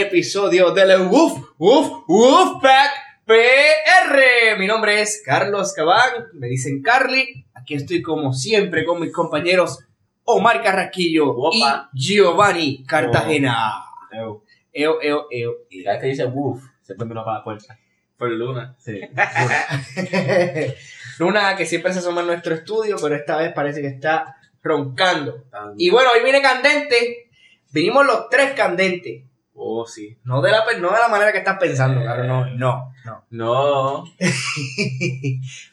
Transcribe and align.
episodio 0.00 0.72
del 0.72 1.02
Woof 1.08 1.38
Woof 1.58 2.04
Woof 2.08 2.62
Pack 2.62 2.90
PR. 3.26 4.58
Mi 4.58 4.66
nombre 4.66 5.02
es 5.02 5.22
Carlos 5.24 5.74
Cabán, 5.74 6.28
me 6.32 6.48
dicen 6.48 6.82
Carly. 6.82 7.44
Aquí 7.54 7.74
estoy 7.74 8.00
como 8.00 8.32
siempre 8.32 8.84
con 8.86 8.98
mis 8.98 9.12
compañeros 9.12 9.78
Omar 10.24 10.62
Carraquillo 10.62 11.28
Opa. 11.30 11.90
y 11.92 12.00
Giovanni 12.00 12.82
Cartagena. 12.84 13.84
Eu. 14.10 14.42
Eo, 14.72 15.02
eo, 15.02 15.26
eo. 15.30 15.52
Y 15.68 15.84
cada 15.84 15.96
vez 15.96 16.02
que 16.02 16.08
dice 16.08 16.24
woof, 16.24 16.62
siempre 16.80 17.06
me 17.06 17.14
lo 17.14 17.24
para 17.24 17.38
la 17.38 17.44
puerta. 17.44 17.78
Por 18.16 18.30
Luna. 18.30 18.74
Sí. 18.78 19.00
Luna 21.18 21.56
que 21.56 21.66
siempre 21.66 21.92
se 21.92 21.98
asoma 21.98 22.22
en 22.22 22.28
nuestro 22.28 22.54
estudio, 22.54 22.96
pero 23.00 23.16
esta 23.16 23.36
vez 23.36 23.52
parece 23.52 23.82
que 23.82 23.88
está 23.88 24.36
roncando. 24.62 25.44
Y 25.76 25.90
bueno, 25.90 26.10
hoy 26.14 26.22
viene 26.22 26.40
candente. 26.40 27.28
Vinimos 27.70 28.06
los 28.06 28.28
tres 28.30 28.52
candentes. 28.52 29.24
Oh, 29.62 29.86
sí. 29.86 30.16
No 30.24 30.40
de 30.40 30.50
la, 30.50 30.64
pe- 30.64 30.78
no 30.80 30.90
de 30.90 30.98
la 30.98 31.08
manera 31.08 31.32
que 31.32 31.38
estás 31.38 31.58
pensando, 31.58 32.00
claro, 32.00 32.24
no, 32.24 32.46
no, 32.56 32.92
no. 33.04 33.24
No. 33.30 34.04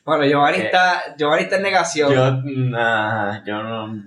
Bueno, 0.06 0.26
Giovanni 0.26 0.58
Eh, 0.60 0.66
está, 0.66 1.16
Giovanni 1.18 1.44
está 1.44 1.56
en 1.58 1.64
negación. 1.64 2.12
Yo, 2.14 2.32
nah, 2.44 3.44
yo 3.46 3.64
no. 3.64 4.04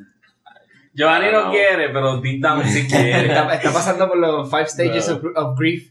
Giovanni 0.93 1.31
no, 1.33 1.45
No. 1.47 1.51
quiere, 1.51 1.89
pero 1.91 2.21
deep 2.21 2.43
down 2.43 2.65
sí 2.65 2.87
quiere. 2.89 3.27
Está, 3.27 3.55
está 3.55 3.73
pasando 3.73 4.09
por 4.09 4.19
los 4.19 4.51
five 4.51 4.67
stages 4.67 5.09
No. 5.09 5.17
of, 5.17 5.25
of 5.37 5.59
grief. 5.59 5.91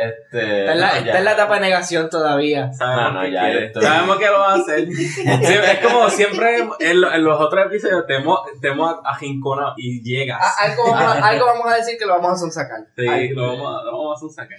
Este. 0.00 0.60
Está 0.60 0.72
en, 0.72 0.80
la, 0.80 0.86
no, 0.88 0.92
está 0.94 1.04
ya. 1.12 1.18
en 1.18 1.24
la 1.24 1.32
etapa 1.32 1.54
de 1.54 1.60
negación 1.60 2.10
todavía. 2.10 2.72
Sabemos 2.72 3.02
No, 3.04 3.12
no, 3.12 3.20
que 3.26 3.32
ya, 3.32 3.50
estoy- 3.52 3.82
Sabemos 3.82 4.16
que 4.18 4.26
lo 4.26 4.38
va 4.38 4.52
a 4.52 4.56
hacer. 4.56 4.88
Es 4.88 5.78
como 5.86 6.08
siempre 6.10 6.58
en, 6.80 7.00
lo- 7.00 7.12
en 7.12 7.24
los 7.24 7.40
otros 7.40 7.66
episodios 7.66 8.06
te 8.06 8.16
hemos, 8.16 8.40
te 8.60 8.68
hemos 8.68 8.96
ajinconado 9.04 9.74
y 9.76 10.02
llegas. 10.02 10.40
A- 10.40 10.64
algo, 10.66 10.90
vamos 10.90 11.16
a, 11.16 11.26
algo 11.28 11.46
vamos 11.46 11.66
a 11.72 11.76
decir 11.76 11.96
que 11.98 12.06
lo 12.06 12.20
vamos 12.20 12.42
a 12.42 12.50
sacar. 12.50 12.80
sí, 12.96 13.28
lo 13.30 13.52
vamos, 13.56 13.80
a- 13.80 13.84
lo 13.84 13.92
vamos 13.92 14.12
a 14.12 14.14
hacer 14.16 14.28
un 14.28 14.34
sacar. 14.34 14.58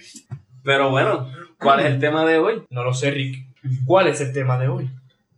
Pero 0.64 0.90
bueno, 0.90 1.30
¿cuál 1.58 1.80
es 1.80 1.86
el 1.86 1.98
tema 1.98 2.24
de 2.24 2.38
hoy? 2.38 2.64
No 2.70 2.84
lo 2.84 2.92
sé, 2.92 3.10
Rick. 3.10 3.46
¿Cuál 3.86 4.08
es 4.08 4.20
el 4.20 4.32
tema 4.32 4.58
de 4.58 4.68
hoy? 4.68 4.90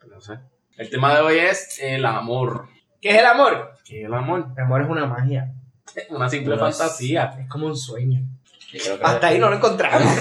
No 0.09 0.21
sé. 0.21 0.35
El 0.77 0.91
tema 0.91 1.15
de 1.15 1.21
hoy 1.21 1.39
es 1.39 1.79
el 1.81 2.05
amor. 2.07 2.67
¿Qué 3.01 3.11
es 3.11 3.19
el 3.19 3.27
amor? 3.27 3.73
¿Qué 3.85 4.01
es 4.01 4.07
el 4.07 4.15
amor? 4.15 4.47
El 4.57 4.63
amor 4.65 4.83
es 4.83 4.89
una 4.89 5.07
magia. 5.07 5.53
Una 6.11 6.29
simple 6.29 6.55
Pero 6.55 6.69
es- 6.69 6.79
fantasía. 6.79 7.35
Es 7.41 7.49
como 7.49 7.67
un 7.67 7.77
sueño. 7.77 8.21
Hasta 9.03 9.27
ahí 9.29 9.39
no 9.39 9.49
lo 9.51 9.57
encontramos. 9.57 10.13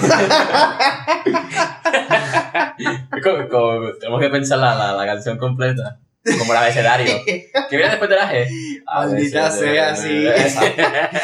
Como- 3.22 3.48
como- 3.48 3.92
tenemos 3.98 4.20
que 4.20 4.28
pensar 4.30 4.58
la, 4.58 4.74
la, 4.74 4.92
la 4.94 5.06
canción 5.06 5.36
completa. 5.38 5.98
Como 6.38 6.52
el 6.52 6.58
abecedario. 6.58 7.14
¿Qué 7.24 7.50
viene 7.76 7.88
después 7.90 8.10
de 8.10 8.16
la 8.16 8.30
G? 8.32 8.46
Maldita 8.84 9.50
sea, 9.50 9.94
sí. 9.96 10.26
Exacto. 10.26 10.82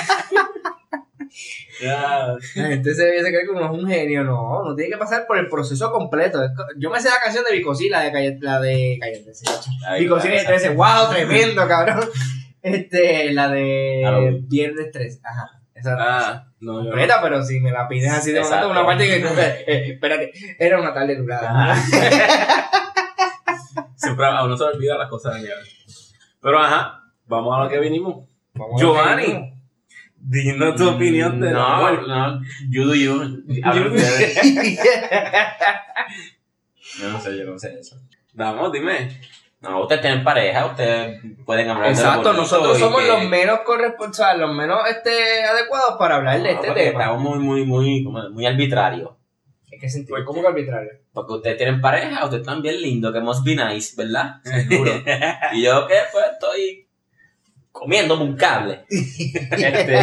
Ya. 1.82 2.28
La 2.54 2.66
gente 2.68 2.94
se 2.94 3.04
debe 3.04 3.28
creer 3.28 3.44
que 3.44 3.50
uno 3.50 3.66
es 3.66 3.70
un 3.82 3.86
genio. 3.86 4.24
No, 4.24 4.64
no 4.64 4.74
tiene 4.74 4.92
que 4.92 4.96
pasar 4.96 5.26
por 5.26 5.36
el 5.36 5.46
proceso 5.50 5.92
completo. 5.92 6.40
Yo 6.78 6.88
me 6.88 6.98
sé 6.98 7.10
la 7.10 7.20
canción 7.22 7.44
de 7.44 7.54
Vicosí, 7.54 7.90
la 7.90 8.00
de 8.00 8.12
Calle, 8.12 8.38
la 8.40 8.58
de 8.62 8.96
Calle 8.98 9.18
13. 9.22 9.44
Ay, 9.86 10.00
Vicosí 10.04 10.28
de 10.28 10.36
exacto. 10.36 10.58
13, 10.58 10.74
wow, 10.74 11.10
tremendo, 11.10 11.68
cabrón. 11.68 12.00
Este, 12.62 13.30
la 13.34 13.50
de. 13.50 14.40
Viernes 14.48 14.90
13. 14.90 15.20
Ajá. 15.22 15.55
Esa 15.76 15.96
Ah, 15.98 16.46
no, 16.60 16.78
yo 16.82 16.86
completa, 16.90 17.20
pero 17.22 17.42
si 17.44 17.60
me 17.60 17.70
la 17.70 17.86
pides 17.86 18.10
así 18.10 18.32
de 18.32 18.40
momento, 18.40 18.56
Exacto. 18.56 18.70
una 18.70 18.86
parte 18.86 19.06
que. 19.06 19.16
eh, 19.16 19.64
eh, 19.66 19.90
espérate, 19.92 20.32
era 20.58 20.80
una 20.80 20.94
tarde 20.94 21.18
nublada. 21.18 21.76
Siempre 23.94 24.26
a 24.26 24.42
uno 24.44 24.56
se 24.56 24.64
olvida 24.64 24.96
las 24.96 25.08
cosas 25.10 25.34
de 25.34 25.40
nieve. 25.40 25.60
Pero 26.40 26.58
ajá, 26.58 27.02
vamos 27.26 27.54
a 27.56 27.64
lo 27.64 27.68
que 27.68 27.78
vinimos. 27.78 28.24
Vamos. 28.54 28.80
Giovanni, 28.80 29.52
dinos 30.16 30.76
tu 30.76 30.88
opinión 30.88 31.40
de 31.40 31.50
No, 31.50 31.92
no, 32.06 32.40
you 32.70 32.84
do 32.84 32.94
you. 32.94 33.42
Yo 36.98 37.10
no 37.10 37.20
sé, 37.20 37.36
yo 37.36 37.44
no 37.44 37.58
sé 37.58 37.78
eso. 37.78 37.96
Vamos, 38.32 38.72
dime. 38.72 39.20
No, 39.60 39.82
ustedes 39.82 40.02
tienen 40.02 40.22
pareja, 40.22 40.66
ustedes 40.66 41.20
pueden 41.44 41.68
hablar 41.70 41.86
de 41.88 41.92
Exacto, 41.92 42.32
nosotros 42.34 42.78
somos 42.78 43.00
que- 43.00 43.08
los 43.08 43.24
menos 43.24 43.60
corresponsables, 43.60 44.46
los 44.46 44.54
menos 44.54 44.80
este, 44.88 45.44
adecuados 45.44 45.96
para 45.98 46.16
hablar 46.16 46.36
de 46.36 46.42
No, 46.44 46.48
este 46.50 46.66
porque 46.66 46.82
tema. 46.84 47.00
Estamos 47.02 47.22
muy, 47.22 47.38
muy, 47.38 47.64
muy, 47.64 48.04
como 48.04 48.28
muy 48.30 48.46
arbitrarios. 48.46 49.10
¿En 49.70 49.80
qué 49.80 49.88
sentido? 49.88 50.16
¿Por 50.16 50.24
¿Cómo 50.24 50.42
que 50.42 50.48
arbitrario? 50.48 50.90
Porque 51.12 51.32
ustedes 51.32 51.56
tienen 51.56 51.80
pareja, 51.80 52.24
ustedes 52.24 52.42
están 52.42 52.62
bien 52.62 52.80
lindos, 52.80 53.12
que 53.12 53.20
must 53.20 53.44
be 53.44 53.56
nice, 53.56 53.94
¿verdad? 53.96 54.36
Seguro. 54.44 54.92
y 55.52 55.62
yo 55.62 55.86
que 55.86 55.94
pues 56.12 56.24
estoy 56.32 56.86
comiéndome 57.72 58.24
un 58.24 58.36
cable. 58.36 58.84
Este, 58.90 59.98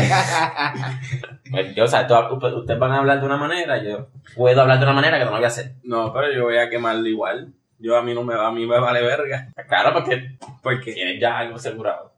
pues, 1.51 1.75
yo, 1.75 1.83
o 1.83 1.87
sea, 1.87 2.07
ustedes 2.31 2.79
van 2.79 2.91
a 2.91 2.97
hablar 2.99 3.19
de 3.19 3.25
una 3.25 3.37
manera, 3.37 3.81
yo 3.83 4.07
puedo 4.35 4.61
hablar 4.61 4.79
de 4.79 4.85
una 4.85 4.93
manera 4.93 5.19
que 5.19 5.25
no 5.25 5.31
lo 5.31 5.37
voy 5.37 5.45
a 5.45 5.47
hacer. 5.47 5.73
No, 5.83 6.11
pero 6.11 6.31
yo 6.33 6.43
voy 6.45 6.57
a 6.57 6.69
quemarlo 6.69 7.07
igual. 7.07 7.53
Yo 7.83 7.97
a 7.97 8.01
mí 8.01 8.13
no 8.13 8.23
me 8.23 8.33
va, 8.33 8.47
a 8.47 8.51
mí 8.51 8.65
me 8.65 8.79
vale 8.79 9.01
verga. 9.01 9.49
Claro, 9.67 9.91
porque 9.93 10.37
Porque, 10.61 10.93
tienes 10.93 11.19
ya 11.19 11.37
algo 11.39 11.57
asegurado. 11.57 12.13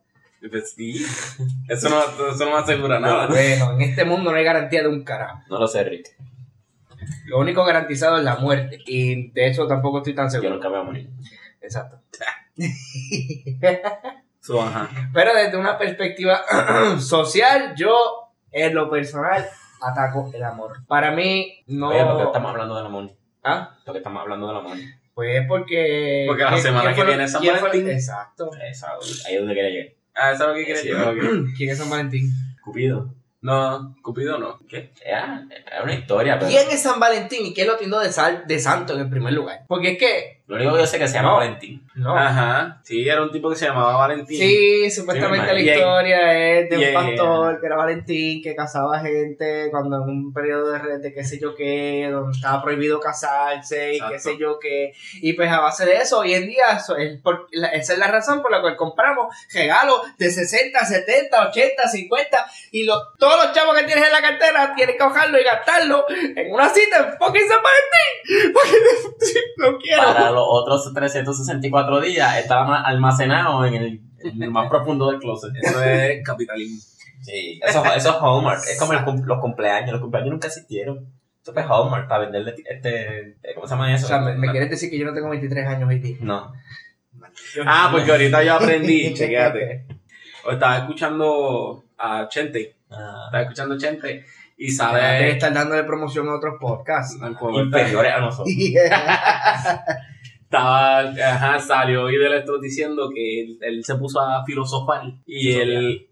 pues 0.52 0.74
sí, 0.74 1.04
eso 1.68 1.90
no, 1.90 2.00
eso 2.30 2.46
no 2.46 2.52
me 2.52 2.58
asegura 2.58 3.00
nada. 3.00 3.26
Bueno, 3.26 3.72
en 3.74 3.82
este 3.82 4.06
mundo 4.06 4.30
no 4.32 4.38
hay 4.38 4.44
garantía 4.44 4.84
de 4.84 4.90
un 4.90 5.04
carajo. 5.04 5.40
No 5.50 5.58
lo 5.58 5.68
sé, 5.68 5.84
Rick. 5.84 6.10
Lo 7.26 7.40
único 7.40 7.66
garantizado 7.66 8.18
es 8.18 8.24
la 8.24 8.36
muerte. 8.36 8.78
Y 8.86 9.32
de 9.32 9.48
eso 9.48 9.66
tampoco 9.68 9.98
estoy 9.98 10.14
tan 10.14 10.26
Yo 10.28 10.32
seguro. 10.34 10.52
nunca 10.56 10.70
me 10.70 10.76
voy 10.78 10.82
a 10.82 10.86
morir. 10.86 11.10
Exacto. 11.62 12.00
So, 14.40 14.62
ajá. 14.62 14.90
Pero 15.12 15.34
desde 15.34 15.58
una 15.58 15.76
perspectiva 15.76 16.42
social, 17.00 17.74
yo 17.76 18.30
en 18.52 18.76
lo 18.76 18.92
personal 18.92 19.44
ataco 19.82 20.30
el 20.32 20.44
amor. 20.44 20.86
Para 20.86 21.10
mí, 21.10 21.64
no. 21.66 21.88
Oye, 21.90 22.06
porque 22.06 22.24
estamos 22.26 22.52
hablando 22.52 22.76
del 22.76 22.86
amor. 22.86 23.10
¿Ah? 23.44 23.76
Porque 23.84 23.98
estamos 23.98 24.22
hablando 24.22 24.48
del 24.48 24.58
amor. 24.58 24.78
Pues 25.16 25.46
porque. 25.48 26.26
Porque 26.28 26.44
la 26.44 26.50
¿quién- 26.52 26.62
semana 26.62 26.94
quién 26.94 26.96
que 26.96 27.04
viene 27.12 27.24
es 27.24 27.32
San 27.32 27.44
Valentín. 27.44 27.90
Exacto. 27.90 28.52
Esa, 28.70 28.90
ahí 29.26 29.34
es 29.36 29.40
donde 29.40 29.56
quería 29.56 29.70
llegar. 29.72 29.94
Ah, 30.14 30.36
¿sabes 30.36 30.60
lo 30.60 30.66
que 30.66 30.74
decir? 30.74 30.96
Ok. 30.96 31.54
¿Quién 31.58 31.70
es 31.72 31.78
San 31.78 31.90
Valentín? 31.90 32.32
Cupido. 32.64 33.14
No, 33.42 33.96
Cupido 34.02 34.38
no. 34.40 34.60
¿Qué? 34.68 34.92
Era, 35.06 35.46
era 35.68 35.84
una 35.84 35.94
historia, 35.94 36.38
pero. 36.38 36.50
¿Quién 36.52 36.68
es 36.70 36.82
San 36.82 37.00
Valentín 37.00 37.46
y 37.46 37.54
quién 37.54 37.68
lo 37.68 37.78
tildó 37.78 38.00
de, 38.00 38.12
sal, 38.12 38.44
de 38.48 38.60
santo 38.60 38.94
en 38.96 39.02
el 39.02 39.10
primer 39.10 39.34
lugar? 39.34 39.64
Porque 39.68 39.92
es 39.94 39.98
que. 39.98 40.42
Lo 40.48 40.56
único 40.58 40.74
que 40.74 40.80
yo 40.80 40.86
sé 40.88 40.98
es 40.98 41.02
que 41.04 41.08
se 41.08 41.14
llama 41.16 41.30
No. 41.30 41.38
Valentín. 41.38 41.85
No. 41.96 42.16
Ajá. 42.18 42.82
Sí, 42.84 43.08
era 43.08 43.24
un 43.24 43.32
tipo 43.32 43.50
que 43.50 43.56
se 43.56 43.66
llamaba 43.68 43.96
Valentín. 43.96 44.38
Sí, 44.38 44.92
supuestamente 44.92 45.48
Sí, 45.48 45.64
la 45.66 45.76
historia 45.76 46.60
es 46.60 46.70
de 46.70 46.78
un 46.78 46.94
pastor 46.94 47.60
que 47.62 47.66
era 47.68 47.76
Valentín, 47.78 48.44
que 48.44 48.54
casaba 48.56 49.00
gente 49.00 49.70
cuando 49.72 49.98
en 49.98 50.10
un 50.10 50.34
periodo 50.34 50.72
de, 50.72 51.00
de 51.00 51.14
qué 51.14 51.24
sé 51.24 51.40
yo 51.40 51.56
qué, 51.56 52.10
donde 52.12 52.36
estaba 52.36 52.62
prohibido 52.62 53.00
casarse 53.00 53.94
y 53.94 54.00
qué 54.00 54.06
Exacto. 54.16 54.30
sé 54.30 54.38
yo 54.38 54.60
qué. 54.60 54.92
Y 55.22 55.34
pues 55.34 55.50
a 55.50 55.62
base 55.62 55.86
de 55.86 55.96
eso, 55.96 56.20
hoy 56.20 56.34
en 56.34 56.48
día, 56.48 56.66
eso 56.78 56.98
es 56.98 57.20
por- 57.22 57.48
la- 57.52 57.70
esa 57.70 57.94
es 57.94 58.00
la 58.00 58.08
razón 58.08 58.42
por 58.42 58.52
la 58.52 58.60
cual 58.62 58.76
compramos 58.76 59.34
regalos 59.54 60.02
de 60.18 60.30
60, 60.30 60.78
70, 60.86 61.48
80, 61.50 61.88
50 61.88 62.46
y 62.72 62.84
los, 62.84 62.98
todos 63.18 63.42
los 63.42 63.54
chavos 63.54 63.74
que 63.78 63.86
tienes 63.86 64.06
en 64.06 64.12
la 64.12 64.22
cartera 64.22 64.74
tienes 64.76 64.96
que 64.98 65.02
cogerlo 65.04 65.40
y 65.40 65.44
gastarlo 65.44 66.06
en 66.10 66.54
una 66.54 66.68
cita 66.70 66.98
en 66.98 67.18
fucking 67.18 67.48
San 67.48 67.60
Valentín. 67.64 68.54
Porque 68.54 69.40
no 69.58 69.78
quiero. 69.78 70.04
Para 70.04 70.32
los 70.32 70.44
otros 70.46 70.94
364 70.94 71.85
días 72.02 72.38
estaba 72.38 72.82
almacenado 72.82 73.66
en 73.66 73.76
el, 73.76 74.02
en 74.24 74.44
el 74.44 74.52
más 74.52 74.70
profundo 74.70 75.10
del 75.12 75.20
closet. 75.20 75.52
Eso 75.62 75.84
es 75.84 76.24
capitalismo. 76.24 76.80
Sí, 77.22 77.60
eso, 77.64 77.84
eso 77.96 78.10
es 78.12 78.16
Hallmark. 78.22 78.62
Es 78.70 78.78
como 78.78 78.94
el 78.94 79.00
los 79.26 79.40
cumpleaños. 79.40 79.94
Los 79.94 80.02
cumpleaños 80.02 80.32
nunca 80.32 80.48
existieron. 80.48 81.08
Eso 81.42 81.54
fue 81.54 81.64
Hallmark 81.64 82.08
para 82.08 82.26
venderle 82.26 82.54
este. 82.64 83.38
¿Cómo 83.56 83.66
se 83.66 83.74
llama 83.74 83.96
eso? 83.96 84.06
O 84.06 84.10
sea, 84.10 84.20
me, 84.20 84.36
me 84.36 84.52
quieres 84.52 84.70
decir 84.70 84.92
que 84.92 85.00
yo 85.00 85.06
no 85.08 85.14
tengo 85.14 85.30
23 85.30 85.68
años 85.68 85.90
día. 85.90 86.18
No. 86.20 86.54
Ah, 87.66 87.90
porque 87.92 88.12
ahorita 88.12 88.44
yo 88.44 88.54
aprendí, 88.56 89.14
chequéate. 89.16 89.86
Estaba 90.52 90.78
escuchando 90.78 91.84
a 91.98 92.28
Chente. 92.30 92.76
Ah, 92.92 93.24
Estaba 93.26 93.42
escuchando 93.42 93.76
a 93.76 93.78
Chente 93.80 94.26
y 94.58 94.66
Debe 94.66 94.76
sale. 94.78 95.32
estar 95.32 95.54
dándole 95.54 95.84
promoción 95.84 96.30
a 96.30 96.36
otros 96.36 96.56
podcasts. 96.60 97.18
inferiores 97.20 98.14
a 98.14 98.20
nosotros. 98.20 98.54
Estaba, 100.58 101.00
ajá, 101.00 101.60
salió 101.60 102.04
hoy 102.04 102.18
del 102.18 102.34
esto 102.34 102.60
diciendo 102.60 103.10
que 103.14 103.42
él, 103.42 103.58
él 103.62 103.84
se 103.84 103.96
puso 103.96 104.20
a 104.22 104.46
filosofar 104.46 105.02
y 105.26 105.52
él. 105.54 106.08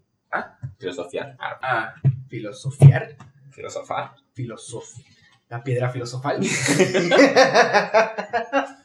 Filosofía. 0.78 1.36
Ah, 1.38 1.58
Ah, 1.62 1.94
Filosofiar. 2.28 3.16
filosofar. 3.50 4.12
Filosofía. 4.32 5.04
La 5.48 5.62
piedra 5.62 5.88
filosofal. 5.90 6.40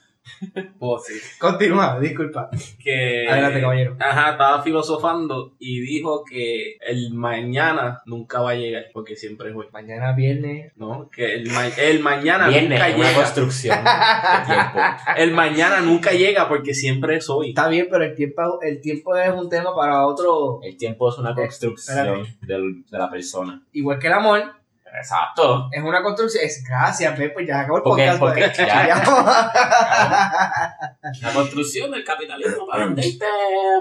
pues 0.79 1.03
sí. 1.05 1.13
Continúa, 1.39 1.99
disculpa. 1.99 2.49
Que, 2.81 3.27
Adelante, 3.29 3.61
caballero. 3.61 3.95
Ajá, 3.99 4.31
estaba 4.31 4.61
filosofando 4.63 5.55
y 5.59 5.81
dijo 5.81 6.23
que 6.23 6.77
el 6.87 7.13
mañana 7.13 8.01
nunca 8.05 8.41
va 8.41 8.51
a 8.51 8.55
llegar 8.55 8.85
porque 8.93 9.15
siempre 9.15 9.49
es 9.49 9.55
hoy. 9.55 9.67
Mañana 9.71 10.13
viernes. 10.13 10.71
¿No? 10.75 11.09
Que 11.09 11.33
el, 11.35 11.49
ma- 11.51 11.67
el 11.67 11.99
mañana 12.01 12.47
Viene 12.47 12.69
nunca 12.69 12.87
una 12.87 12.95
llega. 12.97 13.13
construcción 13.13 13.77
de 13.83 14.45
tiempo. 14.45 14.79
El 15.17 15.31
mañana 15.33 15.81
nunca 15.81 16.11
llega 16.11 16.47
porque 16.47 16.73
siempre 16.73 17.17
es 17.17 17.29
hoy. 17.29 17.49
Está 17.49 17.67
bien, 17.67 17.87
pero 17.91 18.03
el 18.05 18.15
tiempo, 18.15 18.59
el 18.61 18.79
tiempo 18.81 19.15
es 19.17 19.31
un 19.33 19.49
tema 19.49 19.75
para 19.75 20.05
otro. 20.05 20.59
El 20.63 20.77
tiempo 20.77 21.09
es 21.09 21.17
una 21.17 21.33
construcción 21.35 21.97
Espérate. 21.97 22.37
del- 22.41 22.83
de 22.89 22.97
la 22.97 23.09
persona. 23.09 23.61
Igual 23.73 23.99
que 23.99 24.07
el 24.07 24.13
amor, 24.13 24.43
Exacto. 24.97 25.69
Es 25.71 25.83
una 25.83 26.01
construcción. 26.01 26.43
Es, 26.43 26.63
gracias, 26.67 27.17
ve, 27.17 27.29
pues 27.29 27.47
ya 27.47 27.61
acabó 27.61 27.77
el 27.77 27.83
Porque- 27.83 28.01
podcast. 28.03 28.19
porque 28.19 28.41
pues. 28.45 28.57
ya- 28.57 28.87
Ya. 28.87 28.95
La 31.21 31.33
construcción 31.33 31.91
del 31.91 32.03
capitalismo 32.03 32.67
para 32.67 32.85
venderte 32.85 33.25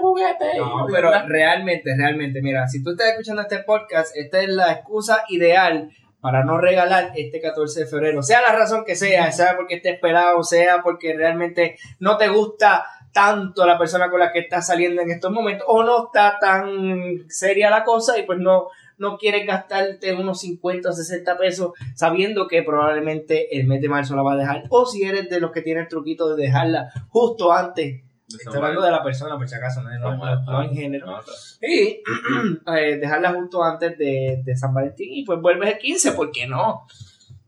juguetes. 0.01 0.57
No, 0.57 0.85
pero 0.91 1.11
realmente, 1.27 1.95
realmente, 1.97 2.41
mira, 2.41 2.67
si 2.67 2.83
tú 2.83 2.91
estás 2.91 3.09
escuchando 3.11 3.41
este 3.41 3.59
podcast, 3.59 4.15
esta 4.15 4.39
es 4.39 4.49
la 4.49 4.71
excusa 4.73 5.23
ideal 5.29 5.89
para 6.21 6.43
no 6.43 6.57
regalar 6.57 7.11
este 7.15 7.39
14 7.39 7.81
de 7.81 7.85
febrero. 7.85 8.21
Sea 8.21 8.41
la 8.41 8.51
razón 8.51 8.83
que 8.85 8.95
sea, 8.95 9.31
sea 9.31 9.55
porque 9.55 9.75
estés 9.75 9.93
esperado, 9.95 10.43
sea 10.43 10.81
porque 10.83 11.13
realmente 11.15 11.77
no 11.99 12.17
te 12.17 12.27
gusta 12.27 12.85
tanto 13.11 13.65
la 13.65 13.77
persona 13.77 14.09
con 14.09 14.19
la 14.19 14.31
que 14.31 14.39
estás 14.39 14.67
saliendo 14.67 15.01
en 15.01 15.11
estos 15.11 15.31
momentos, 15.31 15.65
o 15.67 15.83
no 15.83 16.05
está 16.05 16.37
tan 16.39 17.25
seria 17.29 17.69
la 17.69 17.83
cosa 17.83 18.17
y 18.17 18.23
pues 18.23 18.39
no, 18.39 18.67
no 18.97 19.17
quieres 19.17 19.45
gastarte 19.47 20.13
unos 20.13 20.41
50 20.41 20.89
o 20.89 20.93
60 20.93 21.37
pesos 21.37 21.71
sabiendo 21.95 22.47
que 22.47 22.63
probablemente 22.63 23.57
el 23.59 23.65
mes 23.67 23.81
de 23.81 23.89
marzo 23.89 24.15
la 24.15 24.21
va 24.21 24.33
a 24.33 24.37
dejar, 24.37 24.63
o 24.69 24.85
si 24.85 25.03
eres 25.03 25.29
de 25.29 25.39
los 25.39 25.51
que 25.51 25.61
tienen 25.61 25.83
el 25.83 25.89
truquito 25.89 26.35
de 26.35 26.41
dejarla 26.43 26.91
justo 27.09 27.51
antes 27.51 28.01
Estoy 28.31 28.57
hablando 28.57 28.83
de 28.83 28.91
la 28.91 29.01
persona, 29.03 29.35
por 29.39 29.49
si 29.49 29.55
acaso, 29.55 29.81
no, 29.81 29.89
no, 29.97 30.15
no- 30.15 30.41
no 30.43 30.61
en 30.61 30.75
género. 30.75 31.19
Y 31.63 32.03
eh, 32.77 32.97
dejarla 32.97 33.33
justo 33.33 33.63
antes 33.63 33.97
de, 33.97 34.41
de 34.45 34.55
San 34.55 34.71
Valentín 34.71 35.07
y 35.11 35.25
pues 35.25 35.41
vuelves 35.41 35.71
el 35.73 35.79
15, 35.79 36.11
¿por 36.11 36.31
qué 36.31 36.45
no? 36.45 36.85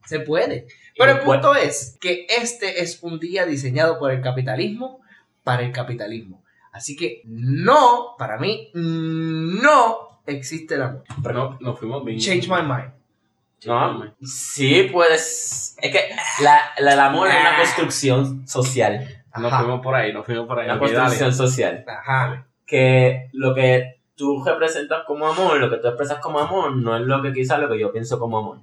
Se 0.07 0.21
puede. 0.21 0.65
Pero 0.97 1.11
el 1.11 1.19
punto 1.19 1.53
es 1.53 1.99
que 2.01 2.25
este 2.27 2.81
es 2.81 2.97
un 3.03 3.19
día 3.19 3.45
diseñado 3.45 3.99
por 3.99 4.09
el 4.09 4.21
capitalismo 4.21 5.00
para 5.43 5.63
el 5.63 5.71
capitalismo. 5.71 6.43
Así 6.71 6.95
que 6.95 7.21
no, 7.25 8.15
para 8.17 8.37
mí, 8.37 8.69
no 8.73 10.21
existe 10.25 10.75
el 10.75 10.83
amor. 10.83 11.03
Pero 11.23 11.33
no, 11.33 11.57
nos 11.59 11.79
fuimos 11.79 12.03
bien. 12.05 12.19
Change 12.19 12.47
my 12.47 12.61
mind. 12.61 12.91
No, 13.65 14.15
sí, 14.23 14.89
pues. 14.91 15.75
Es 15.81 15.91
que 15.91 16.09
la, 16.43 16.59
la- 16.79 16.93
el 16.93 16.99
amor 16.99 17.27
es 17.27 17.35
una 17.39 17.57
construcción 17.57 18.47
social. 18.47 19.23
Nos 19.35 19.51
Ajá. 19.53 19.59
fuimos 19.63 19.81
por 19.81 19.95
ahí, 19.95 20.11
nos 20.13 20.25
fuimos 20.25 20.47
por 20.47 20.59
ahí. 20.59 20.65
Una 20.65 20.75
dale. 20.77 20.93
construcción 20.93 21.33
social. 21.33 21.85
Ajá. 21.87 22.47
Que 22.65 23.29
lo 23.33 23.53
que 23.53 23.99
tú 24.15 24.43
representas 24.43 25.03
como 25.05 25.27
amor, 25.27 25.57
lo 25.59 25.69
que 25.69 25.77
tú 25.77 25.87
expresas 25.87 26.19
como 26.19 26.39
amor, 26.39 26.75
no 26.75 26.95
es 26.95 27.01
lo 27.03 27.21
que 27.21 27.33
quizás 27.33 27.59
lo 27.59 27.69
que 27.69 27.79
yo 27.79 27.91
pienso 27.91 28.17
como 28.19 28.39
amor. 28.39 28.59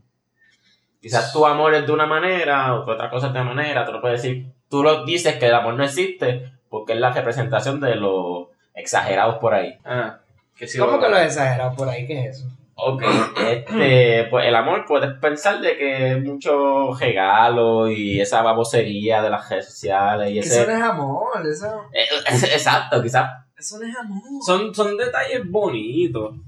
Quizás 1.01 1.33
tu 1.33 1.47
amor 1.47 1.75
es 1.75 1.87
de 1.87 1.93
una 1.93 2.07
manera, 2.07 2.75
o 2.75 2.91
otra 2.91 3.09
cosa 3.09 3.29
es 3.29 3.33
de 3.33 3.39
otra 3.41 3.55
manera, 3.55 3.85
tú 3.87 3.93
lo 3.93 4.01
puedes 4.01 4.21
decir. 4.21 4.47
Tú 4.69 4.83
lo 4.83 5.05
dices 5.05 5.37
que 5.37 5.47
el 5.47 5.55
amor 5.55 5.75
no 5.75 5.85
existe 5.85 6.53
porque 6.69 6.95
es 6.95 7.01
la 7.01 7.13
representación 7.13 7.81
de 7.81 7.95
los 7.95 8.49
exagerados 8.75 9.37
por 9.37 9.55
ahí. 9.55 9.77
Ah, 9.85 10.19
que 10.57 10.67
¿Cómo 10.79 10.99
que 11.01 11.09
lo 11.09 11.17
he 11.17 11.25
exagerado 11.27 11.75
por 11.75 11.89
ahí? 11.89 12.07
¿Qué 12.07 12.27
es 12.27 12.37
eso? 12.39 12.49
Ok, 12.81 13.03
este, 13.51 14.29
pues 14.31 14.47
el 14.47 14.55
amor 14.55 14.85
puedes 14.87 15.13
pensar 15.19 15.61
de 15.61 15.77
que 15.77 16.13
es 16.13 16.23
mucho 16.23 16.95
regalo 16.95 17.89
y 17.91 18.21
esa 18.21 18.43
babosería 18.43 19.21
de 19.21 19.31
las 19.31 19.49
redes 19.49 19.67
sociales 19.67 20.31
y 20.31 20.39
ese... 20.39 20.63
eso 20.63 20.71
no 20.71 20.77
es 20.77 20.83
amor, 20.83 21.47
eso, 21.47 21.85
Eh, 21.93 22.07
Exacto, 22.53 23.03
quizás. 23.03 23.31
eso 23.57 23.79
no 23.81 23.87
es 23.87 23.97
amor. 23.97 24.23
Son, 24.45 24.75
son 24.75 24.97
detalles 24.97 25.43
bonitos. 25.51 26.35
O 26.35 26.41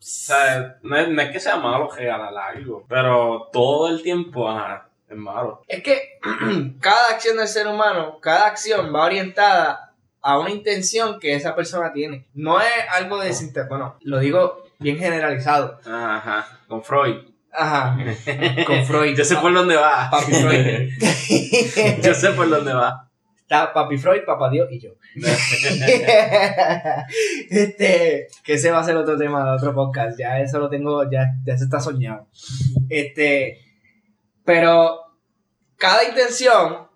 sea, 0.00 0.76
no 0.82 0.96
es, 0.96 1.08
no 1.08 1.22
es 1.22 1.30
que 1.30 1.40
sea 1.40 1.56
malo 1.56 1.90
regalar 1.90 2.34
algo, 2.36 2.84
pero 2.88 3.48
todo 3.52 3.88
el 3.88 4.02
tiempo, 4.02 4.48
ajá, 4.48 4.87
es 5.08 5.16
malo. 5.16 5.62
Es 5.68 5.82
que 5.82 6.18
cada 6.80 7.10
acción 7.10 7.36
del 7.36 7.48
ser 7.48 7.66
humano, 7.66 8.18
cada 8.20 8.46
acción 8.46 8.94
va 8.94 9.04
orientada 9.04 9.94
a 10.20 10.38
una 10.38 10.50
intención 10.50 11.18
que 11.20 11.34
esa 11.34 11.54
persona 11.54 11.92
tiene. 11.92 12.26
No 12.34 12.60
es 12.60 12.72
algo 12.92 13.18
desinteresado. 13.18 13.68
Bueno, 13.68 13.96
lo 14.02 14.18
digo 14.18 14.64
bien 14.78 14.98
generalizado. 14.98 15.78
Ajá, 15.86 16.60
con 16.68 16.82
Freud. 16.82 17.16
Ajá. 17.52 17.96
Con 18.66 18.84
Freud. 18.84 19.14
Yo 19.16 19.24
sé 19.24 19.36
por 19.36 19.52
dónde 19.54 19.76
va. 19.76 20.10
Papi 20.10 20.32
Freud. 20.32 20.90
Yo 22.02 22.14
sé 22.14 22.30
por 22.32 22.48
dónde 22.48 22.74
va. 22.74 23.08
Está 23.48 23.72
Papi 23.72 23.96
Freud, 23.96 24.24
Papá 24.26 24.50
Dios 24.50 24.68
y 24.70 24.78
yo. 24.78 24.90
este, 27.48 28.26
que 28.44 28.52
ese 28.52 28.70
va 28.70 28.80
a 28.80 28.84
ser 28.84 28.94
otro 28.94 29.16
tema 29.16 29.42
de 29.42 29.52
otro 29.56 29.74
podcast. 29.74 30.18
Ya 30.18 30.38
eso 30.38 30.58
lo 30.58 30.68
tengo, 30.68 31.10
ya, 31.10 31.32
ya 31.46 31.56
se 31.56 31.64
está 31.64 31.80
soñado. 31.80 32.26
Este, 32.90 33.67
pero 34.48 35.12
cada 35.76 36.04
intención 36.04 36.87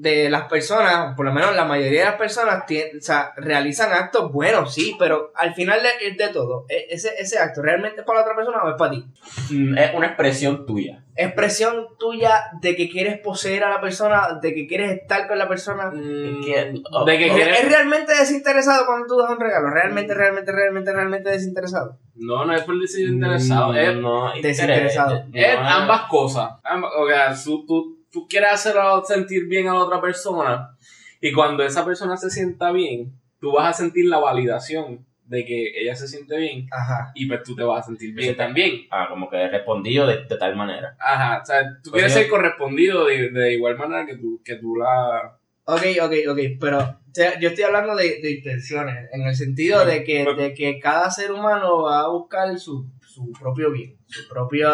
de 0.00 0.30
las 0.30 0.44
personas, 0.48 1.16
por 1.16 1.26
lo 1.26 1.32
menos 1.32 1.56
la 1.56 1.64
mayoría 1.64 2.00
de 2.00 2.06
las 2.06 2.14
personas, 2.14 2.64
tien- 2.66 2.96
o 2.98 3.00
sea, 3.02 3.32
realizan 3.36 3.92
actos 3.92 4.30
buenos, 4.32 4.72
sí, 4.72 4.94
pero 4.96 5.32
al 5.34 5.54
final 5.54 5.80
de, 5.82 6.12
de 6.24 6.32
todo, 6.32 6.66
e- 6.68 6.86
ese, 6.90 7.10
ese 7.18 7.38
acto 7.40 7.62
realmente 7.62 8.00
es 8.02 8.06
para 8.06 8.20
la 8.20 8.24
otra 8.24 8.36
persona 8.36 8.62
o 8.62 8.68
es 8.70 8.76
para 8.78 8.90
ti. 8.92 9.04
Mm, 9.50 9.76
Es 9.76 9.94
una 9.94 10.06
expresión 10.06 10.64
tuya. 10.66 11.02
Expresión 11.16 11.88
tuya 11.98 12.44
de 12.62 12.76
que 12.76 12.88
quieres 12.88 13.18
poseer 13.18 13.64
a 13.64 13.70
la 13.70 13.80
persona, 13.80 14.38
de 14.40 14.54
que 14.54 14.68
quieres 14.68 14.92
estar 14.92 15.26
con 15.26 15.36
la 15.36 15.48
persona. 15.48 15.90
Que- 15.90 16.80
oh, 16.92 17.04
de 17.04 17.18
que 17.18 17.26
¿Es, 17.26 17.32
quieres- 17.32 17.60
es 17.60 17.68
realmente 17.68 18.14
desinteresado 18.14 18.86
cuando 18.86 19.06
tú 19.08 19.16
das 19.20 19.30
un 19.32 19.40
regalo? 19.40 19.68
¿Realmente, 19.70 20.14
realmente, 20.14 20.52
realmente, 20.52 20.92
realmente 20.92 21.30
desinteresado? 21.30 21.98
No, 22.14 22.44
no 22.44 22.54
es 22.54 22.62
por 22.62 22.78
decir 22.80 23.08
interesado. 23.08 23.74
Es, 23.74 23.96
Mm, 23.96 24.00
no, 24.00 24.32
Desinteresado. 24.40 25.24
interés, 25.26 25.54
es 25.54 25.60
no, 25.60 25.68
ambas 25.68 26.02
cosas. 26.02 26.50
Ambas- 26.62 26.92
o 26.96 27.08
sea, 27.08 27.34
tú, 27.44 27.66
tú, 27.66 27.97
tú 28.12 28.26
quieres 28.28 28.50
hacerlo 28.52 29.02
sentir 29.04 29.46
bien 29.46 29.68
a 29.68 29.74
la 29.74 29.80
otra 29.80 30.00
persona 30.00 30.76
y 31.20 31.32
cuando 31.32 31.62
esa 31.64 31.84
persona 31.84 32.16
se 32.16 32.30
sienta 32.30 32.70
bien, 32.72 33.12
tú 33.40 33.52
vas 33.52 33.68
a 33.70 33.82
sentir 33.82 34.06
la 34.06 34.18
validación 34.18 35.04
de 35.24 35.44
que 35.44 35.78
ella 35.82 35.94
se 35.94 36.08
siente 36.08 36.38
bien 36.38 36.66
Ajá. 36.72 37.12
y 37.14 37.26
pues 37.26 37.42
tú 37.42 37.54
te 37.54 37.62
vas 37.62 37.84
a 37.84 37.86
sentir 37.88 38.14
bien 38.14 38.30
Sí. 38.30 38.36
también. 38.36 38.86
Ah, 38.90 39.08
como 39.10 39.28
que 39.28 39.46
respondido 39.48 40.06
de, 40.06 40.24
de 40.24 40.36
tal 40.38 40.56
manera. 40.56 40.96
Ajá, 40.98 41.42
o 41.42 41.44
sea, 41.44 41.62
tú 41.82 41.90
Pues 41.90 42.02
quieres 42.04 42.14
yo- 42.14 42.20
ser 42.20 42.28
correspondido 42.30 43.04
de, 43.06 43.30
de 43.30 43.52
igual 43.54 43.76
manera 43.76 44.06
que 44.06 44.16
tú, 44.16 44.40
que 44.44 44.54
tú 44.56 44.76
la... 44.76 45.36
Ok, 45.64 45.82
ok, 46.02 46.12
ok, 46.30 46.38
pero 46.58 46.78
o 46.78 47.12
sea, 47.12 47.38
yo 47.38 47.48
estoy 47.50 47.64
hablando 47.64 47.94
de, 47.94 48.20
de 48.22 48.30
intenciones, 48.38 49.08
en 49.12 49.22
el 49.26 49.34
sentido 49.34 49.84
de 49.84 50.02
que, 50.02 50.24
de 50.34 50.54
que 50.54 50.78
cada 50.78 51.10
ser 51.10 51.30
humano 51.32 51.82
va 51.82 52.00
a 52.00 52.08
buscar 52.08 52.58
su, 52.58 52.86
su 53.06 53.30
propio 53.32 53.70
bien, 53.70 53.98
su 54.06 54.26
propio 54.28 54.70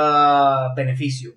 beneficio. 0.76 1.32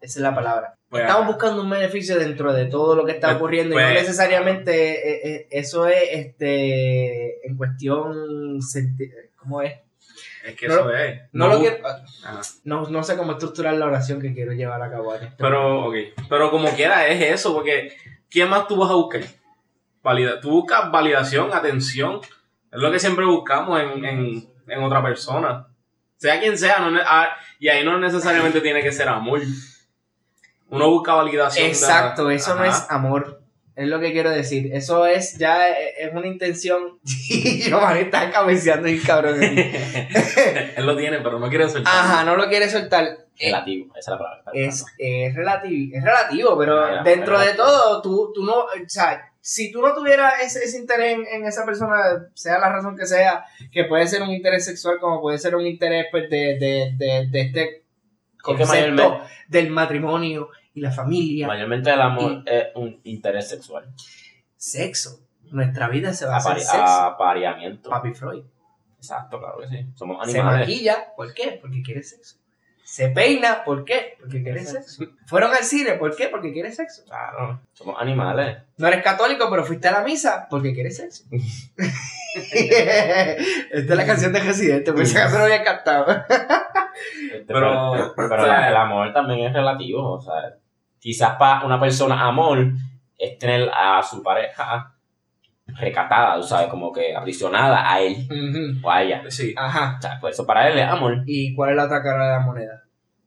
Esa 0.00 0.18
es 0.18 0.22
la 0.22 0.34
palabra. 0.34 0.74
Pues, 0.92 1.04
Estamos 1.04 1.26
buscando 1.26 1.62
un 1.62 1.70
beneficio 1.70 2.18
dentro 2.18 2.52
de 2.52 2.66
todo 2.66 2.94
lo 2.94 3.06
que 3.06 3.12
está 3.12 3.28
Pues- 3.28 3.36
ocurriendo 3.36 3.74
y 3.74 3.78
pues- 3.78 3.88
no 3.88 3.94
necesariamente 3.94 4.72
eh, 4.92 5.20
eh, 5.36 5.46
eso 5.50 5.86
es 5.88 6.02
este 6.10 7.46
en 7.46 7.56
cuestión 7.56 8.58
¿cómo 9.36 9.62
es? 9.62 9.72
Es 10.44 10.54
que 10.54 10.68
no 10.68 10.74
eso 10.74 10.90
es. 10.94 11.20
No, 11.32 11.48
lo 11.48 11.60
quiero 11.60 11.76
no, 12.64 12.88
no 12.90 13.02
sé 13.02 13.16
cómo 13.16 13.32
estructurar 13.32 13.72
la 13.74 13.86
oración 13.86 14.20
que 14.20 14.34
quiero 14.34 14.52
llevar 14.52 14.82
a 14.82 14.90
cabo 14.90 15.14
en 15.14 15.22
este 15.24 15.36
Pero, 15.38 15.86
ok. 15.86 15.94
Pero 16.28 16.50
como 16.50 16.68
quiera 16.76 17.06
es 17.08 17.22
eso, 17.40 17.54
porque 17.54 17.96
¿quién 18.30 18.50
más 18.50 18.66
tú 18.68 18.76
vas 18.76 18.90
a 18.90 18.94
buscar? 18.94 19.22
Valida 20.02 20.40
tú 20.40 20.50
buscas 20.50 20.90
validación, 20.90 21.54
atención. 21.54 22.20
Es 22.70 22.78
lo 22.80 22.92
que 22.92 22.98
siempre 22.98 23.24
buscamos 23.24 23.80
en, 23.80 24.04
en, 24.04 24.44
en 24.68 24.82
otra 24.82 25.02
persona. 25.02 25.68
Sea 26.16 26.38
quien 26.38 26.58
sea, 26.58 26.80
no 26.80 26.90
ne- 26.90 27.00
ah, 27.04 27.30
y 27.58 27.68
ahí 27.68 27.82
no 27.84 27.98
necesariamente 27.98 28.60
tiene 28.60 28.82
que 28.82 28.92
ser 28.92 29.08
amor. 29.08 29.40
Uno 30.72 30.90
busca 30.90 31.14
validación. 31.14 31.66
de- 31.66 31.70
Exacto, 31.72 32.30
eso 32.30 32.54
no 32.54 32.64
es 32.64 32.86
amor. 32.90 33.38
Es 33.74 33.88
lo 33.88 34.00
que 34.00 34.12
quiero 34.12 34.28
decir. 34.30 34.68
Eso 34.74 35.06
es 35.06 35.38
ya 35.38 35.68
eh, 35.70 35.94
es 36.00 36.12
una 36.12 36.26
intención. 36.26 36.98
Giovanni 37.04 38.00
está 38.00 38.30
cabeceando 38.30 38.86
y 38.88 38.98
cabrón. 39.00 39.42
Él 39.42 40.86
lo 40.86 40.96
tiene, 40.96 41.18
pero 41.20 41.38
no 41.38 41.48
quiere 41.48 41.68
soltar. 41.68 41.92
Ajá, 41.94 42.24
no 42.24 42.36
lo 42.36 42.48
quiere 42.48 42.68
soltar. 42.68 43.18
Relativo, 43.38 43.86
esa 43.96 43.98
es 43.98 44.08
la 44.08 44.18
palabra. 44.18 44.52
Es, 44.54 44.84
es, 44.98 45.34
relativo, 45.34 45.96
es 45.96 46.04
relativo, 46.04 46.58
pero 46.58 46.84
Ah, 46.84 47.02
dentro 47.02 47.38
de 47.40 47.54
todo, 47.54 48.02
tú, 48.02 48.30
tú 48.34 48.44
no, 48.44 48.56
o 48.60 48.66
sea, 48.86 49.32
si 49.40 49.72
tú 49.72 49.80
no 49.80 49.94
tuvieras 49.94 50.34
ese, 50.42 50.62
ese 50.64 50.78
interés 50.78 51.14
en, 51.14 51.26
en 51.26 51.46
esa 51.46 51.64
persona, 51.64 51.96
sea 52.34 52.58
la 52.58 52.68
razón 52.70 52.94
que 52.96 53.06
sea, 53.06 53.44
que 53.72 53.84
puede 53.84 54.06
ser 54.06 54.22
un 54.22 54.30
interés 54.30 54.66
sexual, 54.66 54.98
como 55.00 55.20
puede 55.22 55.38
ser 55.38 55.56
un 55.56 55.66
interés 55.66 56.06
pues, 56.10 56.28
de, 56.28 56.58
de, 56.58 56.92
de, 56.98 57.26
de 57.30 57.40
este 57.40 57.84
concepto 58.42 59.20
del 59.48 59.70
matrimonio 59.70 60.50
y 60.74 60.80
la 60.80 60.90
familia, 60.90 61.46
Mayormente 61.46 61.90
el 61.92 62.00
amor 62.00 62.42
es 62.46 62.66
un 62.74 63.00
interés 63.04 63.48
sexual. 63.48 63.88
sexo. 64.56 65.20
Nuestra 65.50 65.88
vida 65.88 66.14
se 66.14 66.24
va 66.26 66.34
a 66.34 66.38
hacer 66.38 66.60
sexo. 66.60 66.82
apareamiento. 66.82 67.90
Papi 67.90 68.12
Freud. 68.14 68.42
Exacto, 68.96 69.38
claro 69.38 69.58
que 69.58 69.68
sí. 69.68 69.86
Somos 69.94 70.24
Se 70.24 70.30
animales. 70.38 70.60
maquilla, 70.60 71.12
¿por 71.16 71.34
qué? 71.34 71.58
Porque 71.60 71.82
quiere 71.82 72.02
sexo. 72.02 72.36
Se 72.84 73.08
peina, 73.08 73.64
¿por 73.64 73.84
qué? 73.84 74.16
Porque 74.20 74.42
quiere 74.42 74.64
sexo. 74.64 75.04
Fueron 75.26 75.50
al 75.52 75.64
cine, 75.64 75.92
¿por 75.94 76.14
qué? 76.16 76.28
Porque 76.28 76.52
quiere 76.52 76.72
sexo. 76.72 77.02
Claro, 77.06 77.60
somos 77.72 77.96
animales. 78.00 78.58
No 78.76 78.86
eres 78.88 79.02
católico, 79.02 79.46
pero 79.50 79.64
fuiste 79.64 79.88
a 79.88 79.92
la 79.92 80.02
misa 80.02 80.46
porque 80.50 80.72
quieres 80.74 80.96
sexo. 80.96 81.24
Esta 82.34 83.92
es 83.92 83.96
la 83.96 84.06
canción 84.06 84.32
de 84.32 84.40
Residente, 84.40 84.92
por 84.92 85.06
si 85.06 85.16
acaso 85.16 85.38
no 85.38 85.44
había 85.44 85.62
captado. 85.64 86.06
Este, 87.32 87.44
Pero- 87.46 88.12
pero, 88.16 88.42
o 88.42 88.44
sea- 88.44 88.68
el 88.68 88.76
amor 88.76 89.12
también 89.12 89.46
es 89.46 89.52
relativo. 89.52 90.12
O 90.12 90.20
sea, 90.20 90.34
quizás 91.02 91.34
para 91.36 91.66
una 91.66 91.80
persona 91.80 92.28
amor 92.28 92.72
es 93.18 93.36
tener 93.38 93.68
a 93.74 94.00
su 94.02 94.22
pareja 94.22 94.94
recatada, 95.66 96.36
tú 96.36 96.44
sabes, 96.44 96.68
como 96.68 96.92
que 96.92 97.14
aprisionada 97.16 97.92
a 97.92 98.00
él 98.00 98.26
o 98.82 98.90
a 98.90 99.02
ella. 99.02 99.22
Sí. 99.28 99.52
Ajá. 99.56 99.96
O 99.98 100.02
sea, 100.02 100.18
pues 100.20 100.34
eso 100.34 100.46
para 100.46 100.68
él 100.68 100.78
es 100.78 100.86
amor. 100.86 101.24
¿Y 101.26 101.54
cuál 101.54 101.70
es 101.70 101.76
la 101.76 101.84
otra 101.86 102.02
cara 102.02 102.26
de 102.26 102.32
la 102.32 102.40
moneda? 102.40 102.82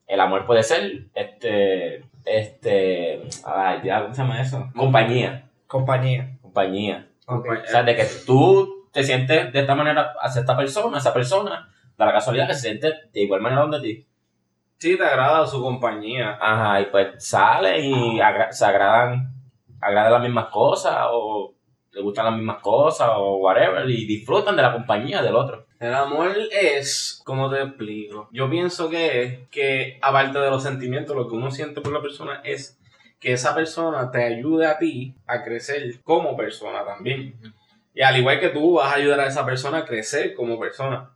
el 0.07 0.19
amor 0.19 0.45
puede 0.45 0.63
ser, 0.63 1.07
este, 1.13 2.03
este, 2.25 3.23
ay, 3.43 3.79
ya, 3.83 4.03
¿cómo 4.03 4.13
se 4.13 4.21
llama 4.21 4.41
eso? 4.41 4.69
Compañía, 4.75 5.49
Compañía. 5.67 6.37
compañía. 6.41 7.07
O 7.27 7.43
sea, 7.65 7.83
de 7.83 7.95
que 7.95 8.05
tú 8.25 8.87
te 8.91 9.03
sientes 9.03 9.51
de 9.51 9.59
esta 9.59 9.73
manera 9.75 10.13
hacia 10.21 10.41
esta 10.41 10.55
persona, 10.55 10.99
esa 10.99 11.13
persona, 11.13 11.69
da 11.97 12.05
la 12.05 12.13
casualidad 12.13 12.47
que 12.47 12.53
se 12.53 12.61
siente 12.61 12.93
de 13.11 13.21
igual 13.21 13.41
manera 13.41 13.61
donde 13.63 13.81
ti. 13.81 14.05
Sí, 14.77 14.97
te 14.97 15.03
agrada 15.05 15.45
su 15.47 15.61
compañía. 15.61 16.37
Ajá, 16.41 16.81
y 16.81 16.85
pues 16.87 17.07
sale 17.27 17.79
y 17.79 18.19
agra- 18.19 18.51
se 18.51 18.65
agradan, 18.65 19.33
agradan 19.81 20.13
las 20.13 20.21
mismas 20.21 20.45
cosas, 20.47 20.95
o 21.11 21.53
le 21.91 22.01
gustan 22.01 22.25
las 22.25 22.35
mismas 22.35 22.61
cosas, 22.61 23.09
o 23.15 23.37
whatever, 23.37 23.89
y 23.89 24.05
disfrutan 24.05 24.55
de 24.55 24.61
la 24.61 24.73
compañía 24.73 25.21
del 25.21 25.35
otro. 25.35 25.65
El 25.79 25.93
amor 25.93 26.33
es, 26.51 27.21
como 27.25 27.49
te 27.49 27.61
explico? 27.61 28.27
Yo 28.31 28.49
pienso 28.49 28.89
que 28.89 29.23
es 29.23 29.39
que, 29.49 29.97
aparte 30.01 30.39
de 30.39 30.49
los 30.49 30.61
sentimientos, 30.63 31.15
lo 31.15 31.27
que 31.27 31.35
uno 31.35 31.51
siente 31.51 31.81
por 31.81 31.93
la 31.93 32.01
persona 32.01 32.41
es 32.43 32.77
que 33.19 33.33
esa 33.33 33.55
persona 33.55 34.11
te 34.11 34.23
ayude 34.23 34.67
a 34.67 34.77
ti 34.77 35.15
a 35.25 35.43
crecer 35.43 36.01
como 36.03 36.35
persona 36.35 36.83
también. 36.85 37.39
Y 37.93 38.01
al 38.01 38.17
igual 38.17 38.39
que 38.41 38.49
tú 38.49 38.73
vas 38.73 38.91
a 38.91 38.95
ayudar 38.95 39.21
a 39.21 39.27
esa 39.27 39.45
persona 39.45 39.79
a 39.79 39.85
crecer 39.85 40.33
como 40.35 40.59
persona. 40.59 41.11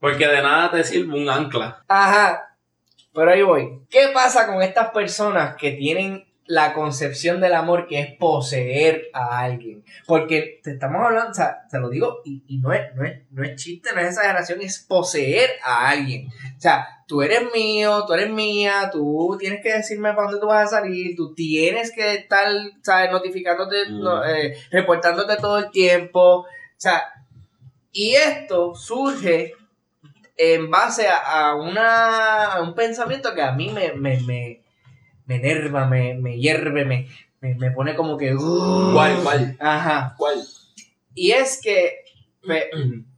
Porque 0.00 0.26
de 0.26 0.42
nada 0.42 0.70
te 0.72 0.82
sirve 0.82 1.14
un 1.20 1.30
ancla. 1.30 1.84
Ajá. 1.86 2.55
Pero 3.16 3.30
ahí 3.32 3.42
voy. 3.42 3.80
¿Qué 3.90 4.10
pasa 4.14 4.46
con 4.46 4.62
estas 4.62 4.90
personas 4.90 5.56
que 5.56 5.72
tienen 5.72 6.24
la 6.48 6.74
concepción 6.74 7.40
del 7.40 7.54
amor 7.54 7.88
que 7.88 7.98
es 7.98 8.14
poseer 8.18 9.08
a 9.12 9.40
alguien? 9.40 9.82
Porque 10.06 10.60
te 10.62 10.72
estamos 10.72 11.04
hablando, 11.04 11.30
o 11.30 11.34
sea, 11.34 11.62
te 11.70 11.80
lo 11.80 11.88
digo, 11.88 12.20
y, 12.24 12.44
y 12.46 12.58
no, 12.58 12.72
es, 12.72 12.94
no, 12.94 13.04
es, 13.04 13.22
no 13.30 13.42
es 13.42 13.56
chiste, 13.56 13.90
no 13.94 14.00
es 14.00 14.08
exageración, 14.08 14.60
es 14.60 14.84
poseer 14.86 15.48
a 15.64 15.88
alguien. 15.88 16.28
O 16.28 16.60
sea, 16.60 16.86
tú 17.08 17.22
eres 17.22 17.40
mío, 17.54 18.04
tú 18.06 18.12
eres 18.12 18.30
mía, 18.30 18.90
tú 18.92 19.36
tienes 19.40 19.62
que 19.62 19.72
decirme 19.72 20.10
para 20.12 20.24
dónde 20.26 20.40
tú 20.40 20.46
vas 20.46 20.72
a 20.72 20.80
salir, 20.80 21.16
tú 21.16 21.34
tienes 21.34 21.90
que 21.92 22.14
estar, 22.14 22.46
¿sabes? 22.82 23.10
Notificándote, 23.10 23.76
Mm. 23.88 24.00
no, 24.00 24.24
eh, 24.24 24.56
reportándote 24.70 25.36
todo 25.38 25.58
el 25.58 25.70
tiempo. 25.70 26.40
O 26.40 26.46
sea, 26.76 27.02
y 27.92 28.14
esto 28.14 28.74
surge 28.74 29.54
en 30.36 30.70
base 30.70 31.08
a, 31.08 31.48
a 31.48 31.54
una, 31.54 32.44
a 32.52 32.62
un 32.62 32.74
pensamiento 32.74 33.34
que 33.34 33.42
a 33.42 33.52
mí 33.52 33.70
me, 33.70 33.92
me, 33.94 34.20
me, 34.20 34.60
me 35.26 35.36
enerva, 35.36 35.86
me, 35.86 36.14
me 36.14 36.38
hierve, 36.38 36.84
me, 36.84 37.08
me, 37.40 37.54
me 37.54 37.70
pone 37.70 37.94
como 37.94 38.16
que... 38.16 38.34
uh, 38.34 38.92
¿Cuál, 38.92 39.16
cuál? 39.22 39.56
Ajá. 39.60 40.14
¿Cuál? 40.16 40.42
Y 41.14 41.32
es 41.32 41.60
que 41.62 42.04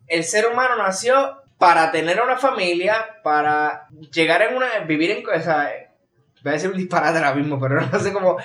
el 0.07 0.25
ser 0.25 0.47
humano 0.47 0.77
nació 0.77 1.43
para 1.59 1.91
tener 1.91 2.21
una 2.21 2.37
familia, 2.37 3.19
para 3.23 3.89
llegar 4.13 4.43
en 4.43 4.57
una... 4.57 4.79
vivir 4.87 5.11
en... 5.11 5.25
O 5.27 5.43
sea, 5.43 5.71
voy 6.43 6.51
a 6.51 6.53
decir 6.53 6.71
un 6.71 6.77
disparate 6.77 7.19
ahora 7.19 7.35
mismo, 7.35 7.59
pero 7.61 7.81
no 7.93 7.99
sé 7.99 8.13
cómo... 8.13 8.37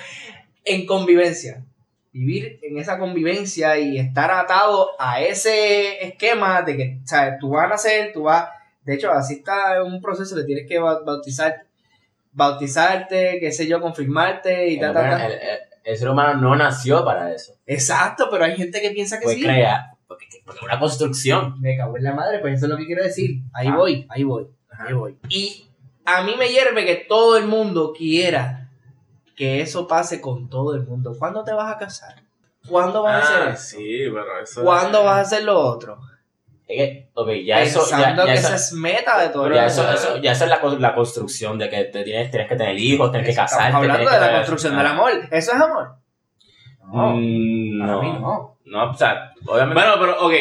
En 0.64 0.86
convivencia. 0.86 1.64
Vivir 2.12 2.58
en 2.62 2.78
esa 2.78 2.98
convivencia 2.98 3.78
y 3.78 3.98
estar 3.98 4.30
atado 4.30 4.90
a 4.98 5.20
ese 5.20 6.04
esquema 6.04 6.62
de 6.62 6.76
que, 6.76 6.98
o 7.02 7.06
sea, 7.06 7.38
tú 7.38 7.50
vas 7.50 7.66
a 7.66 7.68
nacer, 7.68 8.12
tú 8.12 8.24
vas... 8.24 8.48
De 8.84 8.94
hecho, 8.94 9.10
así 9.10 9.34
está 9.34 9.82
un 9.82 10.00
proceso 10.00 10.36
que 10.36 10.44
tienes 10.44 10.66
que 10.68 10.78
ba- 10.78 11.00
bautizar, 11.04 11.64
bautizarte, 12.32 13.38
qué 13.40 13.52
sé 13.52 13.66
yo, 13.66 13.80
confirmarte 13.80 14.68
y 14.68 14.74
El, 14.74 14.80
ta, 14.80 14.92
ta, 14.92 15.10
ta. 15.10 15.26
el- 15.26 15.32
el- 15.84 15.96
ser 15.96 16.08
humano 16.08 16.40
no 16.40 16.56
nació 16.56 17.04
para 17.04 17.32
eso. 17.32 17.54
Exacto, 17.66 18.28
pero 18.30 18.44
hay 18.44 18.56
gente 18.56 18.80
que 18.80 18.90
piensa 18.90 19.18
que 19.18 19.24
Fue 19.24 19.34
sí. 19.34 19.42
crear, 19.42 19.92
porque, 20.08 20.26
porque 20.44 20.58
es 20.60 20.64
una 20.64 20.78
construcción. 20.78 21.60
Me 21.60 21.76
cago 21.76 21.96
en 21.96 22.04
la 22.04 22.14
madre, 22.14 22.38
pues 22.40 22.54
eso 22.54 22.66
es 22.66 22.70
lo 22.70 22.76
que 22.78 22.86
quiero 22.86 23.02
decir. 23.04 23.42
Ahí 23.52 23.68
Ah. 23.68 23.76
voy, 23.76 24.06
ahí 24.08 24.22
voy, 24.24 24.48
ahí 24.70 24.92
voy. 24.94 25.18
Y 25.28 25.66
a 26.06 26.22
mí 26.22 26.34
me 26.38 26.48
hierve 26.48 26.84
que 26.86 26.96
todo 26.96 27.36
el 27.36 27.46
mundo 27.46 27.92
quiera 27.96 28.70
que 29.36 29.60
eso 29.60 29.86
pase 29.86 30.20
con 30.20 30.48
todo 30.48 30.74
el 30.74 30.82
mundo. 30.86 31.14
¿Cuándo 31.18 31.44
te 31.44 31.52
vas 31.52 31.74
a 31.74 31.78
casar? 31.78 32.14
¿Cuándo 32.68 33.02
vas 33.02 33.16
a 33.16 33.18
hacer 33.28 33.48
Ah, 33.48 33.50
eso? 33.52 33.62
sí, 33.76 33.98
pero 34.12 34.40
eso... 34.42 34.62
¿Cuándo 34.62 35.04
vas 35.04 35.18
a 35.18 35.20
hacer 35.20 35.44
lo 35.44 35.58
otro? 35.58 35.98
Es 36.66 36.76
que, 36.78 37.08
ok, 37.12 37.28
ya 37.44 37.60
eso, 37.60 37.84
ya, 37.90 38.16
ya 38.16 38.24
que 38.24 38.32
eso, 38.32 38.46
esa 38.46 38.54
es 38.54 38.72
meta 38.72 39.20
de 39.20 39.28
todo 39.28 39.52
ya 39.52 39.66
eso, 39.66 39.90
eso- 39.92 40.16
ya 40.18 40.32
eso 40.32 40.44
es 40.44 40.50
la, 40.50 40.60
la 40.78 40.94
construcción 40.94 41.58
de 41.58 41.68
que 41.68 41.84
te 41.84 42.02
tienes, 42.04 42.30
tienes 42.30 42.48
que 42.48 42.56
tener 42.56 42.78
hijos, 42.78 43.10
tienes 43.10 43.26
que 43.26 43.30
Estamos 43.32 43.50
casarte. 43.52 43.76
hablando 43.76 43.96
tienes 43.96 44.12
de 44.14 44.18
la 44.20 44.26
tener- 44.26 44.36
construcción 44.40 44.74
Ah. 44.74 44.78
del 44.78 44.86
amor. 44.86 45.10
¿Eso 45.30 45.52
es 45.52 45.60
amor? 45.60 45.96
No, 46.86 47.14
Mm, 47.16 47.80
para 47.80 47.92
no. 47.92 48.02
mí 48.02 48.12
no. 48.12 48.56
No, 48.64 48.90
o 48.90 48.94
sea, 48.94 49.32
obviamente. 49.46 49.74
Bueno, 49.74 49.94
pero, 50.00 50.26
ok, 50.26 50.32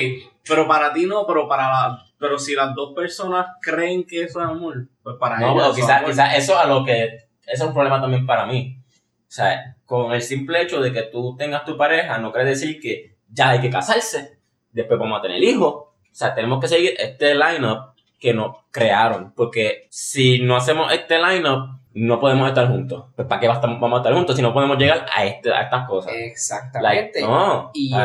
pero 0.47 0.67
para 0.67 0.93
ti 0.93 1.05
no, 1.05 1.25
pero 1.27 1.47
para 1.47 1.63
la... 1.69 2.05
Pero 2.17 2.39
si 2.39 2.53
las 2.55 2.73
dos 2.73 2.93
personas 2.95 3.47
creen 3.61 4.05
que 4.05 4.23
eso 4.23 4.39
es 4.41 4.47
amor, 4.47 4.87
pues 5.03 5.17
para 5.19 5.37
no, 5.39 5.51
ellos 5.51 5.69
es 5.71 5.75
quizás 5.83 5.97
amor. 5.97 6.09
quizás 6.11 6.37
eso 6.37 6.57
a 6.57 6.65
lo 6.65 6.85
que. 6.85 7.03
Eso 7.45 7.63
es 7.63 7.67
un 7.67 7.73
problema 7.73 7.99
también 7.99 8.25
para 8.25 8.45
mí. 8.45 8.77
O 8.79 9.25
sea, 9.35 9.75
con 9.85 10.13
el 10.13 10.21
simple 10.21 10.61
hecho 10.61 10.79
de 10.79 10.93
que 10.93 11.01
tú 11.03 11.35
tengas 11.35 11.65
tu 11.65 11.75
pareja, 11.75 12.17
no 12.19 12.31
quiere 12.31 12.47
decir 12.51 12.79
que 12.79 13.17
ya 13.29 13.49
hay 13.49 13.59
que 13.59 13.69
casarse, 13.69 14.37
después 14.71 14.97
vamos 14.97 15.19
a 15.19 15.21
tener 15.21 15.43
hijos. 15.43 15.82
O 16.13 16.15
sea, 16.15 16.35
tenemos 16.35 16.61
que 16.61 16.67
seguir 16.67 16.93
este 16.99 17.33
line-up 17.33 17.95
que 18.19 18.35
nos 18.35 18.55
crearon. 18.69 19.33
Porque 19.33 19.87
si 19.89 20.39
no 20.39 20.55
hacemos 20.55 20.93
este 20.93 21.17
line-up, 21.17 21.79
no 21.95 22.19
podemos 22.19 22.47
estar 22.47 22.67
juntos. 22.67 23.05
Pues 23.15 23.27
¿para 23.27 23.41
qué 23.41 23.47
vamos 23.47 23.93
a 23.93 23.97
estar 23.97 24.13
juntos 24.13 24.35
si 24.35 24.43
no 24.43 24.53
podemos 24.53 24.77
llegar 24.77 25.07
a, 25.11 25.25
este, 25.25 25.51
a 25.51 25.63
estas 25.63 25.87
cosas? 25.87 26.13
Exactamente. 26.15 27.19
Like, 27.19 27.21
no. 27.21 27.71
Y. 27.73 27.91
O 27.95 27.97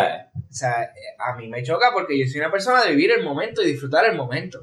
sea, 0.49 0.91
a 1.19 1.37
mí 1.37 1.49
me 1.49 1.63
choca 1.63 1.91
porque 1.93 2.19
yo 2.19 2.27
soy 2.27 2.41
una 2.41 2.51
persona 2.51 2.83
de 2.83 2.93
vivir 2.93 3.11
el 3.11 3.23
momento 3.23 3.63
y 3.63 3.67
disfrutar 3.67 4.07
el 4.07 4.17
momento. 4.17 4.61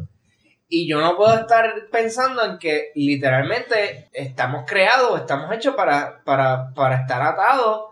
Y 0.67 0.87
yo 0.87 0.99
no 0.99 1.15
puedo 1.15 1.35
estar 1.35 1.71
pensando 1.91 2.43
en 2.43 2.57
que 2.57 2.91
literalmente 2.95 4.09
estamos 4.11 4.65
creados, 4.65 5.19
estamos 5.19 5.53
hechos 5.53 5.75
para, 5.75 6.23
para, 6.23 6.73
para 6.73 6.95
estar 7.01 7.21
atados. 7.21 7.91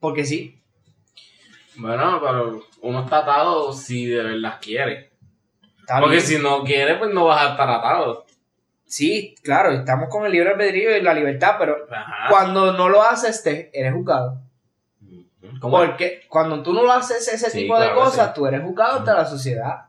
Porque 0.00 0.24
sí. 0.24 0.60
Bueno, 1.78 2.20
pero 2.22 2.62
uno 2.82 3.00
está 3.04 3.18
atado 3.18 3.72
si 3.72 4.06
de 4.06 4.22
verdad 4.22 4.58
quiere. 4.60 5.12
Está 5.80 6.00
Porque 6.00 6.16
bien. 6.16 6.26
si 6.26 6.38
no 6.38 6.64
quiere, 6.64 6.96
pues 6.96 7.12
no 7.12 7.26
vas 7.26 7.46
a 7.46 7.50
estar 7.50 7.68
atado. 7.70 8.24
Sí, 8.84 9.34
claro, 9.42 9.72
estamos 9.72 10.08
con 10.08 10.24
el 10.26 10.32
libre 10.32 10.50
albedrío 10.50 10.96
y 10.96 11.02
la 11.02 11.12
libertad, 11.14 11.56
pero 11.58 11.76
Ajá. 11.90 12.28
cuando 12.30 12.72
no 12.72 12.88
lo 12.88 13.02
haces, 13.02 13.42
te 13.42 13.70
eres 13.78 13.92
juzgado. 13.92 14.40
¿Cómo? 15.60 15.76
Porque 15.78 16.22
cuando 16.28 16.62
tú 16.62 16.72
no 16.72 16.82
lo 16.82 16.92
haces 16.92 17.26
ese 17.28 17.50
Sí, 17.50 17.58
tipo 17.62 17.78
de 17.78 17.86
claro 17.86 18.00
cosas, 18.00 18.28
sí. 18.28 18.32
tú 18.34 18.46
eres 18.46 18.62
juzgado 18.62 18.98
ante 18.98 19.12
la 19.12 19.24
sociedad. 19.24 19.86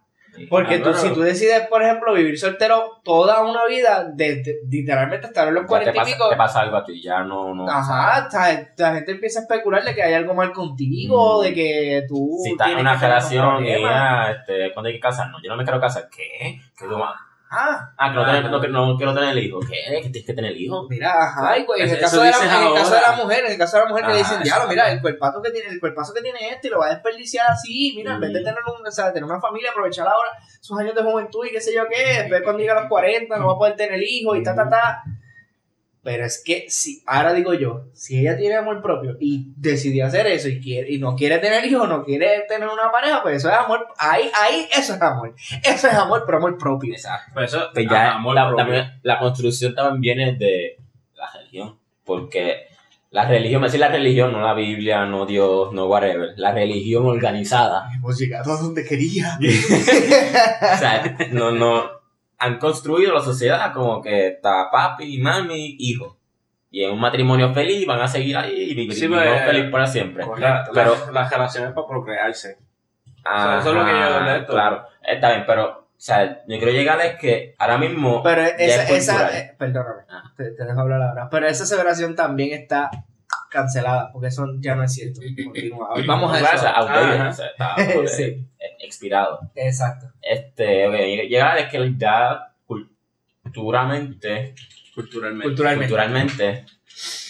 Porque 0.50 0.79
tú, 0.79 0.94
si 0.94 1.10
tú 1.13 1.22
decides, 1.22 1.67
por 1.67 1.82
ejemplo, 1.82 2.13
vivir 2.13 2.38
soltero 2.38 3.00
toda 3.03 3.41
una 3.44 3.65
vida, 3.65 4.06
de, 4.13 4.44
de- 4.44 4.56
literalmente 4.70 5.27
estar 5.27 5.48
en 5.48 5.53
los 5.56 5.65
cuarenta 5.65 6.01
y 6.03 6.06
pico, 6.13 6.29
te 6.29 6.36
pasa 6.36 6.62
algo 6.62 6.77
a 6.77 6.86
ti, 6.86 7.01
ya 7.01 7.24
no. 7.24 7.53
no 7.56 7.70
ajá, 7.70 8.27
ta- 8.29 8.70
la 8.77 8.94
gente 8.96 9.12
empieza 9.12 9.39
a 9.39 9.41
especular 9.44 9.84
de 9.84 9.96
que 9.96 10.03
hay 10.03 10.13
algo 10.13 10.34
mal 10.34 10.51
contigo, 10.51 11.39
Mm. 11.39 11.44
de 11.44 11.53
que 11.53 12.03
tú 12.08 12.38
si 12.44 12.51
estás 12.51 12.70
en 12.70 12.77
una 12.79 12.96
relación 12.96 13.65
y 13.65 13.82
ya, 13.82 14.32
este, 14.32 14.74
¿cuándo 14.74 14.88
hay 14.89 14.94
que 14.96 15.00
casarnos? 15.00 15.41
Yo 15.44 15.50
no 15.50 15.58
me 15.58 15.63
quiero 15.63 15.79
casar. 15.79 16.08
¿Qué? 16.15 16.60
¿Qué 16.77 16.86
tú 16.86 16.98
vas? 16.98 17.15
Ah, 17.50 17.92
Ah, 17.98 18.10
que 18.10 18.16
no, 18.16 18.22
Ah, 18.24 18.25
tener- 18.27 18.44
no. 18.44 18.50
no, 18.51 18.62
que 18.62 18.68
no 18.68 18.98
quiero 18.98 19.13
tener 19.13 19.38
hijos. 19.38 19.66
¿Qué? 19.66 20.01
¿Que 20.01 20.10
tienes 20.10 20.25
que 20.25 20.34
tener 20.34 20.56
hijos? 20.58 20.86
mira, 20.89 21.12
ajá, 21.24 21.58
y 21.58 21.63
pues, 21.63 21.80
en, 21.82 21.89
el 21.89 22.00
caso 22.00 22.22
de 22.22 22.30
la, 22.32 22.38
en 22.38 22.68
el 22.68 22.74
caso 22.74 22.94
de 22.96 23.01
la 23.01 23.12
mujer, 23.13 23.46
en 23.46 23.51
el 23.54 23.58
caso 23.58 23.77
de 23.77 23.84
la 23.84 23.89
mujer 23.89 24.06
que 24.06 24.12
le 24.12 24.16
Ah, 24.16 24.18
dicen, 24.20 24.34
eso 24.36 24.44
diablo, 24.44 24.68
mira, 24.68 24.92
el 24.92 25.01
cuerpazo 25.01 25.42
que 25.42 25.51
tiene, 25.51 25.70
el 25.70 25.80
cuerpazo 25.80 26.13
que 26.13 26.22
tiene 26.22 26.50
este 26.50 26.68
y 26.68 26.72
lo 26.72 26.80
va 26.80 26.88
a 26.88 26.89
desperdiciar 26.89 27.50
así, 27.50 27.94
mira, 27.96 28.16
en 28.16 28.20
vez 28.20 28.34
de 28.34 28.42
Mm. 28.42 28.44
tener, 28.44 28.60
un, 28.66 28.86
o 28.86 28.92
sea, 28.92 29.13
tener 29.13 29.24
una 29.30 29.39
familia, 29.39 29.72
aprovechar 29.72 30.08
ahora 30.08 30.30
sus 30.60 30.77
años 30.80 30.94
de 30.96 31.04
juventud 31.04 31.46
y 31.46 31.51
qué 31.51 31.62
sé 31.62 31.74
yo 31.74 31.84
qué, 31.89 32.20
después 32.24 32.42
cuando 32.44 32.60
llegue 32.60 32.72
a 32.72 32.75
los 32.82 32.89
40 32.89 33.38
no 33.38 33.48
va 33.48 33.54
a 33.54 33.58
poder 33.58 33.75
tener 33.75 34.01
hijos 34.04 34.38
y 34.38 34.44
ta, 34.44 34.54
ta, 34.56 34.70
ta. 34.70 35.04
Pero 36.08 36.24
es 36.24 36.42
que 36.42 36.68
si, 36.70 37.04
ahora 37.06 37.34
digo 37.34 37.54
yo, 37.54 37.88
si 37.92 38.18
ella 38.18 38.38
tiene 38.38 38.56
amor 38.56 38.82
propio 38.82 39.18
y 39.20 39.52
decidió 39.58 40.06
hacer 40.06 40.26
eso 40.28 40.48
y 40.48 40.62
quiere 40.62 40.90
y 40.90 41.00
no 41.00 41.18
quiere 41.18 41.38
tener 41.40 41.66
hijos, 41.66 41.90
no 41.90 42.06
quiere 42.06 42.46
tener 42.48 42.70
una 42.70 42.90
pareja, 42.94 43.22
pues 43.22 43.36
eso 43.36 43.50
es 43.50 43.56
amor, 43.56 43.86
ahí, 43.98 44.32
ahí, 44.34 44.70
eso 44.72 44.94
es 44.94 45.02
amor. 45.02 45.36
Eso 45.62 45.88
es 45.90 45.94
amor, 45.94 46.24
pero 46.26 46.38
amor 46.38 46.58
propio. 46.58 46.94
Exacto. 46.94 47.32
Pues 47.34 47.54
eso, 47.54 47.68
Pues 47.74 47.90
ya 47.90 48.12
ah, 48.12 48.16
amor 48.16 48.36
la, 48.36 48.48
propio. 48.48 48.64
también- 48.64 49.00
la 49.04 49.20
construcción 49.20 49.76
también 49.76 50.00
viene 50.00 50.38
de 50.38 50.78
la 51.14 51.30
religión. 51.34 51.78
Porque 52.06 52.68
la 53.10 53.28
religión, 53.28 53.60
me 53.60 53.68
decir 53.68 53.82
la 53.82 53.90
religión, 53.90 54.32
no 54.32 54.40
la 54.40 54.54
Biblia, 54.54 55.06
no 55.08 55.26
Dios, 55.26 55.74
no 55.74 55.88
whatever. 55.88 56.36
La 56.38 56.54
religión 56.54 57.06
organizada. 57.06 57.90
Hemos 57.94 58.18
llegado 58.18 58.54
a 58.54 58.62
donde 58.62 58.86
quería. 58.86 59.38
o 60.74 60.78
sea, 60.78 61.18
no, 61.34 61.52
no. 61.52 61.97
Han 62.39 62.60
construido 62.60 63.13
la 63.13 63.22
sociedad 63.22 63.74
como 63.74 64.01
que 64.01 64.27
está 64.27 64.70
papi, 64.72 65.17
mami, 65.20 65.75
hijo. 65.79 66.17
Y 66.70 66.84
en 66.84 66.91
un 66.91 67.00
matrimonio 67.00 67.53
feliz 67.53 67.86
van 67.88 68.01
a 68.01 68.08
seguir 68.08 68.38
ahí 68.38 68.53
y 68.72 68.75
vivir 68.75 68.94
Sí, 68.94 69.08
pues, 69.08 69.44
feliz 69.46 69.72
para 69.72 69.88
siempre. 69.88 70.24
La- 70.38 70.67
Pero- 70.74 70.96
la- 71.08 71.12
las 71.12 71.32
relaciones 71.32 71.72
para 71.74 71.88
procrearse. 71.88 72.58
Ajá, 73.24 73.60
eso 73.60 73.70
es 73.70 73.75
lo 73.75 73.86
que 73.86 73.91
yo 73.91 74.24
de 74.24 74.38
esto. 74.38 74.53
Claro, 74.53 74.86
está 75.01 75.29
bien, 75.32 75.44
pero, 75.48 75.65
o 75.79 75.86
sea, 75.98 76.44
yo 76.46 76.58
quiero 76.58 76.72
llegar 76.72 77.00
es 77.01 77.15
que 77.17 77.56
ahora 77.58 77.77
mismo. 77.77 78.22
Pero 78.24 78.41
esa, 78.41 78.84
es 78.84 78.89
esa 78.91 79.38
eh, 79.38 79.56
perdóname, 79.58 80.03
Ah. 80.10 80.32
te, 80.36 80.51
te 80.51 80.63
dejo 80.63 80.79
hablar 80.79 81.01
ahora. 81.01 81.29
Pero 81.29 81.48
esa 81.48 81.63
aseveración 81.63 82.15
también 82.15 82.53
está 82.62 82.89
cancelada, 83.62 84.12
porque 84.12 84.28
eso 84.28 84.46
ya 84.60 84.76
no 84.76 84.84
es 84.84 84.94
cierto. 84.94 85.20
Continúa. 85.44 85.90
Vamos 86.06 86.34
a 86.34 86.40
Ajá. 87.20 87.30
o 87.30 87.34
sea, 87.34 87.48
está 87.48 87.76
Sí. 88.08 88.46
expirado. 88.80 89.40
Exacto. 89.56 90.12
Este, 90.22 90.88
ok, 90.88 90.96
llegar 91.30 91.58
es 91.58 91.68
que 91.70 91.96
ya 91.98 92.54
cul- 92.68 92.90
culturalmente, 93.44 94.54
Culturalmente. 94.96 95.48
Culturalmente. 95.48 95.86
culturalmente, 95.88 96.66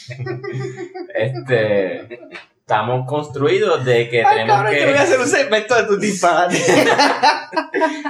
este, 1.13 2.19
estamos 2.67 3.05
construidos 3.07 3.85
de 3.85 4.09
que 4.09 4.25
Ay, 4.25 4.39
tenemos 4.39 4.57
cabrón, 4.57 4.73
que... 4.73 4.81
yo 4.81 4.87
voy 4.87 4.97
a 4.97 5.01
hacer 5.03 5.19
un 5.21 5.27
segmento 5.27 5.73
de 5.75 5.83
tus 5.83 5.99
disparates. 6.01 6.67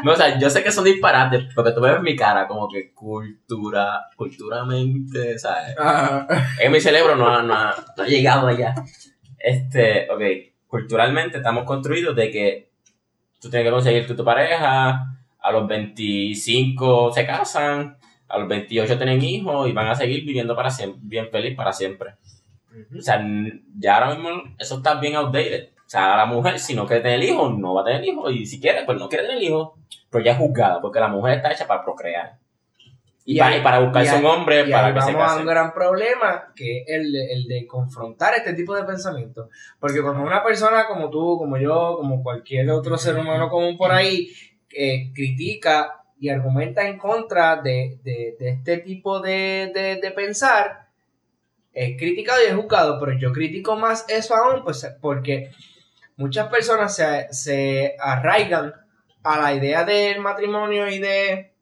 No, 0.04 0.14
o 0.14 0.16
sea, 0.16 0.40
yo 0.40 0.50
sé 0.50 0.64
que 0.64 0.72
son 0.72 0.84
disparates, 0.86 1.46
porque 1.54 1.72
tú 1.72 1.82
ves 1.82 2.02
mi 2.02 2.16
cara 2.16 2.48
como 2.48 2.68
que 2.70 2.92
cultura, 2.94 4.06
culturalmente, 4.16 5.38
¿sabes? 5.38 5.76
Ah, 5.78 6.26
En 6.60 6.72
mi 6.72 6.80
cerebro 6.80 7.16
no, 7.16 7.28
ha- 7.28 7.44
no, 7.44 7.54
ha- 7.54 7.76
no 7.96 8.04
ha 8.04 8.08
llegado 8.08 8.48
allá. 8.48 8.74
Este, 9.38 10.08
ok, 10.10 10.22
culturalmente 10.68 11.38
estamos 11.38 11.64
construidos 11.66 12.16
de 12.16 12.32
que 12.32 12.72
tú 13.42 13.50
tienes 13.50 13.68
que 13.68 13.72
conseguir 13.72 14.08
tu, 14.08 14.16
tu 14.16 14.24
pareja, 14.24 15.18
a 15.40 15.52
los 15.52 15.68
25 15.68 17.12
se 17.14 17.26
casan, 17.26 17.98
a 18.28 18.38
los 18.38 18.48
28 18.48 18.98
tienen 18.98 19.22
hijos 19.24 19.68
y 19.70 19.72
van 19.74 19.88
a 19.88 19.96
seguir 19.96 20.24
viviendo 20.26 20.56
para 20.56 20.70
siempre, 20.72 21.00
bien 21.04 21.30
feliz 21.30 21.56
para 21.56 21.74
siempre. 21.74 22.16
O 22.98 23.02
sea, 23.02 23.24
ya 23.80 23.96
ahora 23.98 24.16
mismo 24.16 24.30
eso 24.60 24.78
está 24.78 24.96
bien 25.00 25.16
outdated. 25.16 25.70
O 25.86 25.90
sea, 25.90 26.18
la 26.18 26.26
mujer, 26.26 26.60
si 26.60 26.76
no 26.76 26.86
quiere 26.86 27.02
tener 27.02 27.24
hijos, 27.24 27.58
no 27.58 27.74
va 27.74 27.82
a 27.82 27.86
tener 27.86 28.04
hijos. 28.04 28.32
Y 28.34 28.46
si 28.46 28.60
quiere, 28.60 28.84
pues 28.86 29.00
no 29.00 29.08
quiere 29.08 29.26
tener 29.28 29.42
hijos. 29.42 29.72
Pero 30.10 30.24
ya 30.24 30.32
es 30.34 30.38
juzgada, 30.38 30.82
porque 30.82 31.00
la 31.00 31.08
mujer 31.08 31.36
está 31.38 31.52
hecha 31.52 31.66
para 31.68 31.84
procrear. 31.84 32.38
Y, 33.26 33.36
Y 33.36 33.40
para, 33.40 33.52
ahí- 33.56 33.60
y 33.60 33.64
para 33.64 33.80
buscarse 33.80 34.12
y 34.12 34.16
ahí- 34.16 34.20
un 34.24 34.26
hombre 34.32 34.66
Y 34.68 34.72
para 34.72 34.94
que 34.94 35.02
se 35.02 35.12
vamos 35.14 35.32
a 35.32 35.38
un 35.38 35.46
gran 35.46 35.74
problema, 35.74 36.54
que 36.56 36.80
es 36.80 36.84
el 36.88 37.12
de, 37.12 37.34
el 37.34 37.48
de 37.48 37.68
confrontar 37.68 38.34
este 38.36 38.54
tipo 38.54 38.74
de 38.76 38.84
pensamiento. 38.84 39.50
Porque 39.80 40.02
cuando 40.02 40.22
una 40.24 40.44
persona 40.44 40.86
como 40.88 41.10
tú, 41.10 41.38
como 41.38 41.58
yo, 41.58 41.98
como 41.98 42.24
cualquier 42.24 42.70
otro 42.70 42.98
ser 42.98 43.16
humano 43.18 43.50
común 43.50 43.78
por 43.78 43.92
ahí, 43.92 44.30
eh, 44.74 45.12
critica 45.14 46.04
y 46.20 46.30
argumenta 46.30 46.88
en 46.88 46.98
contra 46.98 47.58
de, 47.58 48.00
de- 48.04 48.36
de 48.40 48.50
este 48.50 48.78
tipo 48.80 49.20
de 49.20 50.12
pensar, 50.16 50.87
es 51.78 51.96
criticado 51.96 52.42
y 52.42 52.48
es 52.48 52.56
juzgado, 52.56 53.00
pero 53.00 53.14
yo 53.14 53.32
critico 53.32 53.76
más 53.76 54.04
eso 54.08 54.36
aún, 54.36 54.64
pues 54.64 54.84
porque 55.00 55.52
muchas 56.16 56.48
personas 56.48 56.96
se, 56.96 57.28
se 57.32 57.96
arraigan 58.00 58.74
a 59.24 59.40
la 59.40 59.54
idea 59.54 59.84
del 59.84 60.20
matrimonio 60.20 60.88
y 60.88 60.98
de, 60.98 61.54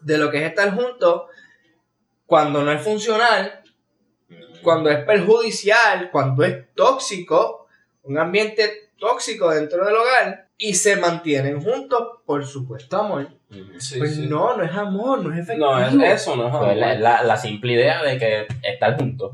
de 0.00 0.18
lo 0.18 0.30
que 0.30 0.38
es 0.38 0.50
estar 0.50 0.74
juntos 0.74 1.22
cuando 2.26 2.62
no 2.62 2.70
es 2.72 2.82
funcional, 2.82 3.62
cuando 4.62 4.90
es 4.90 5.02
perjudicial, 5.04 6.10
cuando 6.10 6.44
es 6.44 6.74
tóxico, 6.74 7.68
un 8.02 8.18
ambiente 8.18 8.90
tóxico 8.98 9.50
dentro 9.50 9.82
del 9.86 9.96
hogar 9.96 10.47
y 10.58 10.74
se 10.74 10.96
mantienen 10.96 11.62
juntos 11.62 12.18
por 12.26 12.44
supuesto 12.44 12.98
amor. 12.98 13.28
Sí, 13.78 13.98
pues 13.98 14.16
sí. 14.16 14.26
no, 14.26 14.56
no 14.56 14.62
es 14.64 14.72
amor, 14.72 15.24
no 15.24 15.32
es 15.32 15.40
efectivo. 15.40 15.70
No, 15.78 16.04
es 16.04 16.22
eso, 16.22 16.36
no 16.36 16.48
es 16.48 16.56
Pues 16.56 16.76
la, 16.76 16.90
amor. 16.90 17.00
la, 17.02 17.22
la 17.22 17.36
simple 17.36 17.72
idea 17.74 18.02
de 18.02 18.18
que 18.18 18.46
estar 18.62 18.96
juntos. 18.98 19.32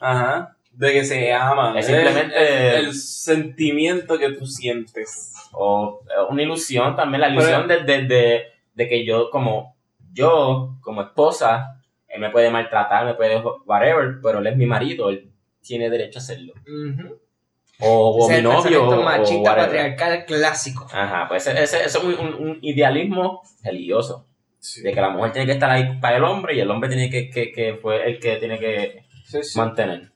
Ajá. 0.00 0.56
De 0.72 0.92
que 0.92 1.04
se 1.04 1.32
ama. 1.32 1.78
Es 1.78 1.86
simplemente- 1.86 2.78
el, 2.78 2.86
el 2.86 2.94
sentimiento 2.94 4.18
que 4.18 4.30
tú 4.32 4.46
sientes. 4.46 5.32
O 5.52 6.00
una 6.30 6.42
ilusión 6.42 6.96
también, 6.96 7.20
la 7.20 7.28
ilusión 7.28 7.68
de, 7.68 7.84
de, 7.84 8.02
de, 8.06 8.42
de 8.74 8.88
que 8.88 9.04
yo 9.06 9.30
como, 9.30 9.76
yo 10.12 10.76
como 10.80 11.02
esposa, 11.02 11.80
él 12.08 12.20
me 12.20 12.30
puede 12.30 12.50
maltratar, 12.50 13.04
me 13.06 13.14
puede 13.14 13.40
whatever, 13.66 14.16
pero 14.20 14.38
él 14.40 14.46
es 14.48 14.56
mi 14.56 14.66
marido, 14.66 15.10
él 15.10 15.30
tiene 15.60 15.90
derecho 15.90 16.18
a 16.18 16.22
hacerlo. 16.22 16.54
Ujú. 16.62 17.18
O, 17.80 18.24
o 18.24 18.28
mi 18.28 18.36
el 18.36 18.42
novio. 18.44 18.84
o- 18.88 19.00
o 19.00 19.02
machista 19.02 19.50
whatever. 19.50 19.64
patriarcal 19.96 20.24
clásico. 20.26 20.86
Ajá, 20.92 21.26
pues 21.28 21.46
ese, 21.46 21.84
es 21.84 21.94
un, 21.96 22.14
un- 22.14 22.34
un 22.34 22.58
idealismo 22.62 23.42
religioso. 23.62 24.26
Sí. 24.58 24.80
De 24.82 24.92
que 24.92 25.00
la 25.00 25.10
mujer 25.10 25.32
tiene 25.32 25.46
que 25.46 25.52
estar 25.52 25.70
ahí 25.70 25.98
para 26.00 26.16
el 26.16 26.24
hombre 26.24 26.54
y 26.56 26.60
el 26.60 26.70
hombre 26.70 26.88
tiene 26.88 27.10
que, 27.10 27.28
que, 27.28 27.52
que 27.52 27.74
fue 27.74 28.08
el 28.08 28.18
que 28.18 28.36
tiene 28.36 28.58
que 28.58 29.04
Sí, 29.26 29.42
sí. 29.42 29.58
mantener. 29.58 30.10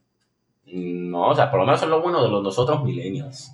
No, 0.67 1.29
o 1.29 1.35
sea, 1.35 1.51
por 1.51 1.61
lo 1.61 1.67
menos 1.67 1.83
es 1.83 1.89
lo 1.89 2.01
bueno 2.03 2.23
de 2.23 2.29
los 2.31 2.43
nosotros 2.43 2.83
millennials. 2.85 3.53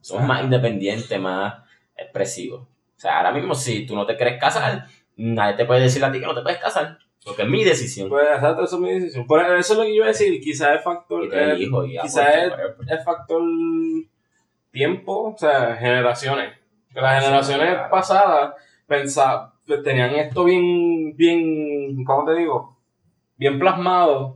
Somos 0.00 0.24
más 0.26 0.42
independientes, 0.42 1.20
más 1.20 1.54
expresivos. 1.96 2.62
O 2.62 3.00
sea, 3.00 3.18
ahora 3.18 3.32
mismo 3.32 3.54
si 3.54 3.86
tú 3.86 3.94
no 3.94 4.06
te 4.06 4.16
quieres 4.16 4.40
casar, 4.40 4.86
nadie 5.16 5.56
te 5.56 5.64
puede 5.64 5.82
decir 5.82 6.04
a 6.04 6.10
ti 6.12 6.20
que 6.20 6.26
no 6.26 6.34
te 6.34 6.42
puedes 6.42 6.58
casar. 6.58 6.98
Porque 7.28 7.42
es 7.42 7.48
mi 7.48 7.64
decisión. 7.64 8.08
Pues 8.08 8.26
exacto, 8.28 8.64
eso 8.64 8.76
es 8.76 8.82
mi 8.82 8.92
decisión. 8.94 9.26
Por 9.26 9.40
eso 9.42 9.72
es 9.72 9.78
lo 9.78 9.84
que 9.84 9.90
yo 9.90 9.94
iba 9.96 10.04
a 10.06 10.08
decir. 10.08 10.40
Quizás 10.40 10.72
el 10.72 10.78
factor. 10.80 11.24
Eh, 11.32 11.56
quizás 12.02 12.18
aborto, 12.18 12.38
es- 12.38 12.50
whatever. 12.50 12.76
el 12.88 12.98
factor 13.00 13.42
tiempo, 14.70 15.32
o 15.34 15.36
sea, 15.38 15.76
generaciones. 15.76 16.54
Que 16.92 17.00
las 17.00 17.22
generaciones 17.22 17.74
claro. 17.74 17.90
pasadas 17.90 18.54
pensa- 18.86 19.52
pues, 19.66 19.82
tenían 19.82 20.14
esto 20.14 20.44
bien, 20.44 21.14
bien, 21.16 22.04
¿cómo 22.04 22.24
te 22.24 22.38
digo? 22.38 22.76
Bien 23.36 23.58
plasmado. 23.58 24.34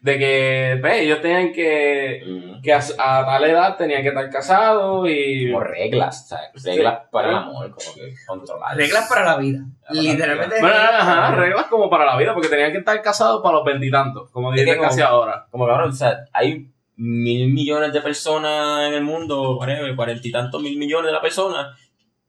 De 0.00 0.18
que, 0.18 0.80
ve, 0.82 1.02
ellos 1.02 1.20
tenían 1.20 1.52
que, 1.52 2.22
Mm. 2.26 2.62
que 2.62 2.72
a, 2.72 2.78
a 2.78 3.26
tal 3.26 3.44
edad 3.44 3.76
tenían 3.76 4.00
que 4.02 4.08
estar 4.08 4.30
casados 4.30 5.06
y... 5.10 5.50
Como 5.52 5.60
reglas, 5.64 6.26
¿sabes? 6.28 6.48
Reglas 6.64 7.00
para 7.10 7.28
el 7.28 7.34
amor, 7.34 7.74
como 7.74 7.94
que 7.94 8.14
controlar. 8.26 8.76
Reglas 8.76 9.06
para 9.10 9.24
la 9.26 9.36
vida. 9.36 9.58
Para 9.82 9.94
la 9.94 10.02
Literalmente. 10.02 10.56
Bueno, 10.60 10.74
la 10.76 10.98
ajá, 11.00 11.30
vida. 11.32 11.40
reglas 11.42 11.66
como 11.66 11.90
para 11.90 12.06
la 12.06 12.16
vida, 12.16 12.32
porque 12.32 12.48
tenían 12.48 12.72
que 12.72 12.78
estar 12.78 13.00
casados 13.02 13.42
para 13.42 13.56
los 13.56 13.64
veintitantos, 13.66 14.30
como 14.30 14.54
Es 14.54 14.60
dice 14.60 14.70
que 14.72 14.76
como- 14.78 14.88
casi 14.88 15.02
ahora. 15.02 15.46
Como 15.50 15.66
cabrón, 15.66 15.90
o 15.90 15.92
sea, 15.92 16.16
hay 16.32 16.70
mil 16.96 17.52
millones 17.52 17.92
de 17.92 18.00
personas 18.00 18.88
en 18.88 18.94
el 18.94 19.02
mundo, 19.04 19.58
cuarenta 19.96 20.26
y 20.26 20.32
tantos 20.32 20.62
mil 20.62 20.78
millones 20.78 21.06
de 21.08 21.12
la 21.12 21.20
persona. 21.20 21.76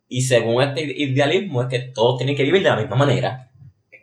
Y 0.09 0.23
según 0.23 0.61
este 0.61 0.81
idealismo 0.81 1.61
es 1.61 1.67
que 1.69 1.79
todos 1.79 2.17
tienen 2.17 2.35
que 2.35 2.43
vivir 2.43 2.63
de 2.63 2.69
la 2.69 2.75
misma 2.75 2.97
manera. 2.97 3.47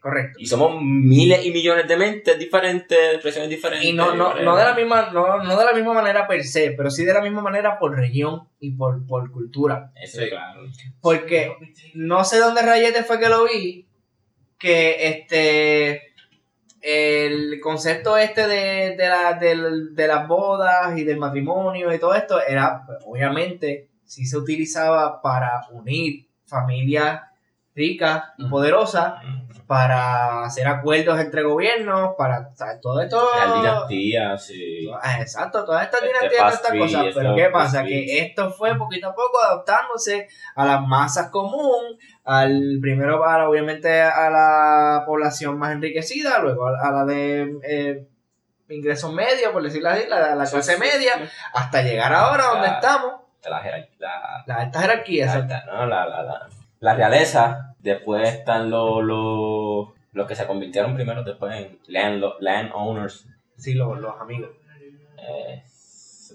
Correcto. 0.00 0.38
Y 0.40 0.46
somos 0.46 0.80
miles 0.82 1.44
y 1.44 1.50
millones 1.50 1.87
de 1.88 1.96
mentes 1.96 2.38
diferentes, 2.38 2.96
de 2.98 3.12
expresiones 3.12 3.50
diferentes. 3.50 3.88
Y 3.88 3.92
no, 3.92 4.14
no, 4.14 4.34
no 4.34 4.56
de 4.56 4.64
la 4.64 4.74
misma, 4.74 5.11
no, 5.12 5.42
no 5.42 5.58
de 5.58 5.64
la 5.64 5.72
misma 5.72 5.92
manera 5.94 6.26
per 6.26 6.44
se, 6.44 6.70
pero 6.72 6.90
sí 6.90 7.04
de 7.04 7.12
la 7.14 7.20
misma 7.20 7.42
manera 7.42 7.78
por 7.78 7.96
región 7.96 8.48
y 8.61 8.70
por, 8.72 9.06
por 9.06 9.30
cultura. 9.30 9.92
Eso, 10.00 10.20
Sí. 10.20 10.28
claro. 10.28 10.62
Porque 11.00 11.52
no 11.94 12.24
sé 12.24 12.38
dónde 12.38 12.62
rayete 12.62 13.02
fue 13.04 13.18
que 13.18 13.28
lo 13.28 13.44
vi, 13.44 13.87
que 14.58 15.08
este 15.08 16.02
el 16.80 17.58
concepto 17.61 18.16
este 18.16 18.46
de, 18.46 18.94
de, 18.96 19.08
la, 19.08 19.32
del- 19.34 19.94
de 19.96 20.06
las 20.06 20.28
bodas 20.28 20.96
y 20.96 21.02
del 21.04 21.18
matrimonio 21.18 21.92
y 21.92 21.98
todo 21.98 22.14
esto 22.14 22.40
era, 22.46 22.84
pues, 22.87 22.98
obviamente, 23.04 23.88
sí 24.04 24.24
se 24.26 24.37
utilizaba 24.38 25.20
para 25.20 25.66
unir 25.72 26.28
familias 26.46 27.20
ricas 27.78 28.24
y 28.36 28.42
Ujú. 28.42 28.50
poderosas, 28.50 29.14
para 29.66 30.44
hacer 30.44 30.66
acuerdos 30.66 31.20
entre 31.20 31.42
gobiernos, 31.42 32.14
para 32.16 32.48
todo 32.80 33.02
esto. 33.02 33.22
Las 33.38 33.54
dinastías, 33.54 34.46
sí. 34.46 34.88
Ah, 35.02 35.20
Exacto, 35.20 35.64
todas 35.64 35.84
estas 35.84 36.02
Este 36.02 36.08
dinastías, 36.08 36.40
todas 36.40 36.54
estas 36.54 36.78
cosas. 36.78 37.14
Pero 37.14 37.34
¿qué 37.34 37.50
pasa? 37.50 37.78
pastry. 37.80 38.06
Que 38.06 38.18
esto 38.20 38.50
fue 38.50 38.74
poquito 38.78 39.08
a 39.08 39.14
poco 39.14 39.38
adaptándose 39.46 40.26
a 40.54 40.64
las 40.64 40.80
masas 40.86 41.28
común, 41.30 41.98
al 42.24 42.78
primero 42.80 43.20
para 43.20 43.48
obviamente 43.48 44.00
a 44.00 44.30
la 44.30 45.02
población 45.06 45.58
más 45.58 45.72
enriquecida, 45.72 46.38
luego 46.38 46.66
a, 46.68 46.88
a 46.88 46.90
la 46.90 47.04
de 47.04 47.58
eh, 47.62 48.08
ingresos 48.70 49.12
medios, 49.12 49.52
por 49.52 49.62
decirlo 49.62 49.90
así, 49.90 50.04
la, 50.08 50.34
la 50.34 50.46
clase 50.46 50.62
sí, 50.74 50.80
media, 50.80 51.12
sí. 51.18 51.24
hasta 51.54 51.82
llegar 51.82 52.12
ahora 52.14 52.44
donde 52.46 52.68
Ah. 52.68 52.74
estamos, 52.80 53.12
La, 53.44 53.50
la, 53.50 54.44
la, 54.46 54.62
exacto. 54.64 55.54
¿no? 55.72 55.86
la, 55.86 56.06
la, 56.06 56.22
la, 56.22 56.48
la 56.80 56.94
realeza, 56.94 57.67
después 57.78 58.28
están 58.34 58.70
los, 58.70 59.02
los, 59.04 59.88
los 60.12 60.26
que 60.26 60.34
se 60.34 60.46
convirtieron 60.46 60.94
primero 60.94 61.22
después 61.24 61.54
en 61.54 61.78
land, 61.88 62.22
landowners. 62.40 63.26
Sí, 63.56 63.74
los, 63.74 63.98
los 63.98 64.20
amigos, 64.20 64.50
Eh, 65.18 65.62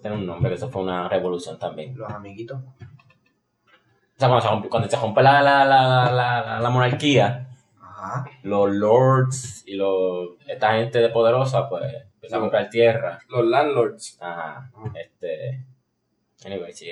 tiene 0.02 0.18
un 0.18 0.26
nombre, 0.26 0.50
que 0.50 0.56
eso 0.56 0.70
fue 0.70 0.82
una 0.84 1.08
revolución 1.08 1.58
también. 1.58 1.98
los 1.98 2.12
amiguitos. 2.12 2.60
O 2.60 4.20
sea, 4.20 4.28
cuando 4.28 4.42
se 4.42 4.48
rompe, 4.50 4.70
cuando 4.70 4.90
se 4.90 4.98
rompe 4.98 5.22
la, 5.24 5.42
la, 5.42 5.64
la, 5.66 6.12
la, 6.12 6.60
la 6.60 6.70
monarquía, 6.70 7.48
Ajá. 7.82 8.26
los 8.44 8.70
lords 8.72 9.64
y 9.66 9.76
los, 9.76 10.30
esta 10.48 10.74
gente 10.74 11.00
de 11.00 11.10
poderosa, 11.10 11.68
pues, 11.70 11.84
empieza 12.16 12.38
a 12.38 12.40
comprar 12.40 12.70
tierra. 12.70 13.20
Los 13.30 13.46
landlords. 13.46 14.18
Ajá. 14.22 14.70
Este. 14.96 15.64
Anyway, 16.46 16.74
sí. 16.74 16.92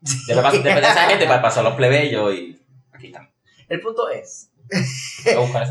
Después, 0.00 0.52
después 0.52 0.74
de 0.74 0.80
esa 0.80 1.08
gente, 1.08 1.26
pues, 1.28 1.38
pasó 1.40 1.60
a 1.60 1.64
los 1.64 1.74
plebeyos 1.74 2.32
y. 2.34 2.58
Aquí 2.92 3.06
están. 3.06 3.28
El 3.72 3.80
punto 3.80 4.10
es, 4.10 4.50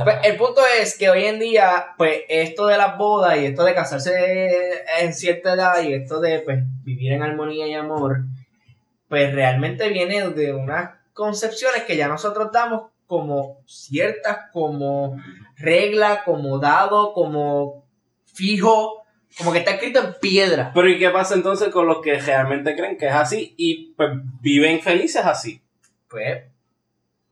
Pues, 0.03 0.17
el 0.23 0.37
punto 0.37 0.61
es 0.79 0.97
que 0.97 1.07
hoy 1.07 1.25
en 1.25 1.37
día, 1.37 1.93
pues, 1.99 2.21
esto 2.29 2.65
de 2.65 2.75
las 2.75 2.97
bodas 2.97 3.37
y 3.37 3.45
esto 3.45 3.63
de 3.63 3.75
casarse 3.75 4.83
en 4.99 5.13
cierta 5.13 5.53
edad 5.53 5.83
y 5.83 5.93
esto 5.93 6.19
de 6.19 6.39
pues, 6.39 6.63
vivir 6.83 7.13
en 7.13 7.21
armonía 7.21 7.67
y 7.67 7.75
amor, 7.75 8.23
pues 9.07 9.31
realmente 9.35 9.89
viene 9.89 10.29
de 10.29 10.51
unas 10.51 10.95
concepciones 11.13 11.83
que 11.83 11.95
ya 11.95 12.07
nosotros 12.07 12.51
damos 12.51 12.89
como 13.05 13.59
ciertas, 13.67 14.49
como 14.51 15.21
regla, 15.57 16.23
como 16.25 16.57
dado, 16.57 17.13
como 17.13 17.85
fijo, 18.25 19.03
como 19.37 19.51
que 19.51 19.59
está 19.59 19.73
escrito 19.73 19.99
en 19.99 20.15
piedra. 20.19 20.71
Pero 20.73 20.89
¿y 20.89 20.97
qué 20.97 21.11
pasa 21.11 21.35
entonces 21.35 21.69
con 21.69 21.85
los 21.85 22.01
que 22.01 22.19
realmente 22.19 22.75
creen 22.75 22.97
que 22.97 23.09
es 23.09 23.13
así 23.13 23.53
y 23.57 23.93
pues 23.93 24.09
viven 24.41 24.81
felices 24.81 25.23
así? 25.23 25.61
Pues 26.09 26.50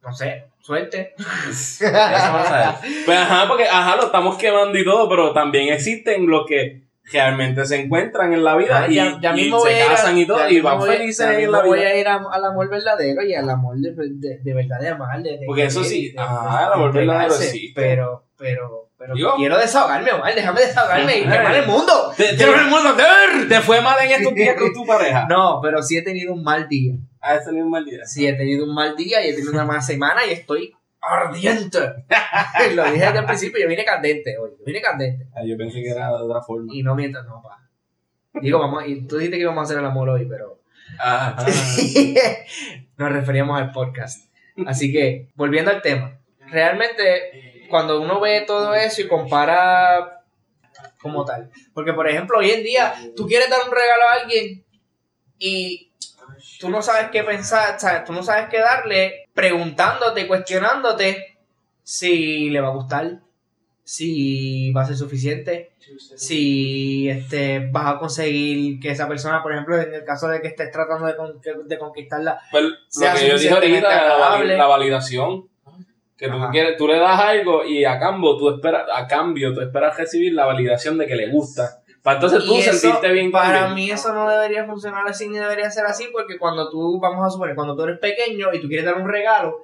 no 0.02 0.14
sé, 0.14 0.46
suerte. 0.62 1.14
Eso 1.50 1.86
vamos 1.92 2.48
a 2.50 2.58
ver. 2.82 2.92
Pues 3.06 3.18
ajá, 3.18 3.48
porque 3.48 3.66
ajá, 3.66 3.96
lo 3.98 4.06
estamos 4.06 4.38
quemando 4.38 4.78
y 4.78 4.86
todo, 4.86 5.10
pero 5.10 5.34
también 5.34 5.74
existen 5.74 6.28
los 6.28 6.46
que 6.48 6.84
realmente 7.12 7.66
se 7.66 7.82
encuentran 7.82 8.34
en 8.34 8.44
la 8.44 8.56
vida 8.56 8.84
Ah, 8.84 8.88
y, 8.88 8.94
ya- 8.96 9.18
ya 9.20 9.32
y 9.32 9.36
mismo 9.42 9.60
se 9.62 9.82
a 9.82 9.86
a- 9.86 9.90
casan 9.90 10.18
y 10.18 10.28
todo 10.28 10.48
y 10.48 10.62
van 10.62 10.80
felices 10.82 11.26
ya 11.26 11.40
en 11.40 11.52
la 11.52 11.64
voy 11.64 11.80
vida. 11.80 11.90
a 11.90 11.96
ir 11.96 12.08
a- 12.08 12.22
al 12.32 12.46
amor 12.46 12.70
verdadero 12.70 13.24
y 13.24 13.34
al 13.34 13.50
amor 13.50 13.78
de, 13.78 13.94
de, 13.96 14.38
de 14.40 14.54
verdad 14.54 14.80
de 14.80 14.90
amar. 14.90 15.22
de- 15.24 15.40
Porque 15.48 15.64
eso 15.66 15.84
sí, 15.84 16.10
de- 16.10 16.14
el 16.14 16.20
amor 16.20 16.94
de 16.94 17.00
verdadero 17.00 17.34
existe. 17.34 17.72
Pero, 17.82 18.26
pero, 18.38 18.89
pero 19.00 19.16
Digo- 19.16 19.36
quiero 19.38 19.58
desahogarme, 19.58 20.12
Omar, 20.12 20.36
déjame 20.36 20.60
desahogarme 20.62 21.18
y 21.18 21.22
quemar 21.24 21.56
el 21.56 21.66
mundo. 21.66 22.14
Te, 22.16 22.36
te- 22.36 22.44
el 22.44 22.66
mundo 22.68 22.90
arder. 22.90 23.48
¿Te 23.50 23.62
fue 23.62 23.82
mal 23.82 23.98
en 24.06 24.12
estos 24.12 24.36
días 24.36 24.56
con 24.56 24.72
tu 24.74 24.86
pareja? 24.86 25.26
No, 25.30 25.60
pero 25.64 25.82
sí 25.82 25.98
he 25.98 26.02
tenido 26.04 26.34
un 26.34 26.44
mal 26.44 26.68
día. 26.68 26.94
¿Has 27.22 27.46
tenido 27.46 27.66
un 27.66 27.72
mal 27.72 27.86
día? 27.86 28.06
Sí, 28.06 28.28
he 28.28 28.34
tenido 28.34 28.66
un 28.66 28.74
mal 28.76 28.96
día 28.96 29.26
y 29.26 29.30
he 29.30 29.34
tenido 29.34 29.52
una 29.54 29.66
mala 29.66 29.82
semana 29.82 30.26
y 30.26 30.32
estoy 30.32 30.76
ardiente. 31.02 31.80
Lo 32.76 32.84
dije 32.92 33.06
desde 33.06 33.20
el 33.20 33.26
principio, 33.26 33.62
yo 33.62 33.68
vine 33.70 33.86
candente 33.86 34.38
hoy. 34.38 34.52
Yo 34.60 34.66
vine 34.66 34.82
candente. 34.82 35.26
Ah, 35.34 35.42
yo 35.46 35.58
pensé 35.58 35.82
que 35.82 35.90
era 35.90 36.08
de 36.10 36.14
otra 36.24 36.42
forma. 36.42 36.72
Y 36.74 36.84
no 36.84 36.94
mientras, 36.96 37.26
no, 37.26 37.42
pa. 37.42 37.58
Digo, 38.42 38.60
vamos, 38.60 38.84
y 38.86 39.08
tú 39.08 39.18
dijiste 39.18 39.38
que 39.38 39.42
íbamos 39.44 39.62
a 39.62 39.64
hacer 39.64 39.78
el 39.80 39.86
amor 39.86 40.10
hoy, 40.10 40.26
pero 40.30 40.60
Ah, 41.00 41.36
ah. 41.40 41.46
nos 42.98 43.12
referíamos 43.12 43.60
al 43.60 43.72
podcast. 43.72 44.30
Así 44.66 44.92
que, 44.92 45.30
volviendo 45.36 45.72
al 45.72 45.82
tema, 45.82 46.20
realmente 46.48 47.49
cuando 47.70 48.02
uno 48.02 48.20
ve 48.20 48.42
todo 48.46 48.74
eso 48.74 49.02
y 49.02 49.08
compara 49.08 50.24
como 51.02 51.24
tal, 51.26 51.50
porque 51.74 51.94
por 51.94 52.10
ejemplo, 52.10 52.40
hoy 52.40 52.52
en 52.52 52.64
día 52.64 52.94
tú 53.16 53.26
quieres 53.28 53.50
dar 53.50 53.60
un 53.66 53.72
regalo 53.72 54.04
a 54.10 54.14
alguien 54.22 54.64
y 55.38 55.92
tú 56.60 56.70
no 56.70 56.82
sabes 56.82 57.10
qué 57.12 57.24
pensar, 57.24 57.76
o 57.76 57.80
sea, 57.80 58.04
tú 58.04 58.12
no 58.14 58.22
sabes 58.24 58.48
qué 58.50 58.60
darle, 58.60 59.26
preguntándote, 59.34 60.28
cuestionándote 60.28 61.38
si 61.84 62.50
le 62.50 62.60
va 62.62 62.68
a 62.70 62.74
gustar, 62.76 63.20
si 63.84 64.72
va 64.74 64.84
a 64.84 64.86
ser 64.86 64.98
suficiente, 64.98 65.72
si 66.18 67.10
este, 67.10 67.68
vas 67.72 67.96
a 67.96 68.00
conseguir 68.00 68.80
que 68.80 68.92
esa 68.92 69.08
persona, 69.08 69.42
por 69.42 69.54
ejemplo, 69.54 69.82
en 69.82 69.94
el 69.94 70.04
caso 70.06 70.28
de 70.28 70.42
que 70.42 70.50
estés 70.50 70.72
tratando 70.72 71.08
de, 71.08 71.16
con- 71.16 71.42
de 71.68 71.78
conquistarla, 71.80 72.40
Pues, 72.52 72.66
sea 72.90 73.14
lo 73.14 73.20
que 73.20 73.28
yo 73.28 73.34
dije 73.40 73.54
ahorita, 73.56 73.90
la, 74.20 74.30
la 74.58 74.66
validación. 74.68 75.50
Que 76.20 76.28
tú, 76.28 76.36
quieres, 76.52 76.78
tú 76.78 76.86
le 76.88 77.00
das 77.00 77.18
algo 77.20 77.64
y 77.64 77.86
a 77.86 77.98
cambio 77.98 78.36
tú 78.38 78.50
esperas, 78.50 78.86
a 78.94 79.08
cambio 79.08 79.54
tú 79.54 79.62
esperas 79.62 79.96
recibir 79.98 80.34
la 80.34 80.46
validación 80.46 80.98
de 80.98 81.08
que 81.08 81.16
le 81.16 81.32
gusta. 81.32 81.82
Para 82.04 82.16
entonces 82.18 82.44
tú 82.46 82.56
sentirte 82.62 83.10
bien 83.12 83.32
Para 83.32 83.62
también. 83.68 83.76
mí 83.88 83.92
eso 83.92 84.14
no 84.14 84.30
debería 84.30 84.66
funcionar 84.66 85.08
así 85.08 85.28
ni 85.30 85.38
debería 85.38 85.70
ser 85.72 85.86
así 85.86 86.10
porque 86.12 86.38
cuando 86.38 86.70
tú, 86.70 87.00
vamos 87.00 87.26
a 87.26 87.30
suponer, 87.30 87.56
cuando 87.56 87.76
tú 87.76 87.84
eres 87.84 88.00
pequeño 88.00 88.54
y 88.54 88.60
tú 88.62 88.68
quieres 88.68 88.86
dar 88.86 88.96
un 88.96 89.08
regalo, 89.08 89.58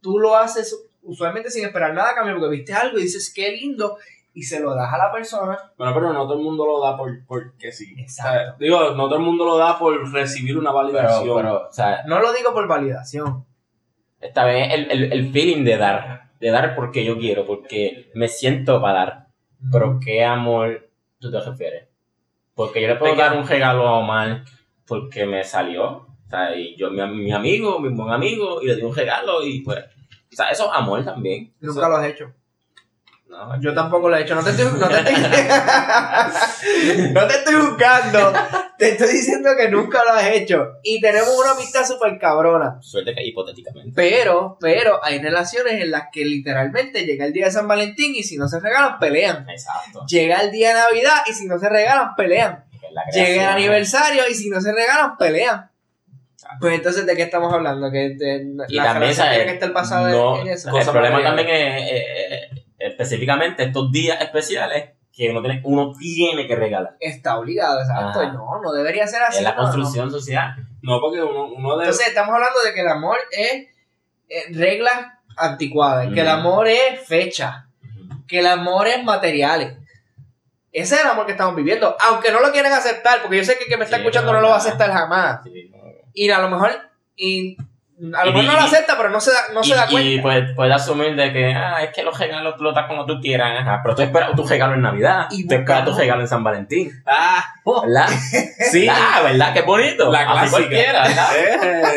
tú 0.00 0.18
lo 0.18 0.36
haces 0.36 0.86
usualmente 1.02 1.50
sin 1.50 1.64
esperar 1.64 1.94
nada 1.94 2.10
a 2.10 2.14
cambio 2.14 2.34
porque 2.38 2.56
viste 2.56 2.72
algo 2.72 2.98
y 2.98 3.02
dices 3.02 3.32
qué 3.34 3.52
lindo 3.52 3.96
y 4.34 4.42
se 4.44 4.60
lo 4.60 4.74
das 4.74 4.92
a 4.92 4.98
la 4.98 5.12
persona. 5.12 5.58
Bueno, 5.76 5.92
pero 5.94 6.12
no 6.12 6.24
todo 6.24 6.34
el 6.38 6.44
mundo 6.44 6.64
lo 6.66 6.80
da 6.80 6.96
por 6.96 7.10
porque 7.26 7.72
sí. 7.72 7.94
Exacto. 7.98 8.30
O 8.30 8.44
sea, 8.44 8.56
digo, 8.58 8.90
no 8.94 9.04
todo 9.08 9.16
el 9.18 9.24
mundo 9.24 9.44
lo 9.44 9.56
da 9.58 9.76
por 9.78 10.12
recibir 10.12 10.56
una 10.56 10.70
Pero, 10.70 10.82
validación. 10.84 11.36
pero, 11.36 11.66
o 11.68 11.72
sea, 11.72 12.02
No 12.06 12.20
lo 12.20 12.32
digo 12.32 12.52
por 12.52 12.68
validación. 12.68 13.44
Esta 14.20 14.44
vez 14.44 14.72
el, 14.72 14.90
el, 14.90 15.12
el 15.12 15.30
feeling 15.32 15.64
de 15.64 15.76
dar, 15.76 16.30
de 16.40 16.50
dar 16.50 16.74
porque 16.74 17.04
yo 17.04 17.18
quiero, 17.18 17.46
porque 17.46 18.10
me 18.14 18.28
siento 18.28 18.80
para 18.80 18.98
dar. 18.98 19.26
Pero 19.72 19.98
¿qué 20.02 20.24
amor 20.24 20.88
tú 21.18 21.30
te 21.30 21.40
refieres? 21.40 21.88
Porque 22.54 22.80
yo 22.82 22.88
le 22.88 22.96
puedo 22.96 23.14
dar 23.16 23.36
un 23.36 23.46
regalo 23.46 23.86
a 23.88 23.98
Omar 23.98 24.44
porque 24.86 25.26
me 25.26 25.44
salió. 25.44 25.84
O 25.86 26.06
sea, 26.28 26.54
y 26.56 26.76
yo, 26.76 26.90
mi, 26.90 27.04
mi 27.06 27.32
amigo, 27.32 27.78
mi 27.80 27.88
buen 27.88 28.10
amigo, 28.10 28.60
y 28.62 28.66
le 28.66 28.76
di 28.76 28.82
un 28.82 28.94
regalo 28.94 29.44
y 29.44 29.60
pues. 29.60 29.78
O 30.32 30.36
sea, 30.36 30.50
eso 30.50 30.64
es 30.66 30.70
amor 30.72 31.04
también. 31.04 31.52
Nunca 31.60 31.80
Eso- 31.80 31.88
lo 31.88 31.96
has 31.96 32.06
hecho. 32.06 32.32
No, 33.30 33.60
Yo 33.60 33.72
tampoco 33.72 34.08
lo 34.08 34.16
he 34.16 34.22
hecho. 34.22 34.34
No 34.34 34.42
te 34.42 34.50
estoy, 34.50 34.66
no 34.76 34.88
te 34.88 34.98
estoy, 34.98 35.14
no 37.12 37.26
te 37.28 37.34
estoy 37.34 37.54
buscando. 37.54 38.32
Te 38.76 38.90
estoy 38.90 39.08
diciendo 39.12 39.50
que 39.56 39.68
nunca 39.68 40.02
lo 40.04 40.12
has 40.14 40.26
hecho. 40.26 40.78
Y 40.82 41.00
tenemos 41.00 41.28
una 41.38 41.52
amistad 41.52 41.84
súper 41.84 42.18
cabrona. 42.18 42.78
Suerte 42.80 43.14
que 43.14 43.24
hipotéticamente. 43.24 43.92
Pero, 43.94 44.58
pero 44.60 44.98
hay 45.04 45.22
relaciones 45.22 45.74
en 45.74 45.92
las 45.92 46.08
que 46.12 46.24
literalmente 46.24 47.06
llega 47.06 47.24
el 47.24 47.32
día 47.32 47.46
de 47.46 47.52
San 47.52 47.68
Valentín 47.68 48.14
y 48.16 48.24
si 48.24 48.36
no 48.36 48.48
se 48.48 48.58
regalan, 48.58 48.98
pelean. 48.98 49.48
Exacto. 49.48 50.04
Llega 50.08 50.40
el 50.40 50.50
día 50.50 50.70
de 50.70 50.74
Navidad 50.80 51.22
y 51.28 51.32
si 51.32 51.46
no 51.46 51.58
se 51.58 51.68
regalan, 51.68 52.16
pelean. 52.16 52.64
Llega 53.12 53.44
el 53.44 53.48
aniversario 53.50 54.22
y 54.28 54.34
si 54.34 54.50
no 54.50 54.60
se 54.60 54.72
regalan, 54.72 55.16
pelean. 55.16 55.70
Pues 56.58 56.74
entonces, 56.74 57.06
¿de 57.06 57.14
qué 57.14 57.22
estamos 57.22 57.52
hablando? 57.52 57.90
Que 57.92 58.16
de, 58.16 58.44
Y 58.68 58.76
la 58.76 58.98
que 58.98 59.10
estar 59.52 59.72
basada 59.72 60.10
No, 60.10 60.40
en 60.40 60.48
eso. 60.48 60.76
el 60.76 60.86
problema 60.86 61.22
también 61.22 61.48
es 61.48 61.92
eh, 61.92 62.06
eh, 62.30 62.59
específicamente 62.80 63.62
estos 63.62 63.92
días 63.92 64.20
especiales 64.20 64.90
que 65.12 65.30
uno 65.30 65.42
tiene, 65.42 65.60
uno 65.64 65.92
tiene 65.98 66.46
que 66.46 66.56
regalar. 66.56 66.96
Está 66.98 67.38
obligado, 67.38 67.80
exacto. 67.80 68.20
Ajá. 68.20 68.32
No, 68.32 68.60
no 68.62 68.72
debería 68.72 69.06
ser 69.06 69.22
así. 69.22 69.38
es 69.38 69.42
la 69.44 69.50
no, 69.54 69.56
no. 69.56 69.62
construcción 69.62 70.10
social. 70.10 70.66
No, 70.82 71.00
porque 71.00 71.22
uno, 71.22 71.44
uno 71.46 71.76
debe. 71.76 71.84
Entonces, 71.84 72.08
estamos 72.08 72.34
hablando 72.34 72.60
de 72.64 72.72
que 72.72 72.80
el 72.80 72.88
amor 72.88 73.18
es 73.30 73.68
eh, 74.28 74.44
reglas 74.52 74.94
anticuadas, 75.36 76.12
que 76.12 76.20
el 76.20 76.28
amor 76.28 76.68
es 76.68 77.06
fecha, 77.06 77.66
que 78.26 78.38
el 78.38 78.46
amor 78.46 78.86
es 78.86 79.02
materiales. 79.04 79.76
Ese 80.72 80.94
es 80.94 81.00
el 81.00 81.08
amor 81.08 81.26
que 81.26 81.32
estamos 81.32 81.56
viviendo, 81.56 81.96
aunque 82.08 82.30
no 82.30 82.40
lo 82.40 82.52
quieren 82.52 82.72
aceptar, 82.72 83.20
porque 83.22 83.38
yo 83.38 83.44
sé 83.44 83.56
que 83.58 83.64
el 83.64 83.70
que 83.70 83.76
me 83.76 83.84
está 83.84 83.96
Sí, 83.96 84.02
escuchando 84.02 84.30
es 84.30 84.34
no 84.36 84.40
lo 84.40 84.48
va 84.48 84.54
a 84.54 84.58
aceptar 84.58 84.92
jamás. 84.92 85.40
Sí. 85.44 85.72
Y 86.14 86.30
a 86.30 86.38
lo 86.38 86.48
mejor, 86.48 86.70
y, 87.16 87.56
a 88.14 88.24
lo 88.24 88.32
mejor 88.32 88.44
no 88.44 88.52
lo 88.54 88.60
acepta, 88.60 88.96
pero 88.96 89.10
no 89.10 89.20
se 89.20 89.30
da, 89.30 89.38
no 89.52 89.60
y, 89.60 89.64
se 89.64 89.74
da 89.74 89.86
y 89.88 89.92
cuenta. 89.92 90.22
puedes 90.22 90.54
puede 90.54 90.72
asumir 90.72 91.14
de 91.16 91.32
que, 91.32 91.52
ah, 91.54 91.82
es 91.82 91.90
que 91.90 92.02
los 92.02 92.18
regalos 92.18 92.56
tú 92.56 92.64
los 92.64 92.74
das 92.74 92.86
como 92.86 93.04
tú 93.04 93.20
quieras, 93.20 93.60
ajá, 93.60 93.80
pero 93.82 93.94
tú 93.94 94.02
esperas 94.02 94.34
tu 94.34 94.46
regalo 94.46 94.74
en 94.74 94.82
Navidad, 94.82 95.26
Y 95.30 95.46
tú 95.46 95.54
esperas 95.54 95.84
tu 95.84 95.92
regalo 95.94 96.22
en 96.22 96.28
San 96.28 96.42
Valentín, 96.42 96.90
Ah, 97.06 97.44
¿verdad? 97.82 98.08
sí. 98.70 98.86
Ah, 98.90 99.20
¿verdad? 99.24 99.52
Qué 99.54 99.62
bonito. 99.62 100.10
La 100.10 100.20
Así 100.20 100.30
clásica. 100.32 100.50
cualquiera, 100.58 101.02
¿verdad? 101.08 101.28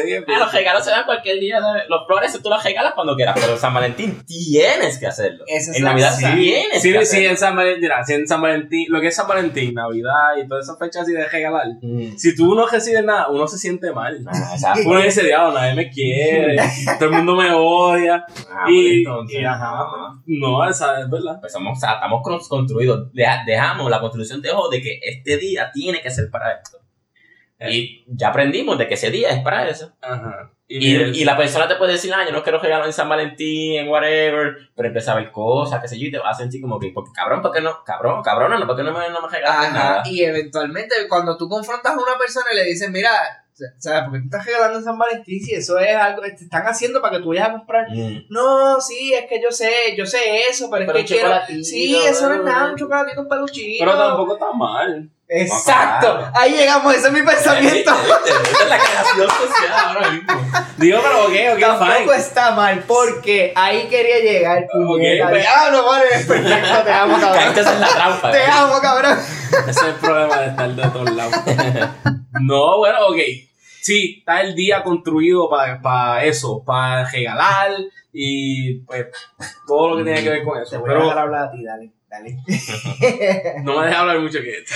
Eh, 0.05 0.23
Ah, 0.27 0.39
los 0.39 0.51
regalos 0.53 0.83
se 0.83 0.91
dan 0.91 1.05
cualquier 1.05 1.39
día. 1.39 1.59
de- 1.59 1.88
Los 1.89 2.05
flores 2.05 2.38
tú 2.41 2.49
las 2.49 2.63
regalas 2.63 2.93
cuando 2.93 3.15
quieras, 3.15 3.36
pero 3.39 3.53
en 3.53 3.59
San 3.59 3.73
Valentín 3.73 4.21
tienes 4.25 4.97
que 4.97 5.07
hacerlo. 5.07 5.43
Esa 5.47 5.71
es 5.71 5.77
en 5.77 5.83
la 5.83 5.91
Navidad 5.91 6.13
cosa. 6.15 6.36
tienes 6.36 6.81
Sí, 6.81 6.91
que 6.91 7.05
sí, 7.05 7.17
hacerlo. 7.17 7.29
en 7.29 7.38
San 7.38 7.55
Valentín, 7.55 7.81
mira, 7.81 8.03
si 8.03 8.13
en 8.13 8.27
San 8.27 8.41
Valentín, 8.41 8.86
lo 8.89 9.01
que 9.01 9.07
es 9.07 9.15
San 9.15 9.27
Valentín, 9.27 9.73
Navidad 9.73 10.38
y 10.43 10.47
todas 10.47 10.65
esas 10.65 10.77
fechas 10.79 11.03
así 11.03 11.13
de 11.13 11.27
regalar, 11.27 11.65
Mm. 11.81 12.17
si 12.17 12.36
tú 12.36 12.53
no 12.55 12.67
recibes 12.67 13.03
nada, 13.03 13.27
uno 13.29 13.47
se 13.47 13.57
siente 13.57 13.91
mal. 13.91 14.17
Ah. 14.27 14.73
Uno 14.86 14.99
dice, 15.01 15.23
diablo, 15.23 15.53
nadie 15.59 15.73
me 15.75 15.89
quiere, 15.89 16.55
todo 16.99 17.09
el 17.09 17.15
mundo 17.15 17.36
me 17.36 17.51
odia. 17.53 18.25
Ah, 18.51 18.65
y, 18.69 19.03
pues 19.03 19.15
entonces, 19.15 19.39
y, 19.41 19.45
ajá, 19.45 19.71
no. 20.25 20.59
no, 20.62 20.69
esa 20.69 20.99
es 21.01 21.09
verdad. 21.09 21.38
Pues 21.39 21.51
somos, 21.53 21.77
o 21.77 21.79
sea, 21.79 21.93
estamos 21.93 22.21
con- 22.23 22.39
construidos. 22.47 23.12
Deja- 23.13 23.43
dejamos, 23.45 23.89
la 23.89 23.99
construcción 23.99 24.41
dejó 24.41 24.69
de 24.69 24.81
que 24.81 24.99
este 25.03 25.38
día 25.38 25.62
tiene 25.71 26.02
que 26.02 26.12
ser 26.12 26.30
para 26.30 26.54
esto. 26.54 26.80
Y 27.60 28.04
ya 28.08 28.28
aprendimos 28.30 28.78
de 28.78 28.88
que 28.88 28.95
ese 28.95 29.10
día 29.10 29.30
es 29.30 29.41
para 29.41 29.69
eso. 29.69 29.93
Ajá. 30.02 30.52
Y, 30.67 30.95
el- 30.95 31.15
y 31.15 31.23
la 31.23 31.38
persona 31.38 31.67
te 31.67 31.76
puede 31.76 31.93
decir, 31.93 32.12
ah, 32.13 32.26
yo 32.26 32.32
no 32.34 32.41
quiero 32.43 32.60
regalar 32.60 32.86
en 32.86 32.91
San 32.93 33.08
Valentín, 33.08 33.80
en 33.80 33.88
whatever, 33.88 34.58
pero 34.76 34.88
empieza 34.88 35.13
a 35.13 35.15
ver 35.15 35.32
cosas, 35.32 35.80
qué 35.82 35.88
sé 35.88 35.99
yo, 35.99 36.08
y 36.08 36.12
te 36.12 36.17
va 36.17 36.32
a 36.32 36.34
sentir 36.34 36.60
como 36.62 36.80
que, 36.80 36.91
cabrón, 37.13 37.41
¿por 37.41 37.52
qué 37.52 37.62
no? 37.62 37.84
Cabrón, 37.86 38.21
cabrón, 38.23 38.52
no, 38.60 38.65
¿por 38.67 38.76
qué 38.76 38.84
no 38.84 38.91
me, 38.91 39.08
no 39.10 39.21
me 39.21 39.28
regalaste 39.30 39.67
Ajá, 39.67 39.73
nada? 39.89 40.04
y 40.06 40.23
eventualmente 40.23 40.95
cuando 41.08 41.38
tú 41.38 41.47
confrontas 41.47 41.93
a 41.93 41.95
una 41.97 42.17
persona 42.17 42.47
y 42.52 42.56
le 42.56 42.65
dices, 42.65 42.89
mira, 42.89 43.12
¿sabes? 43.78 44.02
Porque 44.06 44.19
tú 44.19 44.26
estás 44.26 44.45
regalando 44.45 44.80
en 44.80 44.84
San 44.84 44.97
Valentín 44.97 45.39
si 45.41 45.54
eso 45.54 45.78
es 45.80 45.95
algo 45.95 46.21
que 46.23 46.32
te 46.32 46.43
están 46.45 46.63
haciendo 46.65 47.02
para 47.02 47.17
que 47.17 47.23
tú 47.23 47.30
vayas 47.30 47.49
a 47.49 47.52
comprar. 47.54 47.86
Mm. 47.89 48.26
No, 48.30 48.82
sí, 48.82 49.13
es 49.13 49.26
que 49.30 49.41
yo 49.41 49.52
sé, 49.52 49.71
yo 49.95 50.06
sé 50.06 50.17
eso, 50.49 50.69
pero, 50.71 50.88
Pero 50.88 50.97
es 50.99 51.06
que 51.06 51.13
quiero... 51.15 51.34
Sí, 51.62 51.95
eso 51.95 52.28
no 52.30 52.36
es 52.36 52.43
nada, 52.43 52.67
eh. 52.69 52.71
un 52.71 52.78
chocolatito, 52.78 53.21
un 53.21 53.30
peluchito. 53.30 53.86
pero 53.86 53.97
tampoco 53.97 54.34
está 54.34 54.52
mal. 54.54 55.10
Exacto, 55.27 56.19
No, 56.19 56.31
ahí 56.36 56.51
llegamos, 56.51 56.93
ese 56.93 57.07
es 57.07 57.13
mi 57.13 57.21
pensamiento. 57.23 57.91
Esa 57.91 58.63
es 58.63 58.69
la 58.69 58.77
creación 58.77 59.27
social 59.29 59.73
ahora 59.86 60.12
mismo. 60.12 60.33
Digo, 60.77 60.99
pero 61.01 61.23
ok, 61.25 61.33
ok, 61.55 61.59
Tampoco 61.59 61.91
fine. 62.01 62.15
está 62.15 62.51
mal, 62.51 62.83
porque 62.88 63.53
ahí 63.55 63.88
quería 63.88 64.19
llegar. 64.19 64.67
puñeta. 64.71 65.29
pues. 65.29 65.41
Diablo, 65.41 65.86
vale, 65.86 66.05
perfecto, 66.09 66.83
te 66.83 66.91
amo, 66.91 67.19
cabrón. 67.19 67.39
Caíste 67.53 67.62
en 67.73 67.79
la 67.81 67.88
trampa. 67.88 68.31
Te 68.31 68.45
amo, 68.45 68.73
cabrón. 68.81 69.19
Ese 69.67 69.69
es 69.71 69.83
el 69.83 69.93
problema 69.95 70.38
de 70.39 70.47
estar 70.49 70.69
de 70.69 70.83
todos 70.89 71.12
lados. 71.13 71.33
No, 72.41 72.77
bueno, 72.77 72.97
ok. 73.07 73.17
Sí, 73.81 74.17
está 74.19 74.41
el 74.41 74.55
día 74.55 74.81
construido 74.83 75.49
para 75.49 76.23
eso, 76.23 76.63
para 76.65 77.09
regalar 77.09 77.71
y 78.13 78.79
pues 78.86 79.07
todo 79.67 79.89
lo 79.89 79.97
que 79.97 80.03
tiene 80.03 80.23
que 80.23 80.29
ver 80.29 80.43
con 80.43 80.57
Te 80.57 80.63
eso. 80.63 80.79
voy 80.79 80.91
a 80.91 80.97
dejar 80.99 81.17
hablar 81.19 81.43
a 81.47 81.51
ti, 81.51 81.63
dale, 81.63 81.91
dale. 82.13 82.38
no 83.63 83.80
me 83.80 83.88
deja 83.88 83.99
hablar 83.99 84.19
mucho 84.19 84.39
que 84.39 84.52
esto. 84.60 84.73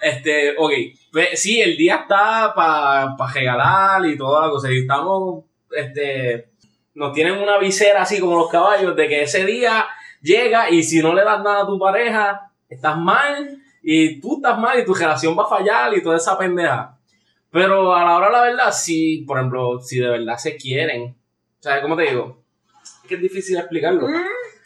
Este, 0.00 0.54
ok. 0.56 0.72
Pues, 1.12 1.40
sí, 1.40 1.60
el 1.60 1.76
día 1.76 1.96
está 1.96 2.52
para 2.54 3.16
regalar 3.34 4.06
y 4.06 4.16
toda 4.16 4.46
la 4.46 4.52
cosa. 4.52 4.70
Y 4.70 4.80
estamos, 4.80 5.44
este, 5.72 6.50
nos 6.94 7.12
tienen 7.12 7.34
una 7.34 7.58
visera 7.58 8.02
así 8.02 8.20
como 8.20 8.36
los 8.36 8.50
caballos 8.50 8.96
de 8.96 9.08
que 9.08 9.22
ese 9.22 9.44
día 9.44 9.86
llega 10.22 10.70
y 10.70 10.82
si 10.82 11.00
no 11.00 11.14
le 11.14 11.24
das 11.24 11.42
nada 11.42 11.62
a 11.62 11.66
tu 11.66 11.78
pareja, 11.78 12.52
estás 12.68 12.96
mal 12.96 13.58
y 13.82 14.20
tú 14.20 14.36
estás 14.36 14.58
mal 14.58 14.78
y 14.78 14.84
tu 14.84 14.94
relación 14.94 15.36
va 15.36 15.44
a 15.44 15.48
fallar 15.48 15.96
y 15.96 16.02
toda 16.02 16.16
esa 16.16 16.38
pendeja. 16.38 16.96
Pero 17.50 17.94
a 17.94 18.04
la 18.04 18.16
hora 18.16 18.26
de 18.26 18.32
la 18.32 18.42
verdad, 18.42 18.72
si, 18.72 19.24
por 19.26 19.38
ejemplo, 19.38 19.80
si 19.80 19.98
de 19.98 20.08
verdad 20.08 20.36
se 20.36 20.56
quieren 20.56 21.10
O 21.10 21.62
sea, 21.62 21.82
¿cómo 21.82 21.96
te 21.96 22.04
digo? 22.04 22.44
Es 23.02 23.08
que 23.08 23.16
es 23.16 23.20
difícil 23.20 23.56
explicarlo. 23.56 24.08
Ey, 24.08 24.14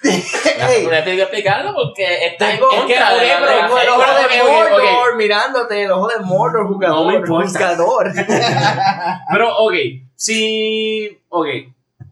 No 0.04 0.68
tienes 0.68 1.04
que 1.04 1.22
explicarlo 1.22 1.74
porque 1.74 2.26
está 2.26 2.50
en 2.52 2.56
Tengo, 2.58 2.68
contra 2.68 3.14
de 3.14 3.26
la 3.26 3.46
tengo 3.46 3.78
el 3.80 3.88
ojo 3.88 4.02
de. 4.28 4.42
Mordor 4.42 5.16
mirándote, 5.16 5.82
el 5.84 5.90
ojo 5.90 6.08
de 6.08 6.18
Mordor, 6.20 6.66
jugador, 6.66 6.96
No 6.98 7.10
me 7.10 7.16
importa. 7.16 7.46
juzgador. 7.48 8.12
Pero, 9.32 9.56
ok, 9.58 9.74
si. 10.16 11.18
Ok, 11.28 11.46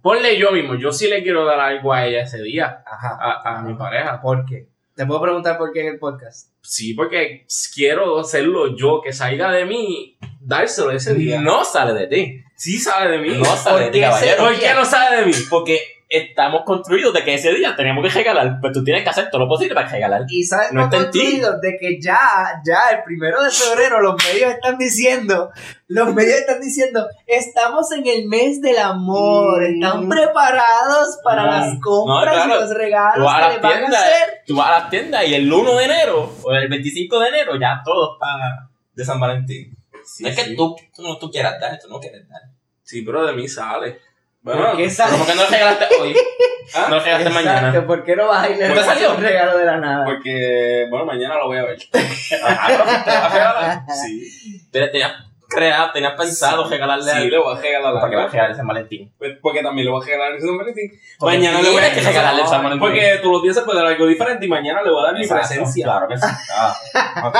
ponle 0.00 0.38
yo 0.38 0.50
mismo. 0.52 0.74
Yo 0.74 0.92
sí 0.92 1.08
le 1.08 1.22
quiero 1.22 1.44
dar 1.44 1.60
algo 1.60 1.92
a 1.92 2.06
ella 2.06 2.22
ese 2.22 2.42
día, 2.42 2.82
Ajá. 2.86 3.18
a, 3.20 3.58
a 3.58 3.62
mi 3.62 3.74
pareja. 3.74 4.20
¿Por 4.20 4.44
qué? 4.46 4.66
¿Te 4.94 5.06
puedo 5.06 5.22
preguntar 5.22 5.56
por 5.58 5.72
qué 5.72 5.80
en 5.80 5.86
el 5.94 5.98
podcast? 5.98 6.48
Sí, 6.60 6.94
porque 6.94 7.46
quiero 7.74 8.20
hacerlo 8.20 8.76
yo, 8.76 9.00
que 9.02 9.12
salga 9.12 9.50
de 9.50 9.64
mí, 9.64 10.16
dárselo 10.40 10.90
ese 10.90 11.14
día. 11.14 11.40
No 11.40 11.64
sale 11.64 11.92
de 11.98 12.06
ti. 12.06 12.44
Sí 12.56 12.78
sale 12.78 13.10
de 13.12 13.18
mí. 13.18 13.38
No 13.38 13.44
sale 13.44 13.78
de 13.78 13.84
¿Por 13.86 13.92
ti, 13.92 14.00
caballero. 14.00 14.44
¿Por 14.44 14.58
qué 14.58 14.74
no 14.74 14.84
sale 14.84 15.16
de 15.16 15.26
mí? 15.26 15.32
Porque 15.50 15.80
estamos 16.12 16.62
construidos 16.66 17.14
de 17.14 17.24
que 17.24 17.34
ese 17.34 17.52
día 17.54 17.74
teníamos 17.74 18.04
que 18.04 18.10
regalar, 18.18 18.58
pero 18.60 18.72
tú 18.74 18.84
tienes 18.84 19.02
que 19.02 19.08
hacer 19.10 19.30
todo 19.30 19.40
lo 19.42 19.48
posible 19.48 19.74
para 19.74 19.88
regalar. 19.88 20.22
Y 20.28 20.44
sabes 20.44 20.72
No 20.72 20.84
está 20.84 20.98
en 20.98 21.10
ti. 21.10 21.18
construido 21.20 21.58
de 21.60 21.76
que 21.80 22.00
ya, 22.00 22.18
ya 22.66 22.90
el 22.96 23.02
primero 23.02 23.42
de 23.42 23.50
febrero 23.50 24.00
los 24.00 24.16
medios 24.24 24.52
están 24.52 24.76
diciendo, 24.78 25.50
los 25.88 26.14
medios 26.14 26.40
están 26.40 26.60
diciendo, 26.60 27.06
estamos 27.26 27.90
en 27.92 28.06
el 28.06 28.26
mes 28.28 28.60
del 28.60 28.78
amor, 28.78 29.60
Mm. 29.62 29.74
están 29.82 30.08
preparados 30.08 31.18
para 31.24 31.42
Mm. 31.44 31.46
las 31.50 31.78
compras 31.80 32.26
No, 32.36 32.44
claro. 32.44 32.56
y 32.56 32.60
los 32.60 32.74
regalos 32.74 33.14
Tú 33.16 33.22
vas 33.24 33.42
a 33.42 33.46
que 33.48 33.52
les 33.54 33.62
van 33.62 33.84
a 33.84 33.98
hacer. 33.98 34.42
tú 34.46 34.56
vas 34.56 34.66
a 34.68 34.70
las 34.80 34.90
tiendas 34.90 35.26
y 35.26 35.34
el 35.34 35.52
1 35.52 35.76
de 35.78 35.84
enero 35.84 36.32
o 36.42 36.52
el 36.52 36.68
25 36.68 37.18
de 37.20 37.28
enero 37.28 37.52
ya 37.60 37.80
todo 37.84 38.14
está 38.14 38.68
de 38.94 39.04
San 39.04 39.18
Valentín. 39.18 39.76
Sí, 40.04 40.24
no 40.24 40.28
es 40.30 40.36
que 40.36 40.42
sí. 40.44 40.56
tú, 40.56 40.74
tú, 40.94 41.02
no, 41.02 41.16
tú 41.18 41.30
quieras 41.30 41.58
dar, 41.60 41.78
tú 41.80 41.88
no 41.88 41.98
quieres 42.00 42.28
dar. 42.28 42.40
Sí, 42.82 43.02
pero 43.02 43.24
de 43.24 43.32
mí 43.34 43.46
sale. 43.48 43.98
¿Por 44.44 44.56
Bueno, 44.56 44.76
qué 44.76 44.82
Pero 44.84 44.90
sale? 44.90 45.16
¿por 45.18 45.26
qué 45.26 45.34
no 45.34 45.42
lo 45.44 45.48
regalaste 45.50 45.86
hoy? 46.00 46.16
¿Ah? 46.74 46.86
No 46.88 46.96
lo 46.96 47.02
regalaste 47.04 47.28
Exacto, 47.28 47.48
mañana. 47.60 47.86
¿por 47.86 48.04
qué 48.04 48.16
no 48.16 48.26
vas 48.28 48.44
a 48.44 48.50
ir 48.50 48.64
a 48.64 48.74
¿Por 48.74 48.98
qué 48.98 49.08
un 49.08 49.16
regalo 49.22 49.58
de 49.58 49.64
la 49.64 49.76
nada? 49.76 50.04
porque, 50.04 50.86
bueno, 50.90 51.04
mañana 51.06 51.36
lo 51.36 51.46
voy 51.46 51.58
a 51.58 51.64
ver. 51.64 51.78
Ajá, 52.44 52.78
vas 52.78 53.06
a 53.08 53.28
regalar. 53.28 53.82
Sí. 54.02 54.68
Tenías 54.72 55.12
creado, 55.54 55.92
tenías 55.92 56.14
pensado 56.14 56.68
regalarle 56.68 57.04
Sí, 57.10 57.16
algo. 57.18 57.30
le 57.30 57.38
voy 57.38 57.56
a 57.56 57.60
regalar 57.60 57.94
¿Para 57.94 58.10
qué 58.10 58.16
vas 58.16 58.22
a 58.22 58.24
algo. 58.24 58.32
regalar 58.32 58.56
San 58.56 58.66
Valentín? 58.66 59.12
Pues, 59.18 59.38
Porque 59.40 59.62
también 59.62 59.84
le 59.86 59.90
voy 59.92 60.02
a 60.02 60.06
regalar 60.06 60.32
ese 60.36 60.46
San 60.46 60.58
Valentín. 60.58 60.90
Porque 61.18 61.36
mañana 61.38 61.62
le 61.62 61.68
voy 61.70 61.78
a 61.78 61.80
tienes 61.84 61.98
que 61.98 62.08
regalarle 62.08 62.42
el 62.42 62.48
San 62.48 62.62
Valentín. 62.62 62.80
Porque 62.88 63.18
todos 63.22 63.32
los 63.34 63.42
días 63.42 63.56
se 63.56 63.62
puede 63.62 63.78
dar 63.78 63.86
algo 63.88 64.06
diferente 64.06 64.46
y 64.46 64.48
mañana 64.48 64.82
le 64.82 64.90
voy 64.90 65.02
a 65.02 65.06
dar 65.06 65.14
mi 65.14 65.22
Exacto, 65.22 65.48
presencia. 65.48 65.84
Claro 65.84 66.08
que 66.08 66.16
sí. 66.18 66.26
Ah, 66.54 66.76
ok. 67.26 67.36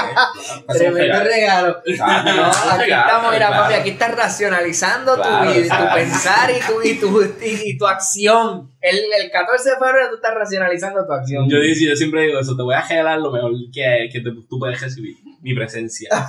Tremendo 0.69 1.01
regal. 1.01 1.25
regalo. 1.25 1.83
Claro, 1.85 2.33
No, 2.37 2.47
aquí 2.47 2.83
regal, 2.85 3.05
estamos, 3.07 3.33
mira, 3.33 3.47
claro. 3.49 3.63
papi, 3.63 3.75
aquí 3.75 3.91
estás 3.91 4.15
racionalizando 4.15 5.17
tu, 5.17 5.23
Claro, 5.23 5.51
y- 5.51 5.63
tu 5.63 5.69
claro. 5.69 5.95
pensar 5.95 6.51
y 6.51 6.61
tu, 6.61 6.83
y, 6.83 6.95
tu, 7.01 7.23
y, 7.23 7.71
y 7.71 7.79
tu 7.79 7.87
acción. 7.87 8.71
El, 8.81 8.97
el 8.97 9.31
14 9.31 9.71
de 9.71 9.77
febrero 9.77 10.09
tú 10.11 10.17
estás 10.17 10.35
racionalizando 10.35 11.07
tu 11.07 11.13
acción. 11.13 11.49
Yo, 11.49 11.59
digo- 11.61 11.91
yo 11.91 11.97
siempre 11.97 12.23
digo 12.23 12.41
eso, 12.41 12.57
te 12.57 12.63
voy 12.63 12.75
a 12.75 12.83
regalar 12.83 13.19
lo 13.21 13.31
mejor 13.31 13.53
que, 13.73 14.09
que 14.13 14.21
te- 14.21 14.31
tú 14.49 14.59
puedes 14.59 14.81
recibir, 14.81 15.17
mi 15.41 15.55
presencia. 15.55 16.09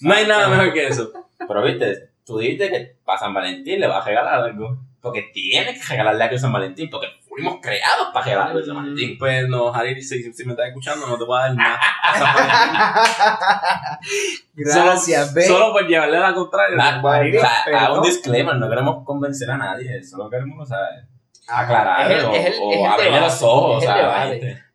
No 0.00 0.12
hay 0.12 0.26
nada 0.26 0.48
mejor 0.48 0.72
que 0.74 0.86
eso. 0.88 1.10
Pero 1.38 1.62
viste, 1.62 2.10
tú 2.24 2.38
dijiste 2.38 2.70
que 2.70 2.96
para 3.04 3.18
San 3.18 3.34
Valentín 3.34 3.80
le 3.80 3.86
vas 3.86 4.04
a 4.04 4.08
regalar 4.08 4.34
algo. 4.42 4.78
Porque 5.00 5.30
tienes 5.34 5.78
que 5.82 5.88
regalarle 5.90 6.24
algo 6.24 6.36
a 6.36 6.38
San 6.38 6.52
Valentín. 6.52 6.88
Porque 6.88 7.08
fuimos 7.28 7.58
creados 7.60 8.08
para 8.14 8.24
regalar 8.24 8.48
algo 8.48 8.60
a 8.60 8.64
San 8.64 8.76
Valentín. 8.76 9.18
Pues 9.18 9.46
no, 9.48 9.72
Harry, 9.74 10.00
si, 10.02 10.32
si 10.32 10.44
me 10.46 10.52
estás 10.52 10.68
escuchando, 10.68 11.06
no 11.06 11.18
te 11.18 11.24
voy 11.24 11.38
a 11.38 11.42
dar 11.42 11.54
nada. 11.54 11.78
a 12.02 12.18
San 12.18 12.34
Valentín. 12.34 12.80
Gracias, 14.54 15.30
solo, 15.32 15.46
solo 15.46 15.72
por 15.72 15.86
llevarle 15.86 16.18
la 16.18 16.32
contraria. 16.34 16.76
Voy 17.02 17.10
a 17.12 17.38
o 17.38 17.40
sea, 17.40 17.92
un 17.92 18.02
disclaimer, 18.02 18.56
no 18.56 18.68
queremos 18.70 19.04
convencer 19.04 19.50
a 19.50 19.56
nadie, 19.58 20.02
solo 20.02 20.30
queremos, 20.30 20.68
¿sabes? 20.68 21.04
Aclarar 21.48 22.10
Es 22.10 22.18
el- 22.20 22.24
o, 22.24 22.32
es 22.34 22.46
el- 22.46 22.54
o 22.62 22.70
debate, 22.70 23.20
los 23.20 23.42
ojos. 23.42 23.84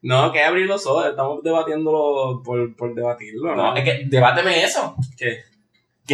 No, 0.02 0.32
que 0.32 0.44
abrir 0.44 0.66
los 0.68 0.86
ojos, 0.86 1.08
estamos 1.08 1.42
debatiéndolo 1.44 2.42
por, 2.44 2.76
por 2.76 2.94
debatirlo, 2.94 3.56
¿no? 3.56 3.72
No, 3.72 3.76
es 3.76 3.84
que 3.84 4.04
debáteme 4.08 4.64
eso. 4.64 4.96
¿Qué? 5.18 5.44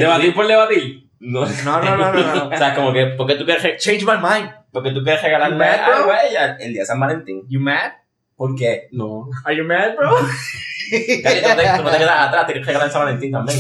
¿Debatir 0.02 0.34
por 0.34 0.48
debatir? 0.48 1.10
No, 1.20 1.46
No, 1.46 1.80
no, 1.82 1.96
no, 1.98 2.14
no, 2.14 2.48
o 2.54 2.58
sea, 2.58 2.76
como 2.76 2.92
que, 2.94 3.06
¿por 3.18 3.26
qué 3.28 3.36
tú 3.36 3.46
quieres, 3.46 3.64
re- 3.64 3.78
Change 3.78 4.04
my 4.06 4.18
mind. 4.22 4.50
por 4.72 4.84
qué 4.84 4.92
tú 4.92 5.04
quieres 5.04 5.22
regalarle 5.24 5.56
You 5.56 5.60
mad, 5.60 5.94
algo 5.94 6.12
a 6.12 6.24
ella 6.26 6.58
el 6.60 6.74
día 6.74 6.82
de 6.82 6.86
San 6.86 7.00
Valentín? 7.00 7.44
You 7.50 7.60
mad? 7.60 7.92
¿Por 8.36 8.54
qué? 8.56 8.90
No. 8.92 9.30
Are 9.46 9.56
you 9.56 9.64
mad, 9.64 9.96
bro? 9.96 10.16
Cali, 11.24 11.42
tú 11.42 11.48
no 11.50 11.56
te, 11.56 11.64
tú 11.78 11.84
no 11.84 11.90
te 11.92 11.98
quedas 11.98 12.28
atrás, 12.28 12.46
tienes 12.46 12.64
que 12.66 12.68
regalar 12.72 12.92
San 12.92 13.04
Valentín 13.06 13.32
también. 13.32 13.58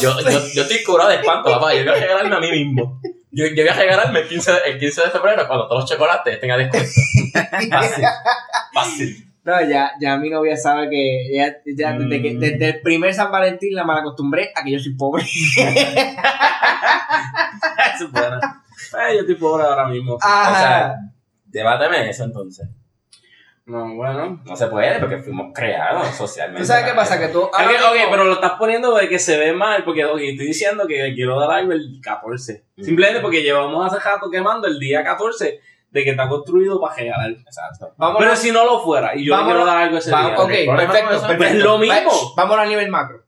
Yo, 0.00 0.18
yo, 0.20 0.38
yo 0.54 0.62
estoy 0.62 0.82
curado 0.84 1.08
de 1.10 1.16
espanto, 1.16 1.50
papá. 1.50 1.74
Yo 1.74 1.82
voy 1.84 1.92
a 1.92 2.00
regalarme 2.00 2.36
a 2.36 2.40
mí 2.40 2.50
mismo. 2.50 3.00
Yo, 3.32 3.44
yo 3.46 3.62
voy 3.64 3.68
a 3.68 3.74
regalarme 3.74 4.20
el 4.20 4.28
15, 4.28 4.52
de- 4.52 4.58
el 4.66 4.78
15 4.78 5.02
de 5.02 5.10
febrero 5.10 5.46
cuando 5.46 5.66
todos 5.68 5.82
los 5.82 5.90
chocolates 5.90 6.40
tengan 6.40 6.58
descuento. 6.58 6.90
Fácil. 7.70 8.04
Fácil. 8.72 9.25
No, 9.46 9.60
ya, 9.68 9.92
ya 10.00 10.16
mi 10.16 10.28
novia 10.28 10.56
sabe 10.56 10.90
que 10.90 11.30
ya, 11.32 11.54
ya 11.76 11.92
desde, 11.96 12.20
que, 12.20 12.34
Mm. 12.34 12.40
desde 12.40 12.68
el 12.68 12.80
primer 12.82 13.14
San 13.14 13.30
Valentín 13.30 13.76
la 13.76 13.84
malacostumbré 13.84 14.50
a 14.56 14.64
que 14.64 14.72
yo 14.72 14.78
soy 14.80 14.94
pobre. 14.96 15.22
Eso 17.94 18.04
es 18.06 18.10
bueno. 18.12 18.38
Eh, 18.38 19.14
yo 19.14 19.20
estoy 19.20 19.34
pobre 19.36 19.64
ahora 19.64 19.86
mismo. 19.88 20.18
Ajá. 20.20 20.50
O 20.50 20.54
sea, 20.54 20.96
debáteme 21.46 22.10
eso 22.10 22.24
entonces. 22.24 22.68
No, 23.66 23.94
bueno. 23.94 24.42
No 24.44 24.56
se 24.56 24.66
puede 24.68 24.98
porque 25.00 25.18
fuimos 25.18 25.52
creados 25.54 26.08
socialmente. 26.14 26.60
¿Tú 26.62 26.66
sabes 26.66 26.84
qué 26.86 26.92
pasa? 26.94 27.18
Que 27.18 27.28
tú... 27.28 27.42
Ok, 27.42 27.52
mismo- 27.58 28.10
pero 28.10 28.24
lo 28.24 28.34
estás 28.34 28.52
poniendo 28.58 28.94
de 28.94 29.08
que 29.08 29.18
se 29.18 29.36
ve 29.38 29.52
mal, 29.52 29.82
porque 29.84 30.04
ok, 30.04 30.18
estoy 30.20 30.46
diciendo 30.46 30.86
que 30.86 31.12
quiero 31.14 31.38
dar 31.40 31.50
algo 31.50 31.72
el 31.72 32.00
14. 32.02 32.64
Mm. 32.76 32.82
Simplemente 32.82 33.20
porque 33.20 33.42
llevamos 33.42 33.92
hace 33.92 34.02
rato 34.04 34.30
quemando 34.30 34.66
el 34.68 34.78
día 34.78 35.02
14 35.02 35.60
de 35.96 36.04
que 36.04 36.10
está 36.10 36.28
construido 36.28 36.80
para 36.80 36.94
regalar. 36.94 37.30
Exacto. 37.30 37.92
Pero 38.18 38.36
si 38.36 38.52
no 38.52 38.64
lo 38.64 38.80
fuera 38.80 39.16
y 39.16 39.24
yo 39.24 39.36
le 39.36 39.44
quiero 39.44 39.64
dar 39.64 39.78
algo 39.78 39.96
ese 39.98 40.10
Va- 40.12 40.26
día. 40.26 40.34
ok, 40.38 40.48
perfecto, 40.76 41.14
eso 41.14 41.26
es 41.32 41.36
perfecto. 41.38 41.64
lo 41.64 41.78
mismo. 41.78 42.10
Vámonos 42.36 42.64
a 42.66 42.68
nivel 42.68 42.88
macro. 42.90 43.24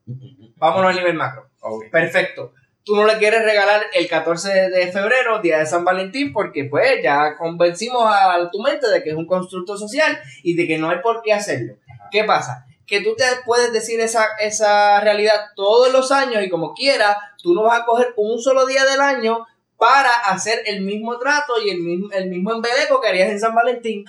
Vámonos 0.56 0.90
a 0.90 0.94
nivel 0.94 1.14
macro. 1.14 1.48
Perfecto. 1.90 2.52
Tú 2.84 2.94
no 2.96 3.04
le 3.06 3.18
quieres 3.18 3.42
regalar 3.44 3.82
el 3.92 4.08
14 4.08 4.70
de 4.70 4.90
febrero, 4.92 5.40
día 5.40 5.58
de 5.58 5.66
San 5.66 5.84
Valentín, 5.84 6.32
porque 6.32 6.64
pues 6.64 7.02
ya 7.02 7.36
convencimos 7.36 8.02
a 8.06 8.48
tu 8.50 8.60
mente 8.62 8.88
de 8.88 9.02
que 9.02 9.10
es 9.10 9.16
un 9.16 9.26
constructo 9.26 9.76
social 9.76 10.18
y 10.42 10.54
de 10.56 10.66
que 10.66 10.78
no 10.78 10.88
hay 10.90 10.98
por 11.00 11.20
qué 11.22 11.32
hacerlo. 11.34 11.74
¿Qué 12.10 12.24
pasa? 12.24 12.64
Que 12.86 13.02
tú 13.02 13.14
te 13.14 13.24
puedes 13.44 13.72
decir 13.74 14.00
esa, 14.00 14.24
esa 14.40 15.00
realidad 15.00 15.34
todos 15.54 15.92
los 15.92 16.10
años 16.12 16.42
y 16.42 16.48
como 16.48 16.72
quieras, 16.72 17.16
tú 17.42 17.54
no 17.54 17.64
vas 17.64 17.80
a 17.80 17.84
coger 17.84 18.14
un 18.16 18.38
solo 18.40 18.64
día 18.64 18.84
del 18.86 19.00
año 19.00 19.46
para 19.78 20.10
hacer 20.26 20.60
el 20.66 20.82
mismo 20.82 21.18
trato 21.18 21.54
y 21.64 21.70
el 21.70 21.78
mismo, 21.78 22.10
el 22.12 22.28
mismo 22.28 22.52
embeleco 22.52 23.00
que 23.00 23.08
harías 23.08 23.30
en 23.30 23.40
San 23.40 23.54
Valentín. 23.54 24.04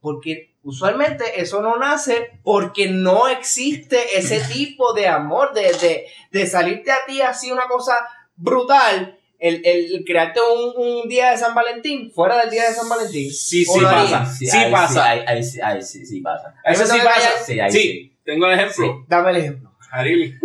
Porque 0.00 0.52
usualmente 0.62 1.40
eso 1.40 1.62
no 1.62 1.76
nace 1.78 2.32
porque 2.42 2.88
no 2.88 3.28
existe 3.28 4.18
ese 4.18 4.40
tipo 4.52 4.92
de 4.92 5.08
amor, 5.08 5.52
de, 5.54 5.72
de, 5.72 6.06
de 6.30 6.46
salirte 6.46 6.92
a 6.92 7.04
ti 7.06 7.22
así 7.22 7.50
una 7.50 7.66
cosa 7.68 7.96
brutal, 8.36 9.18
el, 9.38 9.62
el 9.64 10.04
crearte 10.06 10.40
un, 10.40 10.72
un 11.02 11.08
día 11.08 11.30
de 11.30 11.38
San 11.38 11.54
Valentín 11.54 12.10
fuera 12.14 12.36
del 12.40 12.50
día 12.50 12.68
de 12.68 12.74
San 12.74 12.88
Valentín. 12.88 13.30
Sí, 13.32 13.64
¿O 13.68 13.74
sí 13.74 13.80
pasa. 13.80 14.00
harías? 14.00 14.38
Sí 14.38 14.50
ahí 14.50 14.70
pasa. 14.72 14.92
Sí, 14.92 14.98
ahí, 15.00 15.24
ahí 15.26 15.42
sí, 15.42 15.60
ahí 15.62 15.82
sí, 15.82 16.06
sí 16.06 16.20
pasa. 16.20 16.54
Eso 16.64 16.86
sí 16.86 16.98
pasa. 17.04 17.30
Sí, 17.44 17.60
ahí 17.60 17.70
Sí, 17.72 17.78
sí. 17.80 18.16
tengo 18.24 18.46
el 18.46 18.58
ejemplo. 18.58 19.04
Dame 19.08 19.30
el 19.30 19.36
ejemplo. 19.38 19.70
Harili. 19.90 20.34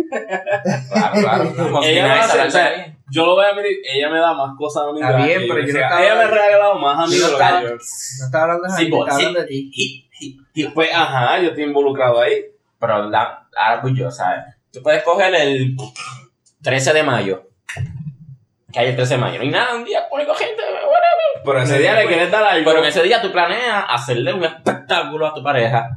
Claro, 0.90 1.20
claro. 1.20 1.54
Vamos, 1.56 1.86
Ella 1.86 2.20
hace- 2.24 2.38
la- 2.38 2.44
o 2.46 2.50
sea, 2.50 2.96
Yo 3.10 3.26
lo 3.26 3.34
voy 3.34 3.44
a 3.44 3.54
medir, 3.54 3.78
ella 3.92 4.08
me 4.08 4.18
da 4.18 4.32
más 4.34 4.56
cosas 4.56 4.84
a 4.88 4.92
mí. 4.92 5.00
Está 5.00 5.16
bien, 5.16 5.42
pero 5.48 5.58
yo 5.60 5.72
no 5.72 5.78
estaba- 5.80 6.02
Ella 6.04 6.14
me 6.14 6.20
ha 6.22 6.26
regalado 6.28 6.74
más 6.78 6.98
a 6.98 7.06
mí 7.10 7.16
no 7.18 7.28
lo 7.28 7.36
que 7.38 7.42
estaba- 7.42 7.62
yo. 7.62 7.68
No 7.70 7.76
estaba 8.26 8.44
hablando 8.44 8.62
de 8.64 8.70
Sí, 8.70 8.76
Jaime, 8.76 8.90
vos, 8.96 9.00
estaba 9.06 9.18
sí. 9.20 9.26
hablando 9.26 9.40
de 9.40 9.46
ti. 9.46 9.70
Y- 9.74 10.08
y- 10.20 10.40
Y 10.54 10.68
pues, 10.68 10.90
ajá, 10.94 11.38
yo 11.40 11.48
estoy 11.48 11.64
involucrado 11.64 12.20
ahí. 12.20 12.44
Pero 12.78 13.08
la, 13.10 13.46
ahora 13.56 13.80
voy 13.82 13.96
yo, 13.96 14.10
¿sabes? 14.10 14.44
Tú 14.72 14.82
puedes 14.82 15.02
coger 15.02 15.34
el 15.34 15.74
13 16.62 16.92
de 16.92 17.02
mayo. 17.02 17.46
Que 18.72 18.78
hay 18.80 18.88
el 18.90 18.96
13 18.96 19.14
de 19.14 19.20
mayo. 19.20 19.36
No 19.38 19.42
hay 19.42 19.50
nada, 19.50 19.74
un 19.74 19.84
día 19.84 20.08
público, 20.08 20.32
gente, 20.34 20.62
whatever. 20.62 21.44
Pero 21.44 21.62
ese 21.62 21.78
día 21.78 21.94
le 21.94 22.06
quieres 22.06 22.30
dar 22.30 22.44
algo. 22.44 22.64
Pero 22.70 22.82
en 22.82 22.88
ese 22.88 23.02
día 23.02 23.20
tú 23.20 23.32
planeas 23.32 23.84
hacerle 23.88 24.32
un 24.32 24.44
espectáculo 24.44 25.26
a 25.26 25.34
tu 25.34 25.42
pareja. 25.42 25.90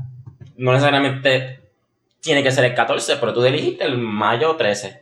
No 0.58 0.72
necesariamente 0.72 1.60
tiene 2.22 2.42
que 2.44 2.52
ser 2.52 2.66
el 2.66 2.74
14, 2.74 3.18
pero 3.18 3.34
tú 3.34 3.44
elegiste 3.46 3.84
el 3.84 3.98
mayo 3.98 4.56
13. 4.56 5.02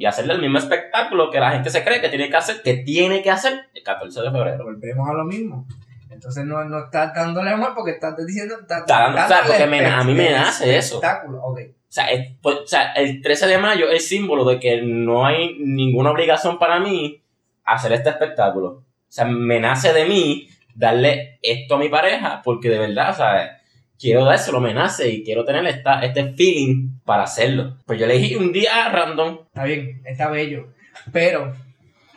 Y 0.00 0.06
hacerle 0.06 0.32
el 0.32 0.40
mismo 0.40 0.56
espectáculo 0.56 1.30
que 1.30 1.38
la 1.38 1.50
gente 1.50 1.68
se 1.68 1.84
cree 1.84 2.00
que 2.00 2.08
tiene 2.08 2.30
que 2.30 2.36
hacer, 2.36 2.62
que 2.62 2.72
tiene 2.78 3.22
que 3.22 3.30
hacer 3.30 3.66
el 3.74 3.82
14 3.82 4.22
de 4.22 4.30
febrero. 4.30 4.64
Volvemos 4.64 5.06
a 5.06 5.12
lo 5.12 5.24
mismo. 5.24 5.66
Entonces 6.10 6.46
no, 6.46 6.64
no 6.64 6.84
estás 6.84 7.12
dándole 7.14 7.50
amor 7.50 7.72
porque 7.74 7.90
estás 7.90 8.16
diciendo. 8.16 8.54
Estás, 8.62 8.80
Está 8.80 9.00
dando- 9.02 9.22
o 9.22 9.28
sea, 9.28 9.42
porque 9.46 9.66
me- 9.66 9.84
a 9.84 10.02
mí 10.02 10.14
me 10.14 10.30
nace 10.30 10.74
eso. 10.78 10.94
Espectáculo, 10.94 11.42
ok. 11.42 11.58
O 11.60 11.92
sea, 11.92 12.06
es- 12.06 12.30
pues, 12.40 12.56
o 12.60 12.66
sea, 12.66 12.92
el 12.92 13.20
13 13.20 13.46
de 13.46 13.58
mayo 13.58 13.90
es 13.90 14.08
símbolo 14.08 14.46
de 14.46 14.58
que 14.58 14.80
no 14.80 15.26
hay 15.26 15.58
ninguna 15.60 16.12
obligación 16.12 16.58
para 16.58 16.80
mí 16.80 17.22
hacer 17.64 17.92
este 17.92 18.08
espectáculo. 18.08 18.68
O 18.68 18.84
sea, 19.06 19.26
me 19.26 19.60
nace 19.60 19.92
de 19.92 20.06
mí 20.06 20.48
darle 20.74 21.38
esto 21.42 21.74
a 21.74 21.78
mi 21.78 21.90
pareja 21.90 22.40
porque 22.42 22.70
de 22.70 22.78
verdad, 22.78 23.10
o 23.10 23.14
sea, 23.14 23.59
quiero 24.00 24.24
dárselo, 24.24 24.60
me 24.60 24.72
nace 24.72 25.08
y 25.08 25.22
quiero 25.22 25.44
tener 25.44 25.66
esta, 25.66 26.00
este 26.00 26.32
feeling 26.32 27.00
para 27.04 27.24
hacerlo. 27.24 27.76
Pues 27.84 27.98
yo 27.98 28.06
elegí 28.06 28.34
un 28.34 28.50
día 28.50 28.88
random. 28.88 29.40
Está 29.46 29.64
bien, 29.64 30.02
está 30.04 30.30
bello. 30.30 30.68
Pero 31.12 31.54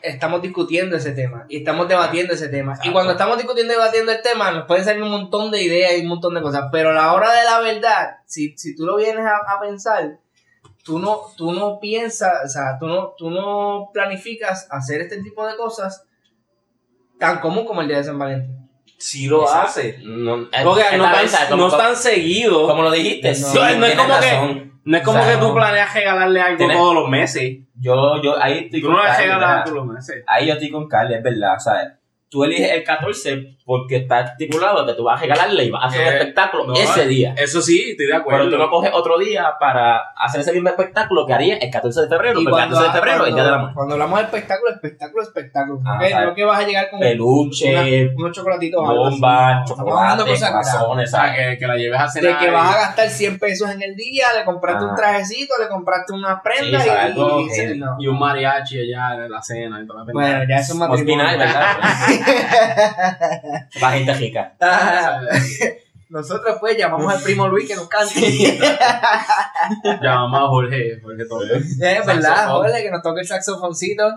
estamos 0.02 0.42
discutiendo 0.42 0.96
ese 0.96 1.12
tema 1.12 1.46
y 1.50 1.58
estamos 1.58 1.88
debatiendo 1.88 2.34
ese 2.34 2.48
tema. 2.48 2.72
Y 2.72 2.76
Exacto. 2.76 2.94
cuando 2.94 3.12
estamos 3.12 3.38
discutiendo 3.38 3.74
y 3.74 3.76
debatiendo 3.76 4.12
el 4.12 4.22
tema, 4.22 4.52
nos 4.52 4.66
pueden 4.66 4.86
salir 4.86 5.04
un 5.04 5.12
montón 5.12 5.52
de 5.52 5.62
ideas 5.62 5.98
y 5.98 6.02
un 6.02 6.08
montón 6.08 6.34
de 6.34 6.42
cosas. 6.42 6.70
Pero 6.72 6.92
a 6.92 6.94
la 6.94 7.14
hora 7.14 7.34
de 7.34 7.44
la 7.44 7.60
verdad, 7.60 8.18
si, 8.26 8.58
si 8.58 8.76
tú 8.76 8.86
lo 8.86 8.96
vienes 8.96 9.26
a, 9.26 9.36
a 9.36 9.60
pensar, 9.60 10.20
tú 10.84 11.00
no, 11.00 11.22
tú 11.38 11.52
no 11.52 11.80
piensas, 11.80 12.46
o 12.46 12.48
sea, 12.48 12.78
tú 12.80 12.88
no, 12.88 13.14
tú 13.18 13.30
no 13.30 13.90
planificas 13.94 14.68
hacer 14.72 15.02
este 15.02 15.22
tipo 15.22 15.46
de 15.46 15.58
cosas 15.58 16.06
tan 17.20 17.40
común 17.40 17.66
como 17.66 17.82
el 17.82 17.88
día 17.88 17.98
de 17.98 18.04
San 18.06 18.20
Valentín. 18.20 18.63
Sí 19.06 19.28
lo 19.28 19.42
Exacto. 19.44 19.68
hace. 19.68 19.98
No, 20.02 20.48
Porque 20.64 20.82
esta 20.82 20.98
no, 20.98 21.04
tan, 21.04 21.28
como- 21.50 21.64
no 21.64 21.68
es 21.68 21.78
tan 21.78 21.96
seguido. 21.98 22.68
Como 22.68 22.84
lo 22.84 22.92
dijiste, 22.92 23.30
No, 23.30 23.36
sí, 23.36 23.58
no 23.78 23.86
es 23.86 23.96
como 23.96 24.20
que- 24.20 24.72
no 24.86 24.98
es 24.98 25.04
como 25.04 25.20
o 25.20 25.24
sea, 25.24 25.34
que 25.34 25.40
tú 25.42 25.48
no. 25.50 25.54
planeas 25.56 25.94
regalarle 25.94 26.42
algo 26.42 26.58
Tienes- 26.58 26.78
todos 26.78 26.96
los 26.96 27.10
meses. 27.10 27.58
Yo, 27.76 28.22
yo, 28.22 28.42
ahí 28.42 28.60
estoy 28.66 28.80
Tú 28.82 28.88
con 28.88 28.96
no 28.96 29.02
regalas 29.02 29.28
¿verdad? 29.40 29.64
todos 29.66 29.76
los 29.78 29.86
meses. 29.88 30.24
Ahí 30.26 30.48
yo 30.48 30.54
estoy 30.54 30.70
con 30.72 30.88
Carly, 30.88 31.16
es 31.16 31.24
verdad, 31.24 31.60
¿sabes? 31.60 31.88
Tú 32.30 32.44
eliges 32.46 32.72
el 32.72 32.84
14 32.86 33.58
porque 33.66 33.96
está 33.98 34.20
estipulado 34.22 34.86
que 34.86 34.94
tú 34.94 35.04
vas 35.06 35.18
a 35.18 35.22
regalarle 35.22 35.64
y 35.66 35.72
vas 35.72 35.84
a 35.84 35.88
hacer 35.88 36.02
un 36.02 36.08
Eh, 36.08 36.18
espectáculo 36.18 36.66
no, 36.68 36.74
ese 36.74 37.08
día. 37.08 37.34
Eso 37.38 37.62
sí, 37.62 37.92
estoy 37.92 38.08
de 38.08 38.16
acuerdo. 38.16 38.40
Pero 38.46 38.52
tú 38.52 38.58
no 38.62 38.70
coges 38.70 38.92
otro 38.94 39.18
día 39.18 39.54
para 39.60 40.00
hacer 40.18 40.42
ese 40.42 40.52
mismo 40.52 40.68
espectáculo 40.70 41.26
que 41.26 41.34
haría 41.34 41.56
el 41.58 41.72
14 41.72 42.02
de 42.02 42.08
febrero, 42.10 42.40
porque 42.44 42.62
el 42.62 42.70
14 42.70 42.84
de 42.88 42.92
febrero 42.94 43.26
el 43.26 43.34
día 43.36 43.72
cuando 43.74 43.94
hablamos 43.94 44.20
de 44.20 44.26
espectáculo, 44.26 44.72
espectáculo, 44.72 45.24
espectáculo. 45.24 45.80
Ah, 45.86 46.00
no 46.26 46.34
que 46.36 46.44
vas 46.44 46.60
a 46.60 46.64
llegar 46.68 46.90
con 46.90 47.00
Peluche, 47.00 47.72
una- 47.72 48.12
unos 48.18 48.32
chocolatitos 48.36 48.82
bombas, 48.86 49.56
No, 49.56 49.64
estamos 49.66 49.98
hablando 50.00 50.24
de 50.26 50.32
chocolate, 50.32 50.32
cosas 50.34 50.50
grandes. 50.52 50.74
corazones, 50.74 51.08
O 51.08 51.12
sea, 51.12 51.20
¿sabes? 51.22 51.38
que, 51.38 51.58
que 51.58 51.68
la 51.68 51.76
lleves 51.78 52.00
a 52.00 52.04
de 52.04 52.10
cenar. 52.12 52.40
que 52.40 52.46
y- 52.48 52.50
vas 52.52 52.76
a 52.76 52.80
gastar 52.80 53.10
100 53.10 53.40
pesos 53.40 53.70
en 53.72 53.82
el 53.82 53.96
día, 53.96 54.26
le 54.38 54.44
compraste 54.46 54.84
Ah. 54.84 54.90
un 54.90 54.96
trajecito, 54.96 55.54
le 55.62 55.68
compraste 55.70 56.14
unas 56.14 56.42
prendas 56.42 56.84
Sí, 56.84 56.90
y. 56.90 56.92
Algo 56.92 57.40
y- 57.42 57.78
no. 57.78 57.96
Y 58.00 58.08
un 58.08 58.20
mariachi 58.20 58.80
allá 58.80 59.16
en 59.26 59.32
la 59.32 59.42
cena 59.42 59.80
y 59.82 59.88
toda 59.88 60.04
la 60.04 60.12
Bueno, 60.12 60.44
ya 60.50 60.56
eso 60.58 60.74
es 60.74 60.80
matrimonio. 60.80 61.26
Hospital, 61.26 61.40
¿verdad? 61.40 61.78
Gente 63.92 64.14
rica. 64.16 64.56
Ah, 64.60 65.22
Nosotros 66.10 66.58
pues 66.60 66.78
llamamos 66.78 67.12
al 67.12 67.22
primo 67.24 67.48
Luis 67.48 67.68
que 67.68 67.76
nos 67.76 67.88
cante. 67.88 68.60
Llamamos 70.02 70.40
a 70.42 70.48
Jorge, 70.48 71.00
Jorge 71.02 71.26
Torres. 71.26 71.66
es 71.82 72.06
verdad, 72.06 72.22
Saxofón. 72.22 72.68
joder, 72.68 72.84
que 72.84 72.92
nos 72.92 73.02
toque 73.02 73.22
el 73.22 73.28
saxofoncito. 73.28 74.04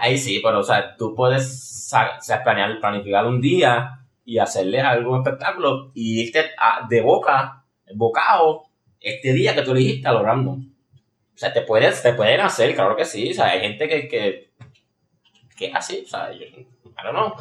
Ahí 0.00 0.16
sí, 0.18 0.40
pero 0.42 0.60
o 0.60 0.62
sea, 0.62 0.96
tú 0.96 1.14
puedes 1.14 1.90
o 1.92 2.22
sea, 2.22 2.42
planear, 2.44 2.78
planificar 2.80 3.26
un 3.26 3.40
día 3.40 3.98
y 4.24 4.38
hacerle 4.38 4.80
algún 4.80 5.18
espectáculo 5.18 5.90
y 5.94 6.20
irte 6.22 6.44
a- 6.58 6.86
de 6.88 7.00
boca, 7.00 7.64
bocado, 7.94 8.64
este 9.00 9.32
día 9.32 9.54
que 9.54 9.62
tú 9.62 9.72
elegiste 9.72 10.06
a 10.08 10.12
lo 10.12 10.22
random. 10.22 10.60
O 11.34 11.38
sea, 11.38 11.52
te, 11.52 11.62
puedes, 11.62 12.02
te 12.02 12.12
pueden 12.14 12.40
hacer, 12.40 12.74
claro 12.74 12.96
que 12.96 13.04
sí. 13.04 13.30
O 13.30 13.34
sea, 13.34 13.46
hay 13.50 13.60
gente 13.60 13.88
que, 13.88 14.08
que, 14.08 14.45
que 15.56 15.72
así, 15.72 16.02
o 16.04 16.08
sea, 16.08 16.30
yo, 16.32 16.44
I 16.44 16.66
don't 17.02 17.10
know. 17.16 17.32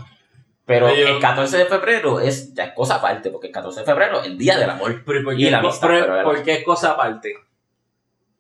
Pero 0.66 0.88
Oye, 0.88 1.04
el 1.12 1.20
14 1.20 1.58
de 1.60 1.66
febrero 1.66 2.20
es, 2.20 2.54
ya 2.56 2.64
es 2.66 2.74
cosa 2.74 2.96
aparte, 2.96 3.30
porque 3.30 3.48
el 3.48 3.54
14 3.54 3.82
de 3.82 3.86
febrero 3.86 4.22
es 4.22 4.28
el 4.28 4.38
día 4.38 4.58
del 4.58 4.70
amor. 4.70 5.04
Pero, 5.06 5.24
¿por 5.24 5.34
Y 5.36 5.44
qué, 5.46 5.52
la 5.52 5.60
amistad, 5.60 5.88
pero- 5.88 6.06
pero 6.08 6.24
¿por 6.24 6.44
qué 6.44 6.54
es 6.54 6.64
cosa 6.64 6.92
aparte? 6.92 7.36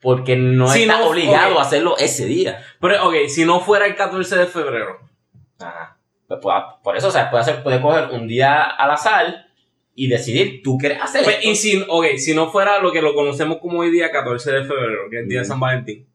Porque 0.01 0.35
no 0.35 0.67
Si 0.67 0.83
está 0.83 0.99
no, 0.99 1.07
obligado 1.09 1.53
ok. 1.53 1.59
a 1.59 1.61
hacerlo 1.61 1.95
ese 1.97 2.25
día. 2.25 2.63
Pero, 2.79 3.07
ok, 3.09 3.15
si 3.27 3.45
no 3.45 3.59
fuera 3.59 3.85
el 3.85 3.95
14 3.95 4.38
de 4.38 4.45
febrero. 4.47 4.99
Ajá. 5.59 5.97
Pues, 6.27 6.39
pues, 6.41 6.55
por 6.83 6.97
eso, 6.97 7.07
o 7.07 7.11
sea, 7.11 7.29
puede, 7.29 7.41
hacer, 7.43 7.61
puede 7.63 7.79
coger 7.81 8.09
un 8.11 8.27
día 8.27 8.63
al 8.63 8.89
azar 8.91 9.45
y 9.93 10.07
decidir, 10.07 10.61
tú 10.63 10.77
quieres 10.79 11.01
hacer 11.01 11.23
Pues, 11.23 11.38
esto? 11.38 11.49
y 11.49 11.55
si, 11.55 11.85
ok, 11.88 12.05
si 12.17 12.33
no 12.33 12.51
fuera 12.51 12.79
lo 12.79 12.91
que 12.91 13.01
lo 13.01 13.13
conocemos 13.13 13.59
como 13.59 13.79
hoy 13.79 13.91
día, 13.91 14.11
14 14.11 14.51
de 14.51 14.63
febrero, 14.63 15.09
que 15.11 15.17
es 15.17 15.23
el 15.23 15.29
día 15.29 15.39
de. 15.39 15.45
San 15.45 15.59
Valentín, 15.59 16.07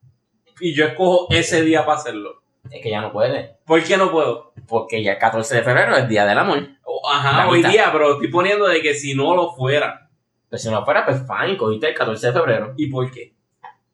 y 0.61 0.75
yo 0.75 0.85
escojo 0.87 1.29
ese 1.31 1.63
día 1.63 1.87
para 1.87 1.99
hacerlo, 1.99 2.43
Es 2.71 2.83
que 2.83 2.91
ya 2.91 3.01
no 3.01 3.13
puede. 3.13 3.57
¿por 3.65 3.83
qué 3.83 3.97
no 3.97 4.11
puedo? 4.11 4.53
Porque 4.69 5.03
ya 5.03 5.13
el 5.13 5.19
14 5.19 5.57
de 5.57 5.63
febrero 5.63 5.97
es 5.97 6.03
el 6.05 6.09
día 6.09 6.25
del 6.27 6.39
amor. 6.39 6.59
O- 6.85 7.01
La 7.11 7.17
Ajá, 7.19 7.49
hoy 7.49 7.63
día, 7.63 7.89
pero 7.93 8.13
estoy 8.13 8.29
poniendo 8.29 8.67
de 8.69 8.81
que 8.83 8.95
si 8.95 9.15
no 9.15 9.35
lo 9.35 9.53
fuera. 9.53 10.09
Pues 10.49 10.63
si 10.63 10.71
no 10.71 10.85
fuera, 10.85 11.05
pues 11.05 11.23
fine, 11.27 11.57
cogiste 11.57 11.89
el 11.89 11.95
14 11.95 12.27
de 12.29 12.33
febrero. 12.33 12.75
¿Y 12.77 12.89
por 12.89 13.11
qué? 13.11 13.33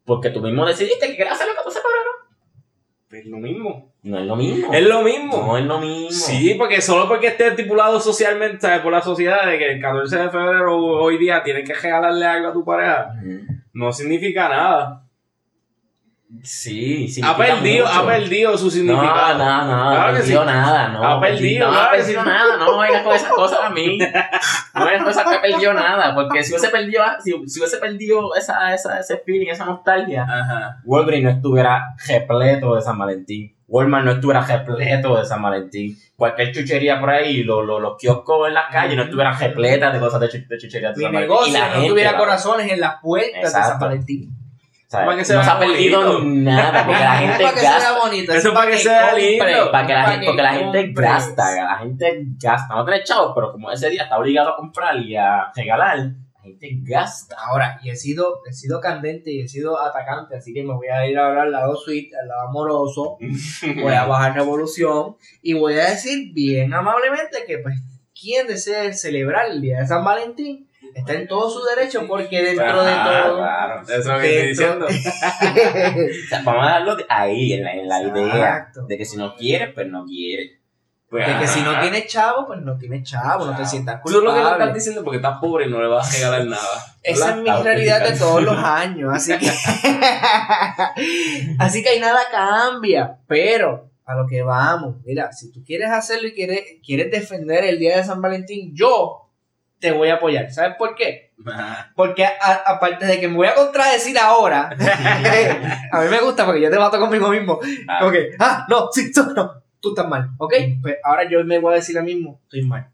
Porque 0.05 0.29
tú 0.29 0.41
mismo 0.41 0.65
decidiste 0.65 1.07
que 1.07 1.15
querías 1.17 1.33
hacerlo 1.35 1.51
el 1.53 1.57
14 1.57 1.79
de 1.79 1.83
febrero. 1.83 2.11
Es 3.09 3.25
lo 3.25 3.37
mismo. 3.37 3.93
No 4.03 4.19
es 4.19 4.25
lo 4.25 4.35
mismo. 4.35 4.73
Es 4.73 4.85
lo 4.85 5.01
mismo. 5.01 5.37
No 5.47 5.57
es 5.57 5.65
lo 5.65 5.79
mismo. 5.79 6.11
Sí, 6.11 6.55
porque 6.57 6.81
solo 6.81 7.07
porque 7.07 7.27
esté 7.27 7.47
estipulado 7.47 7.99
socialmente, 7.99 8.59
¿sabes? 8.61 8.81
Por 8.81 8.91
la 8.91 9.01
sociedad 9.01 9.45
de 9.47 9.57
que 9.57 9.71
el 9.73 9.81
14 9.81 10.17
de 10.17 10.29
febrero 10.29 10.77
hoy 10.77 11.17
día 11.17 11.41
tienes 11.43 11.67
que 11.67 11.73
regalarle 11.73 12.25
algo 12.25 12.49
a 12.49 12.53
tu 12.53 12.63
pareja, 12.65 13.13
no 13.73 13.91
significa 13.91 14.49
nada. 14.49 15.03
Sí, 16.43 17.07
Ha 17.23 17.37
perdido, 17.37 17.85
mucho. 17.85 17.99
ha 17.99 18.05
perdido 18.05 18.57
su 18.57 18.65
No, 18.65 18.71
significado. 18.71 19.37
no, 19.37 19.65
no, 19.65 19.91
Claro 19.91 20.09
ha 20.09 20.11
perdido 20.13 20.45
nada, 20.45 20.87
no. 20.89 21.03
Ha 21.03 21.21
perdido, 21.21 21.71
No, 21.71 21.79
ha 21.79 21.91
perdido 21.91 22.23
nada, 22.25 22.57
no 22.57 22.77
vengas 22.79 23.03
con 23.03 23.15
esas 23.15 23.31
cosas 23.31 23.59
a 23.63 23.69
mí. 23.69 23.97
No 24.75 24.85
vengas 24.85 25.01
con 25.03 25.11
esas 25.11 25.25
que 25.29 25.39
perdió 25.39 25.73
nada, 25.73 26.13
porque 26.13 26.43
si 26.43 26.51
hubiese 26.51 26.69
perdido, 26.69 27.01
si, 27.23 27.31
si 27.47 27.59
hubiese 27.59 27.77
perdido 27.77 28.35
esa, 28.35 28.73
esa, 28.73 28.99
ese 28.99 29.17
feeling, 29.25 29.47
esa 29.49 29.65
nostalgia, 29.65 30.23
Ajá. 30.23 30.77
Wolverine 30.83 31.23
no 31.23 31.29
estuviera 31.37 31.95
repleto 32.07 32.75
de 32.75 32.81
San 32.81 32.97
Valentín. 32.99 33.55
Walmart 33.69 34.05
no 34.05 34.11
estuviera 34.11 34.41
repleto 34.41 35.17
de 35.17 35.25
San 35.25 35.41
Valentín. 35.41 35.97
Cualquier 36.15 36.51
chuchería 36.53 36.99
por 36.99 37.09
ahí, 37.09 37.43
lo- 37.43 37.61
lo- 37.63 37.79
los 37.79 37.97
kioscos 37.97 38.47
en 38.47 38.53
las 38.53 38.71
calles 38.71 38.95
no 38.95 39.03
estuvieran 39.03 39.37
repletas 39.39 39.93
de 39.93 39.99
cosas 39.99 40.19
de, 40.21 40.27
chu- 40.29 40.47
de 40.47 40.57
chucherías 40.57 40.93
de 40.95 40.99
Mi 40.99 41.03
San 41.05 41.13
Valentín. 41.13 41.29
negocio 41.29 41.49
Y 41.49 41.53
la 41.59 41.67
no 41.67 41.73
gente 41.73 41.89
tuviera 41.89 42.17
corazones 42.17 42.71
en 42.71 42.79
las 42.79 42.95
puertas 43.01 43.41
de 43.41 43.49
San 43.49 43.61
Exacto. 43.63 43.85
Valentín. 43.85 44.36
Sea, 44.89 45.05
no 45.05 45.23
se 45.23 45.33
ha 45.35 45.59
perdido 45.59 46.23
nada, 46.23 46.85
porque 46.85 47.03
la 47.03 47.15
gente 47.17 47.43
para 47.43 47.55
que 47.55 47.61
gasta. 47.61 47.79
sea 47.81 47.99
bonito. 47.99 48.33
Eso 48.33 48.53
para 48.53 48.71
que 48.71 48.77
sea 48.77 49.13
lindo. 49.13 49.71
Para 49.71 49.87
que 49.87 49.93
la 49.93 50.11
gente, 50.11 50.25
porque 50.25 50.41
la 50.41 50.53
gente 50.53 50.91
gasta, 50.93 51.63
la 51.63 51.77
gente 51.79 52.23
gasta. 52.41 52.73
No 52.75 52.85
tiene 52.85 53.03
chavos, 53.03 53.33
pero 53.35 53.51
como 53.51 53.69
ese 53.71 53.89
día 53.89 54.03
está 54.03 54.17
obligado 54.17 54.49
a 54.51 54.55
comprar 54.55 54.97
y 54.97 55.15
a 55.15 55.51
regalar, 55.53 55.97
la 55.97 56.41
gente 56.41 56.69
gasta. 56.83 57.35
Ahora, 57.37 57.79
y 57.83 57.89
he 57.89 57.95
sido, 57.97 58.39
he 58.49 58.53
sido 58.53 58.79
candente 58.79 59.31
y 59.31 59.41
he 59.41 59.47
sido 59.47 59.77
atacante, 59.77 60.37
así 60.37 60.53
que 60.53 60.63
me 60.63 60.73
voy 60.73 60.87
a 60.87 61.05
ir 61.05 61.19
a 61.19 61.27
hablar 61.27 61.47
al 61.47 61.51
lado 61.51 61.75
sweet, 61.75 62.13
al 62.21 62.29
lado 62.29 62.47
amoroso, 62.47 63.17
voy 63.81 63.93
a 63.93 64.05
bajar 64.05 64.35
revolución 64.35 65.17
y 65.41 65.53
voy 65.53 65.73
a 65.73 65.89
decir 65.89 66.33
bien 66.33 66.73
amablemente 66.73 67.43
que 67.45 67.57
pues 67.57 67.75
quien 68.19 68.47
desee 68.47 68.93
celebrar 68.93 69.51
el 69.51 69.61
día 69.61 69.79
de 69.79 69.87
San 69.87 70.03
Valentín 70.03 70.66
está 70.99 71.13
en 71.13 71.27
todo 71.27 71.49
su 71.49 71.63
derecho 71.63 72.05
porque 72.07 72.43
dentro 72.43 72.83
de 72.83 72.91
todo 72.91 73.37
claro. 73.37 73.81
Eso 73.81 73.95
es 73.95 74.05
lo 74.05 74.19
que 74.19 74.27
estoy 74.27 74.47
diciendo. 74.49 74.85
O 74.87 76.29
sea, 76.29 76.41
vamos 76.43 76.67
a 76.67 76.71
darlo 76.71 76.97
ahí, 77.09 77.53
en 77.53 77.63
la, 77.63 77.73
en 77.73 77.87
la 77.87 78.03
idea 78.03 78.71
de 78.87 78.97
que 78.97 79.05
si 79.05 79.17
no 79.17 79.35
quiere, 79.35 79.69
pues 79.69 79.87
no 79.87 80.05
quiere. 80.05 80.57
Pues, 81.09 81.25
de 81.25 81.39
que 81.39 81.47
si 81.47 81.61
no 81.61 81.79
tienes 81.79 82.05
chavo, 82.07 82.45
pues 82.47 82.59
no 82.59 82.77
tienes 82.77 83.09
chavo, 83.09 83.45
no 83.45 83.55
te 83.55 83.65
sientas 83.65 84.01
Tú 84.03 84.19
lo 84.19 84.19
que 84.19 84.25
le 84.25 84.31
estás 84.39 84.49
culpable. 84.51 84.73
diciendo 84.73 85.03
porque 85.05 85.15
estás 85.17 85.37
pobre 85.39 85.65
y 85.65 85.69
no 85.69 85.81
le 85.81 85.87
vas 85.87 86.09
a 86.09 86.13
regalar 86.17 86.45
nada. 86.47 86.85
Esa 87.01 87.29
es 87.29 87.37
mi 87.37 87.49
realidad 87.49 88.09
de 88.09 88.19
todos 88.19 88.43
los 88.43 88.57
años, 88.57 89.13
así 89.13 89.37
que 89.37 89.49
así 91.59 91.81
que 91.81 91.89
ahí 91.89 91.99
nada 92.01 92.19
cambia, 92.29 93.19
pero 93.25 93.89
a 94.05 94.15
lo 94.15 94.27
que 94.27 94.41
vamos, 94.41 94.95
mira, 95.05 95.31
si 95.31 95.49
tú 95.51 95.63
quieres 95.65 95.89
hacerlo 95.91 96.27
y 96.27 96.33
quieres, 96.33 96.61
quieres 96.85 97.09
defender 97.09 97.63
el 97.63 97.79
día 97.79 97.95
de 97.97 98.03
San 98.03 98.21
Valentín, 98.21 98.73
yo 98.75 99.26
te 99.79 99.91
voy 99.91 100.09
a 100.09 100.15
apoyar, 100.15 100.51
¿sabes 100.51 100.75
por 100.77 100.95
qué? 100.95 101.31
Ajá. 101.45 101.91
Porque 101.95 102.25
aparte 102.65 103.05
de 103.05 103.19
que 103.19 103.27
me 103.27 103.35
voy 103.35 103.47
a 103.47 103.55
contradecir 103.55 104.17
ahora, 104.17 104.69
a 105.91 106.01
mí 106.01 106.09
me 106.09 106.19
gusta 106.19 106.45
porque 106.45 106.61
yo 106.61 106.69
te 106.71 106.77
bato 106.77 106.99
conmigo 106.99 107.29
mismo, 107.29 107.59
Ah. 107.87 107.97
como 107.99 108.11
que, 108.11 108.31
ah, 108.39 108.65
no, 108.69 108.89
sí, 108.91 109.11
tú, 109.11 109.23
no, 109.35 109.61
tú 109.79 109.89
estás 109.89 110.07
mal, 110.07 110.29
¿ok? 110.37 110.53
Pues 110.81 110.95
ahora 111.03 111.29
yo 111.29 111.43
me 111.43 111.59
voy 111.59 111.73
a 111.73 111.75
decir 111.77 111.97
a 111.97 112.01
mí 112.01 112.15
mismo, 112.15 112.39
estoy 112.43 112.63
mal 112.63 112.89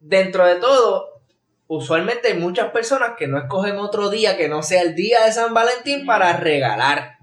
dentro 0.00 0.46
de 0.46 0.56
todo, 0.56 1.20
usualmente 1.66 2.28
hay 2.28 2.34
muchas 2.38 2.70
personas 2.70 3.12
que 3.18 3.26
no 3.26 3.38
escogen 3.38 3.76
otro 3.78 4.08
día 4.10 4.36
que 4.36 4.48
no 4.48 4.62
sea 4.62 4.82
el 4.82 4.94
día 4.94 5.24
de 5.24 5.32
San 5.32 5.52
Valentín 5.54 6.06
para 6.06 6.36
regalar 6.36 7.16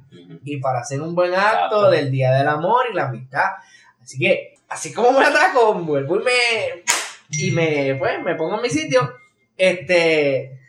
y 0.43 0.58
para 0.58 0.80
hacer 0.80 1.01
un 1.01 1.16
buen 1.16 1.34
acto 1.34 1.47
Exacto. 1.88 1.89
del 1.91 2.12
Día 2.12 2.32
del 2.32 2.47
Amor 2.47 2.86
y 2.91 2.95
la 2.95 3.06
Amistad. 3.08 3.51
Así 4.01 4.20
que, 4.20 4.56
así 4.68 4.93
como 4.93 5.12
me 5.18 5.26
ataco, 5.26 5.74
vuelvo 5.76 6.20
y 6.20 6.24
me, 6.24 6.32
y 7.38 7.52
me, 7.52 7.96
pues, 7.96 8.22
me 8.24 8.36
pongo 8.36 8.56
en 8.58 8.62
mi 8.62 8.70
sitio. 8.70 9.14
Este, 9.58 10.60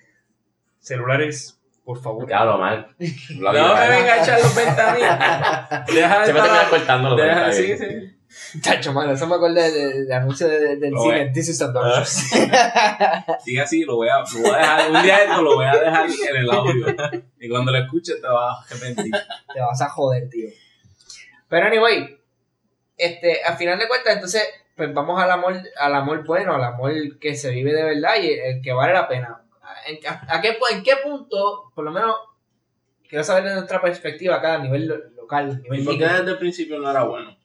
celulares, 0.81 1.59
por 1.85 2.01
favor. 2.03 2.33
Hablo 2.33 2.59
mal. 2.59 2.95
Lo 3.39 3.53
No 3.53 3.75
me 3.75 3.89
venga 3.89 4.15
a 4.15 4.23
echar 4.23 4.41
los 4.41 4.55
ventanillas. 4.55 5.87
Deja 5.95 6.21
de 6.21 6.27
Se 6.27 6.33
me 6.33 6.41
termina 6.41 6.69
cortando 6.71 7.09
los 7.11 7.19
Deja, 7.21 7.49
detalles. 7.49 7.79
sí, 7.79 7.87
sí. 7.87 8.61
Chacho, 8.61 8.93
mano, 8.93 9.13
eso 9.13 9.29
me 9.29 9.37
acuerda 9.37 9.63
del 9.71 10.11
anuncio 10.11 10.49
de- 10.49 10.59
de- 10.59 10.77
del 10.77 10.99
cine. 10.99 11.31
This 11.33 11.51
is 11.51 11.63
a 11.63 11.69
Dodgers. 11.69 12.09
Sigue 13.45 13.61
así, 13.61 13.85
lo 13.85 13.95
voy, 13.97 14.09
a, 14.09 14.19
lo 14.21 14.41
voy 14.43 14.51
a 14.51 14.59
dejar. 14.59 14.91
Un 14.91 15.03
día 15.03 15.19
esto 15.25 15.43
lo 15.43 15.55
voy 15.55 15.67
a 15.67 15.73
dejar 15.77 16.07
en 16.11 16.37
el 16.37 16.51
audio. 16.51 16.87
Y 17.39 17.49
cuando 17.49 17.71
lo 17.71 17.79
escuches 17.79 18.21
te 18.21 18.27
vas 18.27 18.59
a 18.59 18.65
arrepentir. 18.75 19.13
te 19.55 19.61
vas 19.61 19.81
a 19.83 19.89
joder, 19.89 20.29
tío. 20.29 20.49
Pero 21.49 21.67
anyway, 21.67 22.19
este, 22.97 23.41
al 23.45 23.57
final 23.57 23.79
de 23.79 23.87
cuentas, 23.87 24.15
entonces, 24.15 24.43
pues 24.77 24.93
vamos 24.93 25.21
al 25.23 25.31
amor, 25.31 25.55
al 25.79 25.95
amor 25.95 26.25
bueno, 26.25 26.55
al 26.55 26.65
amor 26.65 26.93
que 27.19 27.35
se 27.37 27.51
vive 27.51 27.73
de 27.73 27.85
verdad 27.85 28.15
y 28.23 28.31
el 28.33 28.61
que 28.63 28.73
vale 28.73 28.93
la 28.93 29.07
pena. 29.09 29.41
¿En, 29.87 29.99
a, 30.07 30.37
a 30.37 30.41
qué, 30.41 30.57
en 30.73 30.83
qué 30.83 30.93
punto, 31.03 31.71
por 31.75 31.85
lo 31.85 31.91
menos, 31.93 32.15
quiero 33.09 33.23
saber 33.25 33.45
de 33.45 33.55
nuestra 33.55 33.81
perspectiva 33.81 34.37
acá 34.37 34.55
a 34.55 34.59
nivel 34.59 34.87
lo- 34.87 35.11
local, 35.17 35.63
nivel 35.63 35.81
¿Y 35.81 35.85
por 35.85 35.99
qué 35.99 36.05
desde 36.07 36.31
el 36.33 36.39
principio 36.39 36.79
no 36.79 36.91
era 36.91 37.05
bueno? 37.05 37.37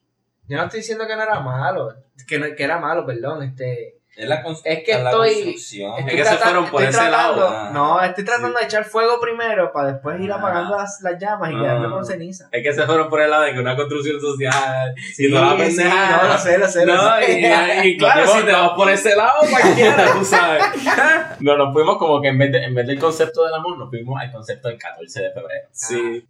Yo 0.47 0.57
no 0.57 0.63
estoy 0.63 0.79
diciendo 0.79 1.05
que 1.05 1.15
no 1.15 1.21
era 1.23 1.39
malo, 1.41 1.93
que, 2.27 2.39
no- 2.39 2.55
que 2.55 2.63
era 2.63 2.79
malo, 2.79 3.05
perdón, 3.05 3.43
este... 3.43 3.98
Es, 4.15 4.27
la 4.27 4.43
Es 4.65 4.83
que 4.83 4.93
la 4.95 5.11
estoy- 5.11 5.29
construcción. 5.33 5.93
Es 5.93 5.99
Estoy 5.99 6.15
que 6.17 6.25
se 6.25 6.37
fueron 6.37 6.65
por 6.69 6.83
ese 6.83 7.09
lado, 7.09 7.35
tratando- 7.35 7.57
ah. 7.57 7.71
No, 7.73 8.01
estoy 8.03 8.25
tratando 8.25 8.59
de 8.59 8.65
echar 8.65 8.83
fuego 8.83 9.21
primero 9.21 9.71
para 9.71 9.93
después 9.93 10.19
ir 10.19 10.29
Ah. 10.31 10.35
apagando 10.35 10.75
las, 10.75 10.99
las 11.01 11.17
llamas 11.21 11.51
y 11.51 11.55
Ah. 11.55 11.59
quedarme 11.61 11.89
con 11.89 12.05
ceniza. 12.05 12.49
Es 12.51 12.61
que 12.61 12.73
se 12.73 12.85
fueron 12.85 13.07
por 13.09 13.21
el 13.21 13.29
lado 13.29 13.43
de 13.43 13.53
que 13.53 13.59
una 13.59 13.77
construcción 13.77 14.19
social 14.19 14.93
Sí, 15.15 15.27
y 15.27 15.31
toda 15.31 15.51
la 15.53 15.57
pendeja. 15.57 16.17
no, 16.23 16.27
lo 16.27 16.37
sé, 16.37 16.57
lo 16.57 16.67
sé, 16.67 16.85
lo 16.85 16.95
No, 16.95 17.15
sé. 17.17 17.31
y, 17.85 17.87
y 17.87 17.97
claro, 17.99 18.27
si 18.27 18.43
te 18.43 18.51
vas 18.51 18.71
por 18.71 18.89
ese 18.89 19.15
lado, 19.15 19.39
cualquiera, 19.49 20.11
tú 20.13 20.25
sabes. 20.25 20.63
No, 21.39 21.55
nos 21.55 21.71
fuimos 21.71 21.97
como 21.97 22.21
que 22.21 22.27
en 22.27 22.37
vez, 22.37 22.51
de, 22.51 22.63
en 22.65 22.75
vez 22.75 22.87
del 22.87 22.99
concepto 22.99 23.45
del 23.45 23.53
amor, 23.53 23.77
nos 23.77 23.89
fuimos 23.89 24.19
al 24.21 24.31
concepto 24.33 24.67
del 24.67 24.77
14 24.77 25.21
de 25.21 25.31
febrero. 25.31 25.67
Sí. 25.71 26.27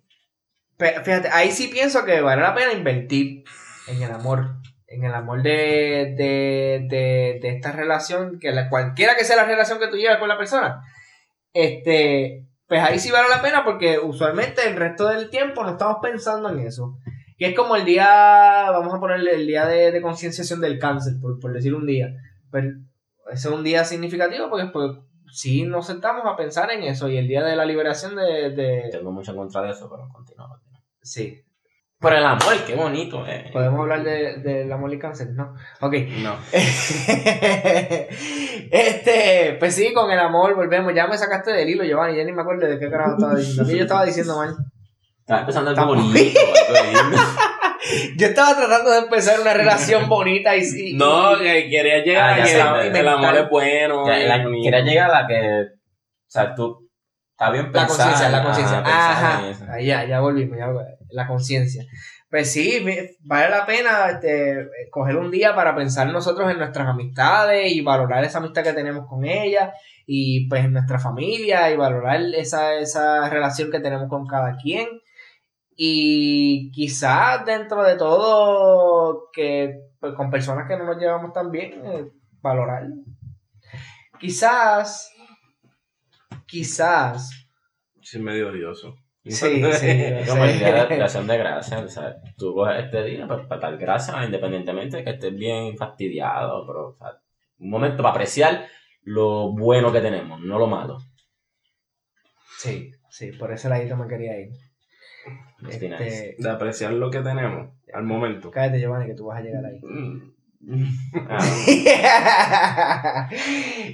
Pe- 0.78 1.02
Fíjate, 1.04 1.30
ahí 1.32 1.52
sí 1.52 1.68
pienso 1.70 2.06
que 2.06 2.22
vale 2.22 2.42
la 2.44 2.54
pena 2.54 2.72
invertir 2.72 3.44
en 3.88 4.04
el 4.04 4.12
amor. 4.12 4.59
En 4.92 5.04
el 5.04 5.14
amor 5.14 5.44
de, 5.44 6.16
de, 6.18 6.86
de, 6.90 7.40
de 7.42 7.50
esta 7.50 7.72
relación, 7.72 8.40
que 8.40 8.52
la, 8.52 8.70
cualquiera 8.70 9.16
que 9.16 9.24
sea 9.24 9.36
la 9.36 9.46
relación 9.46 9.80
que 9.80 9.88
tú 9.88 9.98
llevas 9.98 10.18
con 10.18 10.28
la 10.28 10.38
persona, 10.38 10.82
este, 11.54 12.48
pues 12.68 12.82
ahí 12.82 13.00
sí 13.00 13.12
vale 13.12 13.30
la 13.30 13.42
pena 13.42 13.64
porque 13.64 14.00
usualmente 14.00 14.68
el 14.68 14.76
resto 14.76 15.08
del 15.08 15.30
tiempo 15.30 15.64
no 15.64 15.72
estamos 15.72 15.98
pensando 16.02 16.50
en 16.50 16.60
eso. 16.60 16.98
Y 17.38 17.46
es 17.46 17.56
como 17.56 17.76
el 17.76 17.86
día, 17.86 18.68
vamos 18.72 18.94
a 18.94 19.00
ponerle 19.00 19.36
el 19.36 19.48
día 19.48 19.66
de, 19.66 19.92
de 19.92 20.02
concienciación 20.02 20.60
del 20.60 20.78
cáncer, 20.78 21.14
por, 21.22 21.40
por 21.40 21.54
decir 21.54 21.74
un 21.74 21.86
día. 21.86 22.08
Pero 22.52 22.70
ese 23.32 23.48
es 23.48 23.54
un 23.54 23.64
día 23.64 23.86
significativo 23.86 24.50
porque 24.50 24.68
pues, 24.74 24.92
sí 25.32 25.64
nos 25.64 25.88
sentamos 25.88 26.24
a 26.26 26.36
pensar 26.36 26.72
en 26.72 26.84
eso 26.84 27.08
y 27.08 27.18
el 27.18 27.28
día 27.28 27.44
de 27.44 27.56
la 27.56 27.66
liberación 27.66 28.16
de... 28.16 28.50
de 28.50 28.90
Tengo 28.92 29.12
mucho 29.12 29.32
en 29.32 29.38
contra 29.38 29.62
de 29.62 29.72
eso, 29.72 29.90
pero 29.90 30.10
continúa. 30.12 30.60
sí, 31.02 31.44
Pero 32.02 32.16
el 32.16 32.24
amor, 32.24 32.54
qué 32.66 32.76
bonito, 32.76 33.28
eh. 33.28 33.50
Podemos 33.52 33.82
hablar 33.82 34.04
de, 34.04 34.38
del 34.38 34.72
amor 34.72 34.94
y 34.94 35.00
cáncer, 35.00 35.32
¿no? 35.34 35.54
Ok. 35.82 35.94
No. 36.24 36.38
este, 38.72 39.58
pues 39.60 39.76
sí, 39.76 39.92
con 39.94 40.10
el 40.10 40.20
amor 40.20 40.56
volvemos. 40.56 40.94
Ya 40.96 41.08
me 41.08 41.18
sacaste 41.18 41.52
del 41.52 41.70
hilo, 41.70 41.84
Giovanni. 41.84 42.18
Ya 42.18 42.24
ni 42.24 42.32
me 42.32 42.42
acuerdo 42.42 42.68
de 42.68 42.80
qué 42.80 42.90
carajo 42.90 43.16
estaba 43.18 43.36
diciendo. 43.36 43.66
¿Qué 43.70 43.76
yo 43.78 43.84
estaba 43.84 44.06
diciendo 44.06 44.38
mal? 44.38 44.56
Estaba 45.20 45.42
empezando 45.42 45.70
algo 45.72 45.86
bonito. 45.88 46.40
Yo 48.18 48.28
estaba 48.28 48.56
tratando 48.56 48.92
de 48.92 49.00
empezar 49.00 49.40
una 49.40 49.54
relación 49.54 50.10
bonita 50.10 50.56
y 50.56 50.64
sí. 50.64 50.94
No, 50.96 51.38
que 51.38 51.70
quería 51.70 52.04
llegar 52.04 52.30
Ah, 52.32 52.34
a 52.34 52.44
que 52.44 52.52
el, 53.00 53.08
amor 53.08 53.36
es 53.38 53.50
bueno. 53.50 54.04
Que 54.06 54.28
la- 54.28 54.44
quería 54.44 54.82
llegar 54.82 55.10
a 55.12 55.22
la 55.22 55.28
que. 55.28 55.62
O 55.64 56.28
sea, 56.28 56.54
tú. 56.54 56.90
Está 57.32 57.50
bien 57.52 57.72
La 57.72 57.72
pensar. 57.88 57.88
conciencia, 57.88 58.30
la 58.30 58.44
conciencia. 58.44 58.80
ajá, 58.86 59.42
ya, 59.82 60.04
ya 60.06 60.20
volvimos, 60.20 60.58
ya, 60.58 60.68
la 61.12 61.28
conciencia. 61.28 61.86
Pues 62.30 62.52
sí, 62.52 62.86
vale 63.22 63.50
la 63.50 63.66
pena 63.66 64.10
este, 64.10 64.70
coger 64.92 65.16
un 65.16 65.32
día 65.32 65.56
para 65.56 65.76
pensar 65.76 66.08
nosotros 66.12 66.52
en 66.52 66.60
nuestras 66.60 66.88
amistades 66.88 67.72
y 67.72 67.82
valorar 67.82 68.24
esa 68.24 68.38
amistad 68.38 68.64
que 68.64 68.74
tenemos 68.74 69.08
con 69.08 69.26
ella 69.26 69.74
y 70.06 70.48
pues 70.48 70.66
en 70.66 70.74
nuestra 70.74 71.00
familia 71.00 71.72
y 71.72 71.78
valorar 71.78 72.22
esa, 72.36 72.76
esa 72.76 73.30
relación 73.30 73.72
que 73.72 73.80
tenemos 73.80 74.08
con 74.10 74.28
cada 74.28 74.56
quien. 74.58 74.88
Y 75.76 76.72
quizás 76.72 77.46
dentro 77.46 77.84
de 77.84 77.96
todo, 77.96 79.30
que 79.34 79.80
pues, 80.00 80.14
con 80.14 80.30
personas 80.30 80.68
que 80.68 80.78
no 80.78 80.86
nos 80.86 80.98
llevamos 80.98 81.34
tan 81.34 81.52
bien, 81.52 81.82
eh, 81.86 82.12
valorar. 82.42 82.88
Quizás, 84.20 85.12
quizás 86.46 87.40
Sí, 88.10 88.18
medio 88.18 88.50
odioso. 88.50 88.96
Sí, 89.34 89.64
sí. 89.74 89.88
Es 89.90 90.30
como 90.30 90.46
el 90.46 90.58
día 90.58 90.86
de 90.86 90.98
la 90.98 91.06
acción 91.06 91.28
de 91.28 91.38
gracias. 91.38 91.82
O 91.82 91.88
sea, 91.88 92.16
tú 92.38 92.54
coges 92.54 92.86
este 92.86 93.04
día 93.04 93.28
para, 93.28 93.48
para 93.48 93.62
dar 93.62 93.78
gracias, 93.78 94.26
independientemente 94.26 94.98
de 94.98 95.04
que 95.04 95.12
estés 95.12 95.36
bien 95.36 95.78
fastidiado, 95.78 96.66
pero, 96.66 96.90
o 96.90 96.96
sea, 96.98 97.20
un 97.60 97.70
momento 97.70 97.98
para 97.98 98.12
apreciar 98.12 98.68
lo 99.04 99.52
bueno 99.52 99.92
que 99.92 100.02
tenemos, 100.02 100.40
no 100.42 100.58
lo 100.58 100.68
malo. 100.68 100.98
Sí, 102.58 102.92
sí, 103.10 103.32
por 103.32 103.52
ese 103.54 103.70
ladito 103.70 103.96
me 103.96 104.08
quería 104.08 104.40
ir. 104.40 104.50
Este, 105.70 106.36
De 106.38 106.50
apreciar 106.50 106.94
lo 106.94 107.12
que 107.12 107.20
tenemos 107.20 107.70
al 107.94 108.04
momento. 108.04 108.50
cállate, 108.52 108.80
Giovanni, 108.80 109.08
que 109.08 109.16
tú 109.16 109.26
vas 109.26 109.40
a 109.40 109.42
llegar 109.42 109.66
ahí. 109.66 109.80
Mm. 109.82 110.34
Ah, 111.30 111.40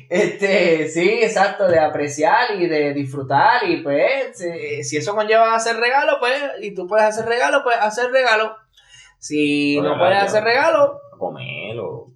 este, 0.10 0.88
sí, 0.90 1.20
exacto, 1.22 1.68
de 1.68 1.80
apreciar 1.80 2.56
y 2.60 2.68
de 2.68 2.94
disfrutar. 2.94 3.70
Y 3.70 3.78
pues, 3.84 4.38
si, 4.38 4.84
si 4.84 4.98
eso 4.98 5.16
conlleva 5.16 5.54
hacer 5.56 5.78
regalo, 5.78 6.18
pues, 6.20 6.42
y 6.62 6.74
tú 6.74 6.88
puedes 6.88 7.06
hacer 7.06 7.26
regalo, 7.26 7.62
pues 7.64 7.78
hacer 7.80 8.12
regalo. 8.12 8.56
Si 9.20 9.80
no 9.80 9.98
puedes 9.98 10.18
hacer 10.18 10.44
regalo, 10.44 11.00
comer 11.18 11.80
o 11.80 12.12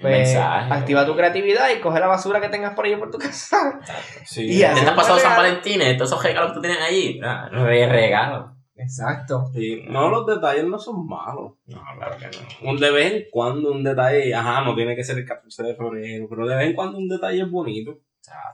pues 0.00 0.18
mensaje. 0.18 0.72
activa 0.74 1.06
tu 1.06 1.16
creatividad 1.16 1.70
y 1.70 1.80
coge 1.80 2.00
la 2.00 2.08
basura 2.08 2.40
que 2.40 2.48
tengas 2.48 2.74
por 2.74 2.84
ahí 2.84 2.96
por 2.96 3.10
tu 3.10 3.18
casa. 3.18 3.80
Sí. 4.24 4.46
Y 4.46 4.62
así- 4.64 4.82
¿Te 4.82 4.90
has 4.90 4.96
pasado 4.96 5.18
San. 5.18 5.36
Valentín? 5.36 5.80
Todos 5.96 6.10
esos 6.10 6.22
regalos 6.22 6.50
que 6.50 6.54
tú 6.56 6.60
tienes 6.62 6.80
allí. 6.82 7.20
Ah, 7.24 7.48
re 7.50 7.86
regalo. 7.86 8.56
Exacto. 8.82 9.50
Sí. 9.54 9.82
No, 9.88 10.08
los 10.10 10.26
detalles 10.26 10.64
no 10.66 10.78
son 10.78 11.06
malos. 11.06 11.52
No, 11.66 11.82
claro 11.98 12.16
que 12.18 12.26
no. 12.64 12.70
Un 12.70 12.78
de 12.78 12.90
vez 12.90 13.12
en 13.12 13.22
cuando 13.30 13.70
un 13.72 13.82
detalle, 13.84 14.34
ajá, 14.34 14.62
no 14.64 14.74
tiene 14.74 14.96
que 14.96 15.04
ser 15.04 15.18
el 15.18 15.24
14 15.26 15.62
de 15.62 15.74
febrero, 15.76 16.26
pero 16.28 16.46
de 16.46 16.56
vez 16.56 16.66
en 16.68 16.74
cuando 16.74 16.98
un 16.98 17.08
detalle 17.08 17.42
es 17.42 17.50
bonito. 17.50 17.98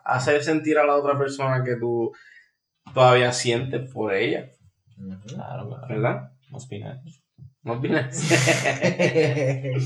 Hacer 0.04 0.42
sentir 0.42 0.78
a 0.78 0.84
la 0.86 0.96
otra 0.96 1.18
persona 1.18 1.62
que 1.64 1.76
tú 1.76 2.12
todavía 2.94 3.32
sientes 3.32 3.90
por 3.92 4.14
ella, 4.14 4.48
Claro, 5.26 5.68
claro. 5.68 5.86
¿verdad? 5.88 6.30
Be 6.70 6.78
nice. 6.78 7.22
Más 7.62 7.80
bien. 7.80 7.94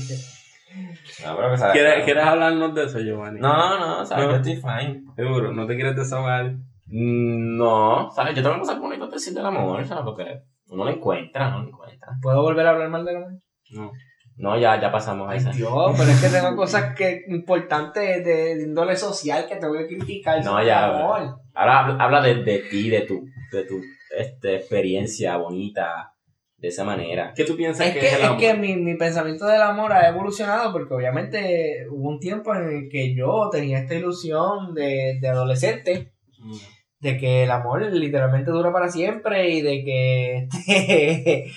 No, 1.23 1.35
pero 1.37 1.51
que 1.51 1.57
sabes. 1.57 1.73
¿Quieres, 1.73 2.03
¿Quieres 2.03 2.23
hablarnos 2.23 2.73
de 2.73 2.85
eso, 2.85 2.99
Giovanni? 2.99 3.39
No, 3.39 3.79
no, 3.79 4.03
sabes 4.05 4.25
No. 4.25 4.31
que 4.31 4.37
estoy 4.37 4.55
fine. 4.55 5.03
Seguro, 5.15 5.51
no 5.53 5.67
te 5.67 5.75
quieres 5.75 5.95
desahogar. 5.95 6.55
Mm, 6.87 7.57
No, 7.57 8.11
sabes, 8.11 8.35
yo 8.35 8.43
tengo 8.43 8.59
cosas 8.59 8.79
bonitas 8.79 9.09
de 9.09 9.15
decir 9.15 9.33
del 9.33 9.45
amor, 9.45 9.85
¿sabes? 9.85 10.03
Porque 10.03 10.25
uno 10.67 10.85
lo 10.85 10.91
encuentra, 10.91 11.49
no 11.49 11.61
lo 11.63 11.67
encuentra. 11.69 12.09
¿Puedo 12.21 12.41
volver 12.41 12.67
a 12.67 12.71
hablar 12.71 12.89
mal 12.89 13.05
del 13.05 13.17
amor? 13.17 13.31
No. 13.71 13.91
No, 14.35 14.57
ya, 14.59 14.81
ya 14.81 14.91
pasamos 14.91 15.29
a 15.29 15.35
esa. 15.35 15.51
Dios, 15.51 15.95
pero 15.95 16.09
es 16.09 16.19
que 16.19 16.29
tengo 16.29 16.55
cosas 16.55 16.95
que 16.95 17.21
importantes 17.27 18.25
de, 18.25 18.55
de 18.55 18.63
índole 18.63 18.95
social 18.95 19.45
que 19.47 19.57
tengo 19.57 19.73
que 19.73 19.85
criticar. 19.87 20.43
No, 20.43 20.63
ya, 20.63 20.85
amor. 20.87 21.37
Ahora 21.53 21.79
habla, 21.79 22.03
habla 22.03 22.21
de, 22.21 22.43
de 22.43 22.59
ti, 22.59 22.89
de 22.89 23.01
tu, 23.01 23.23
de 23.51 23.63
tu 23.65 23.79
este, 24.17 24.55
experiencia 24.55 25.37
bonita, 25.37 26.15
de 26.57 26.67
esa 26.69 26.83
manera. 26.83 27.31
¿Qué 27.35 27.43
tú 27.43 27.55
piensas 27.55 27.85
Es 27.85 27.93
que, 27.93 27.99
que, 27.99 28.07
es 28.07 28.13
el 28.15 28.21
es 28.23 28.31
que 28.39 28.53
mi, 28.55 28.75
mi 28.75 28.95
pensamiento 28.95 29.45
del 29.45 29.61
amor 29.61 29.93
ha 29.93 30.07
evolucionado 30.07 30.71
porque 30.71 30.95
obviamente 30.95 31.85
hubo 31.91 32.09
un 32.09 32.19
tiempo 32.19 32.55
en 32.55 32.63
el 32.67 32.89
que 32.89 33.13
yo 33.13 33.49
tenía 33.51 33.79
esta 33.79 33.93
ilusión 33.93 34.73
de, 34.73 35.19
de 35.21 35.27
adolescente 35.27 36.09
Mm. 36.39 36.57
De 37.03 37.17
que 37.17 37.43
el 37.43 37.51
amor 37.51 37.81
literalmente 37.91 38.49
dura 38.49 38.71
para 38.71 38.87
siempre 38.87 39.49
y 39.49 39.61
de 39.61 39.83
que 39.83 41.51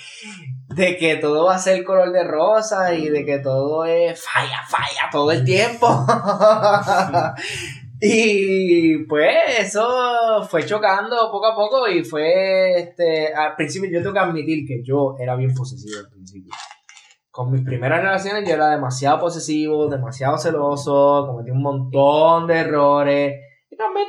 de 0.75 0.97
que 0.97 1.15
todo 1.15 1.45
va 1.45 1.55
a 1.55 1.59
ser 1.59 1.85
color 1.85 2.11
de 2.11 2.25
rosa 2.25 2.93
y 2.93 3.07
de 3.07 3.23
que 3.23 3.39
todo 3.39 3.85
es 3.85 4.21
falla, 4.21 4.61
falla 4.67 5.09
todo 5.09 5.31
el 5.31 5.45
tiempo. 5.45 5.87
y 8.01 9.05
pues 9.05 9.37
eso 9.59 10.45
fue 10.49 10.65
chocando 10.65 11.15
poco 11.31 11.45
a 11.45 11.55
poco 11.55 11.87
y 11.87 12.03
fue 12.03 12.77
este 12.81 13.33
al 13.33 13.55
principio 13.55 13.89
yo 13.89 13.99
tengo 14.01 14.13
que 14.13 14.19
admitir 14.19 14.67
que 14.67 14.83
yo 14.83 15.15
era 15.17 15.37
bien 15.37 15.53
posesivo 15.53 15.99
al 15.99 16.09
principio. 16.09 16.53
Con 17.31 17.51
mis 17.51 17.61
primeras 17.61 18.01
relaciones 18.01 18.45
yo 18.45 18.53
era 18.55 18.71
demasiado 18.71 19.21
posesivo, 19.21 19.87
demasiado 19.87 20.37
celoso, 20.37 21.25
cometí 21.25 21.51
un 21.51 21.61
montón 21.61 22.47
de 22.47 22.55
errores. 22.55 23.35
Y 23.69 23.77
también 23.77 24.07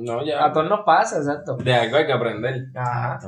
No, 0.00 0.20
a 0.20 0.24
ya. 0.24 0.52
todos 0.52 0.68
nos 0.68 0.80
pasa, 0.84 1.18
exacto. 1.18 1.56
De 1.56 1.74
algo 1.74 1.96
hay 1.96 2.06
que 2.06 2.12
aprender. 2.12 2.66
Ajá. 2.74 3.18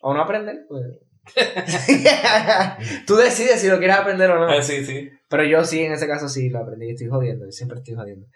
O 0.00 0.14
no 0.14 0.22
aprender, 0.22 0.64
pues. 0.68 0.84
Tú 3.06 3.16
decides 3.16 3.60
si 3.60 3.68
lo 3.68 3.78
quieres 3.78 3.96
aprender 3.96 4.30
o 4.30 4.38
no. 4.38 4.52
Eh, 4.52 4.62
sí, 4.62 4.84
sí. 4.84 5.10
Pero 5.28 5.44
yo 5.44 5.64
sí, 5.64 5.82
en 5.82 5.92
ese 5.92 6.08
caso 6.08 6.28
sí 6.28 6.50
lo 6.50 6.58
aprendí. 6.60 6.90
Estoy 6.90 7.08
jodiendo, 7.08 7.44
yo 7.44 7.52
siempre 7.52 7.78
estoy 7.78 7.94
jodiendo. 7.94 8.26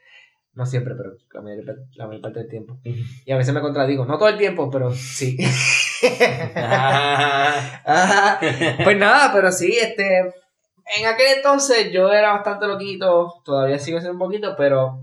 No 0.54 0.64
siempre, 0.64 0.94
pero 0.94 1.12
la 1.34 1.42
mayor, 1.42 1.64
la 1.96 2.06
mayor 2.06 2.22
parte 2.22 2.38
del 2.40 2.48
tiempo. 2.48 2.78
Y 2.82 3.30
a 3.30 3.36
veces 3.36 3.52
me 3.52 3.60
contradigo. 3.60 4.06
No 4.06 4.16
todo 4.16 4.28
el 4.30 4.38
tiempo, 4.38 4.70
pero 4.70 4.90
sí. 4.90 5.36
Ajá. 7.84 8.40
Pues 8.82 8.96
nada, 8.96 9.32
pero 9.32 9.52
sí, 9.52 9.76
este. 9.76 10.20
En 10.98 11.06
aquel 11.06 11.38
entonces 11.38 11.90
yo 11.92 12.12
era 12.12 12.32
bastante 12.32 12.66
loquito. 12.66 13.42
Todavía 13.44 13.78
sigo 13.78 13.98
siendo 13.98 14.14
un 14.14 14.18
poquito, 14.18 14.54
pero. 14.56 15.02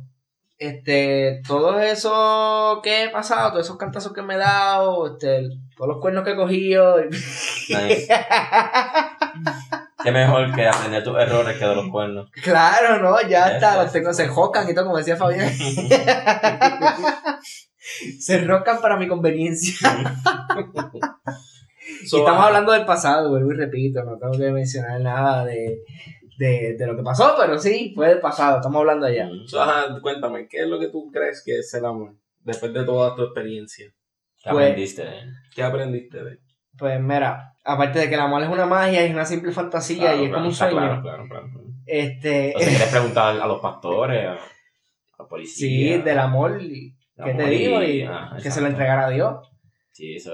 Este. 0.57 1.41
Todo 1.47 1.79
eso 1.79 2.79
que 2.83 3.05
he 3.05 3.09
pasado, 3.09 3.51
todos 3.51 3.65
esos 3.65 3.77
cantazos 3.77 4.13
que 4.13 4.21
me 4.21 4.35
he 4.35 4.37
dado, 4.37 5.13
este, 5.13 5.49
todos 5.75 5.89
los 5.89 5.99
cuernos 6.01 6.23
que 6.23 6.31
he 6.31 6.35
cogido. 6.35 7.01
Nice. 7.03 8.07
Qué 10.03 10.11
mejor 10.11 10.53
que 10.53 10.67
aprender 10.67 11.01
tus 11.03 11.17
errores 11.17 11.57
que 11.57 11.65
de 11.65 11.75
los 11.75 11.89
cuernos. 11.89 12.29
Claro, 12.43 13.01
no, 13.01 13.21
ya 13.27 13.53
está, 13.53 13.81
los 13.81 13.91
tengo, 13.91 14.13
se 14.13 14.27
jocan 14.27 14.69
y 14.69 14.73
todo, 14.73 14.85
como 14.85 14.97
decía 14.97 15.15
Fabián. 15.15 15.49
Se 18.19 18.35
enroscan 18.37 18.81
para 18.81 18.97
mi 18.97 19.07
conveniencia. 19.07 19.77
So, 22.05 22.17
y 22.17 22.19
estamos 22.19 22.43
ah, 22.43 22.47
hablando 22.47 22.71
del 22.71 22.85
pasado, 22.85 23.29
vuelvo 23.29 23.51
y 23.51 23.55
repito, 23.55 24.03
no 24.03 24.17
tengo 24.17 24.33
que 24.33 24.51
mencionar 24.51 24.99
nada 25.01 25.45
de, 25.45 25.79
de, 26.37 26.75
de 26.77 26.87
lo 26.87 26.95
que 26.95 27.03
pasó, 27.03 27.35
pero 27.39 27.57
sí, 27.59 27.91
fue 27.95 28.09
del 28.09 28.19
pasado, 28.19 28.57
estamos 28.57 28.79
hablando 28.79 29.05
allá. 29.05 29.29
so, 29.47 29.61
ajá, 29.61 29.99
cuéntame, 30.01 30.47
¿qué 30.47 30.61
es 30.61 30.67
lo 30.67 30.79
que 30.79 30.87
tú 30.89 31.09
crees 31.11 31.43
que 31.45 31.59
es 31.59 31.73
el 31.73 31.85
amor? 31.85 32.13
Después 32.41 32.73
de 32.73 32.83
toda 32.83 33.15
tu 33.15 33.23
experiencia. 33.23 33.87
¿Qué 34.43 34.49
Pues- 34.49 34.65
aprendiste 34.65 35.03
de 35.05 35.19
él? 35.19 35.33
¿Qué 35.55 35.63
aprendiste 35.63 36.23
de 36.23 36.31
él? 36.31 36.39
Pues 36.77 36.99
mira, 36.99 37.55
aparte 37.63 37.99
de 37.99 38.09
que 38.09 38.15
el 38.15 38.21
amor 38.21 38.41
es 38.43 38.49
una 38.49 38.65
magia 38.65 39.03
y 39.03 39.07
es 39.09 39.13
una 39.13 39.25
simple 39.25 39.51
fantasía 39.51 39.97
Claro, 39.99 40.17
y 40.17 40.23
es 40.23 40.27
claro, 40.29 40.33
como 40.35 40.47
un 40.47 40.55
sueño, 40.55 40.75
Claro, 40.77 41.01
claro, 41.01 41.27
claro. 41.29 41.49
este, 41.85 42.53
O 42.55 42.59
sea, 42.59 42.67
¿quieres 42.69 42.87
preguntar 42.91 43.39
a 43.39 43.47
los 43.47 43.61
pastores, 43.61 44.25
a 44.27 44.37
la 45.19 45.27
policía? 45.27 45.97
sí, 45.97 46.01
del 46.01 46.19
amor, 46.19 46.59
y- 46.61 46.95
¿qué 47.23 47.33
te 47.35 47.45
digo? 47.47 47.83
Y 47.83 48.01
ah, 48.01 48.35
que 48.41 48.49
se 48.51 48.59
lo 48.59 48.67
entregara 48.67 49.05
a 49.05 49.09
Dios, 49.11 49.49
Sí, 49.91 50.15
eso, 50.15 50.31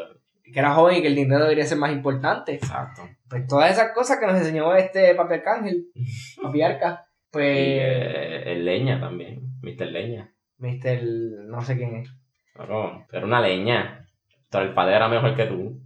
que 0.51 0.59
era 0.59 0.73
joven 0.73 0.97
y 0.97 1.01
que 1.01 1.07
el 1.07 1.15
dinero 1.15 1.43
debería 1.43 1.65
ser 1.65 1.77
más 1.77 1.91
importante. 1.91 2.55
exacto. 2.55 3.03
Pues 3.29 3.45
todas 3.47 3.71
esas 3.71 3.91
cosas 3.93 4.17
que 4.19 4.25
nos 4.25 4.37
enseñó 4.37 4.73
este 4.75 5.13
Papi 5.15 5.35
Arcángel, 5.35 5.87
Papi 6.41 6.61
Arca, 6.61 7.05
Y 7.05 7.31
pues 7.31 7.45
eh, 7.45 8.43
el 8.53 8.65
leña 8.65 8.99
también, 8.99 9.41
Mr. 9.61 9.87
Leña. 9.87 10.33
Mr. 10.57 11.03
no 11.47 11.61
sé 11.61 11.77
quién 11.77 11.95
es, 11.97 12.09
Claro, 12.53 13.05
pero 13.09 13.25
una 13.27 13.39
leña. 13.41 14.05
Pero 14.49 14.63
el 14.65 14.73
padre 14.73 14.95
era 14.95 15.07
mejor 15.07 15.35
que 15.35 15.45
tú. 15.45 15.79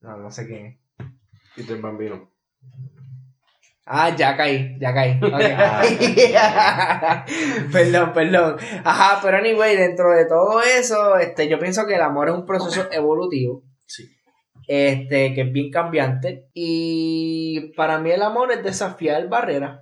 no, 0.00 0.16
no 0.16 0.30
sé 0.30 0.46
quién 0.46 0.66
es. 0.66 0.78
Y 1.56 1.72
el 1.72 1.80
bambino. 1.80 2.30
Ah, 3.90 4.14
ya 4.14 4.36
caí, 4.36 4.76
ya 4.78 4.92
caí. 4.92 5.18
Ok. 5.22 5.40
Ah, 6.36 7.24
perdón, 7.72 8.12
perdón. 8.12 8.56
Ajá, 8.84 9.18
pero 9.22 9.38
anyway, 9.38 9.76
dentro 9.76 10.10
de 10.10 10.26
todo 10.26 10.60
eso, 10.60 11.16
este, 11.16 11.48
yo 11.48 11.58
pienso 11.58 11.86
que 11.86 11.94
el 11.94 12.02
amor 12.02 12.28
es 12.28 12.34
un 12.34 12.44
proceso 12.44 12.86
evolutivo. 12.92 13.62
Sí. 13.88 14.04
Este, 14.68 15.34
que 15.34 15.40
es 15.42 15.52
bien 15.52 15.70
cambiante. 15.70 16.48
Y 16.54 17.72
para 17.74 17.98
mí 17.98 18.10
el 18.10 18.22
amor 18.22 18.52
es 18.52 18.62
desafiar 18.62 19.28
barreras. 19.28 19.80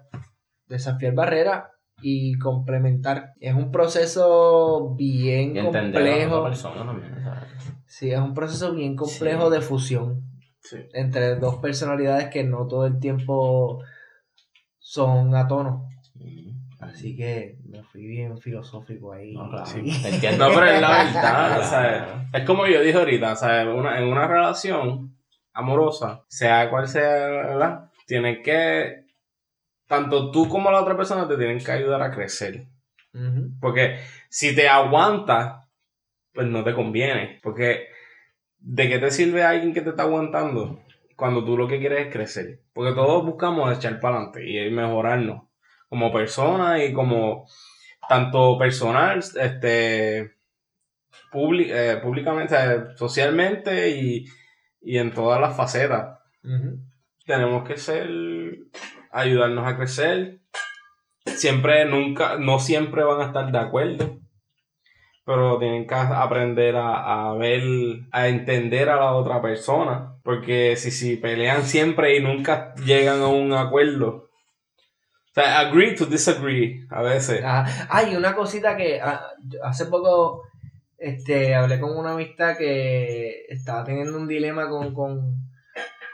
Desafiar 0.67 1.13
barreras 1.15 1.65
y 2.01 2.39
complementar. 2.39 3.33
Es 3.41 3.55
un 3.55 3.71
proceso 3.71 4.95
bien 4.97 5.55
complejo. 5.65 6.49
Sí, 7.87 8.11
es 8.11 8.19
un 8.19 8.35
proceso 8.35 8.73
bien 8.75 8.97
complejo 8.97 9.49
Sí. 9.49 9.55
de 9.55 9.61
fusión 9.61 10.23
Sí. 10.61 10.79
entre 10.93 11.37
dos 11.37 11.57
personalidades 11.57 12.29
que 12.29 12.45
no 12.45 12.67
todo 12.67 12.87
el 12.87 12.99
tiempo 12.99 13.83
son 14.79 15.35
a 15.35 15.47
tono. 15.47 15.89
Mm. 16.15 16.46
Así 16.87 17.17
que 17.17 17.57
me 17.69 17.83
fui 17.83 18.07
bien 18.07 18.39
filosófico 18.39 19.13
ahí. 19.13 19.35
No, 19.35 19.49
claro. 19.51 19.67
Sí. 19.67 19.83
Te 20.03 20.09
entiendo. 20.15 20.49
No, 20.49 20.55
pero 20.55 20.67
es 20.67 20.81
la 20.81 20.89
verdad, 21.05 21.61
o 21.61 21.63
sea, 21.65 22.29
es 22.33 22.45
como 22.45 22.67
yo 22.67 22.81
dije 22.81 22.97
ahorita, 22.99 23.33
o 23.33 23.37
sea, 23.37 23.69
una- 23.69 23.99
en 23.99 24.05
una 24.09 24.27
relación 24.27 25.17
amorosa, 25.53 26.23
sea 26.29 26.69
cual 26.71 26.87
sea, 26.89 27.27
¿verdad? 27.29 27.91
Tienes 28.07 28.39
que, 28.45 29.05
tanto 29.87 30.31
tú 30.31 30.49
como 30.49 30.71
la 30.71 30.81
otra 30.83 30.97
persona 30.97 31.27
te 31.29 31.37
tienen 31.37 31.59
que 31.59 31.73
ayudar 31.73 32.03
a 32.03 32.11
crecer. 32.13 32.67
Porque 33.61 33.99
si 34.29 34.55
te 34.55 34.69
aguantas, 34.69 35.67
pues 36.35 36.47
no 36.49 36.63
te 36.63 36.75
conviene. 36.75 37.41
Porque 37.43 37.87
¿de 38.59 38.89
qué 38.91 38.99
te 38.99 39.11
sirve 39.11 39.43
alguien 39.43 39.73
que 39.73 39.81
te 39.81 39.91
está 39.91 40.03
aguantando 40.03 40.81
cuando 41.17 41.43
tú 41.43 41.57
lo 41.57 41.67
que 41.67 41.79
quieres 41.79 42.07
es 42.09 42.13
crecer? 42.13 42.61
Porque 42.75 42.93
todos 42.95 43.25
buscamos 43.25 43.75
echar 43.75 43.99
para 44.01 44.17
adelante 44.17 44.47
y 44.47 44.71
mejorarnos 44.71 45.45
como 45.89 46.13
persona 46.13 46.85
y 46.85 46.93
como 46.93 47.47
tanto 48.09 48.59
personal, 48.59 49.19
este, 49.19 50.33
publi- 51.33 51.71
eh, 51.71 51.97
públicamente, 52.03 52.57
socialmente 52.97 53.91
y, 53.91 54.27
y 54.83 54.99
en 54.99 55.13
todas 55.13 55.41
las 55.41 55.57
facetas. 55.57 56.19
Tenemos 57.25 57.67
que 57.67 57.77
ser 57.77 58.09
ayudarnos 59.11 59.67
a 59.67 59.77
crecer. 59.77 60.39
Siempre 61.25 61.85
nunca 61.87 62.37
no 62.39 62.59
siempre 62.61 63.03
van 63.03 63.21
a 63.21 63.27
estar 63.27 63.51
de 63.51 63.59
acuerdo 63.59 64.19
pero 65.25 65.59
tienen 65.59 65.89
que 65.89 65.95
aprender 65.97 66.77
a, 66.77 67.31
a 67.31 67.35
ver 67.35 67.61
a 68.13 68.29
entender 68.29 68.89
a 68.89 68.95
la 68.97 69.13
otra 69.13 69.43
persona 69.43 70.15
porque 70.23 70.77
si 70.77 70.93
si 70.93 71.17
pelean 71.17 71.65
siempre 71.65 72.17
y 72.17 72.23
nunca 72.23 72.73
llegan 72.77 73.21
a 73.23 73.27
un 73.27 73.53
acuerdo 73.53 74.26
sea 75.37 75.61
agree 75.61 75.95
to 75.95 76.07
disagree 76.07 76.87
a 76.91 77.03
veces 77.03 77.43
Ah, 77.45 77.67
Hay 77.91 78.17
una 78.17 78.35
cosita 78.35 78.77
que 78.77 79.01
ah, 79.01 79.21
hace 79.63 79.87
poco 79.87 80.43
este, 80.99 81.55
hablé 81.55 81.79
con 81.79 81.97
una 81.97 82.13
amistad 82.13 82.57
que 82.57 83.45
estaba 83.49 83.85
teniendo 83.85 84.17
un 84.17 84.27
dilema 84.27 84.69
con, 84.69 84.95
con, 84.95 85.51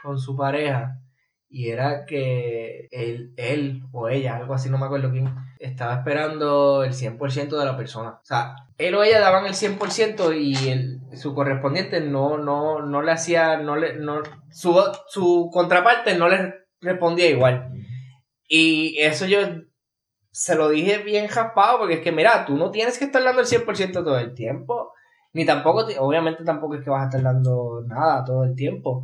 con 0.03 0.19
su 0.19 0.35
pareja 0.35 0.99
y 1.49 1.69
era 1.69 2.05
que 2.05 2.87
él, 2.91 3.33
él 3.37 3.83
o 3.91 4.09
ella, 4.09 4.37
algo 4.37 4.55
así, 4.55 4.71
no 4.71 4.79
me 4.79 4.87
acuerdo 4.87 5.11
quién, 5.11 5.33
estaba 5.59 5.93
esperando 5.93 6.83
el 6.83 6.93
100% 6.93 7.59
de 7.59 7.65
la 7.65 7.77
persona. 7.77 8.09
O 8.09 8.25
sea, 8.25 8.55
él 8.79 8.95
o 8.95 9.03
ella 9.03 9.19
daban 9.19 9.45
el 9.45 9.53
100% 9.53 10.35
y 10.35 10.69
el, 10.69 10.99
su 11.15 11.35
correspondiente 11.35 12.01
no, 12.01 12.39
no, 12.39 12.81
no 12.81 13.03
le 13.03 13.11
hacía, 13.11 13.57
no 13.57 13.75
le, 13.75 13.97
no, 13.97 14.23
su, 14.49 14.81
su 15.07 15.51
contraparte 15.53 16.17
no 16.17 16.27
le 16.27 16.55
respondía 16.81 17.29
igual. 17.29 17.71
Y 18.55 18.99
eso 18.99 19.25
yo 19.25 19.39
se 20.29 20.53
lo 20.55 20.69
dije 20.69 20.99
bien 20.99 21.27
jaspado 21.27 21.79
porque 21.79 21.95
es 21.95 21.99
que, 22.01 22.11
mira, 22.11 22.45
tú 22.45 22.55
no 22.55 22.69
tienes 22.69 22.99
que 22.99 23.05
estar 23.05 23.23
dando 23.23 23.41
el 23.41 23.47
100% 23.47 24.03
todo 24.03 24.19
el 24.19 24.35
tiempo. 24.35 24.93
Ni 25.33 25.43
tampoco, 25.43 25.87
te- 25.87 25.97
obviamente 25.97 26.43
tampoco 26.43 26.75
es 26.75 26.83
que 26.83 26.91
vas 26.91 27.01
a 27.01 27.05
estar 27.05 27.23
dando 27.23 27.83
nada 27.87 28.23
todo 28.23 28.43
el 28.43 28.55
tiempo. 28.55 29.03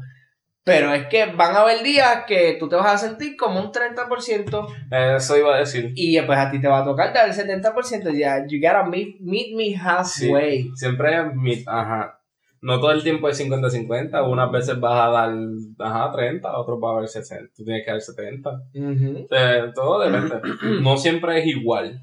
Pero 0.64 0.94
es 0.94 1.08
que 1.08 1.26
van 1.26 1.56
a 1.56 1.62
haber 1.62 1.82
días 1.82 2.26
que 2.28 2.58
tú 2.60 2.70
te 2.70 2.76
vas 2.76 2.94
a 2.94 2.98
sentir 3.08 3.36
como 3.36 3.60
un 3.60 3.72
30% 3.72 4.68
eso 4.92 5.36
iba 5.38 5.56
a 5.56 5.60
decir 5.60 5.94
y 5.96 6.22
pues 6.22 6.38
a 6.38 6.52
ti 6.52 6.62
te 6.62 6.68
va 6.68 6.82
a 6.82 6.86
tocar 6.86 7.12
dar 7.12 7.28
el 7.28 7.34
70%. 7.34 8.12
Ya, 8.12 8.46
you 8.48 8.60
gotta 8.62 8.84
meet, 8.84 9.20
meet 9.20 9.56
me 9.56 9.76
halfway. 9.76 10.70
siempre 10.76 11.18
es 11.18 11.34
mi- 11.34 11.64
ajá 11.66 12.19
no 12.62 12.80
todo 12.80 12.92
el 12.92 13.04
tiempo 13.04 13.30
es 13.30 13.40
50-50 13.40 14.30
unas 14.30 14.52
veces 14.52 14.80
vas 14.80 15.08
a 15.08 15.10
dar 15.10 15.34
ajá 15.80 16.12
30 16.12 16.58
otros 16.58 16.80
vas 16.80 16.92
a 16.92 17.00
dar 17.00 17.08
60 17.08 17.54
tú 17.56 17.64
tienes 17.64 17.86
que 17.86 17.92
dar 17.92 18.02
70 18.02 18.50
Ujú. 18.76 19.28
Eh, 19.32 19.72
todo 19.74 20.00
depende. 20.00 20.42
no 20.82 20.98
siempre 20.98 21.40
es 21.40 21.48
igual. 21.48 22.02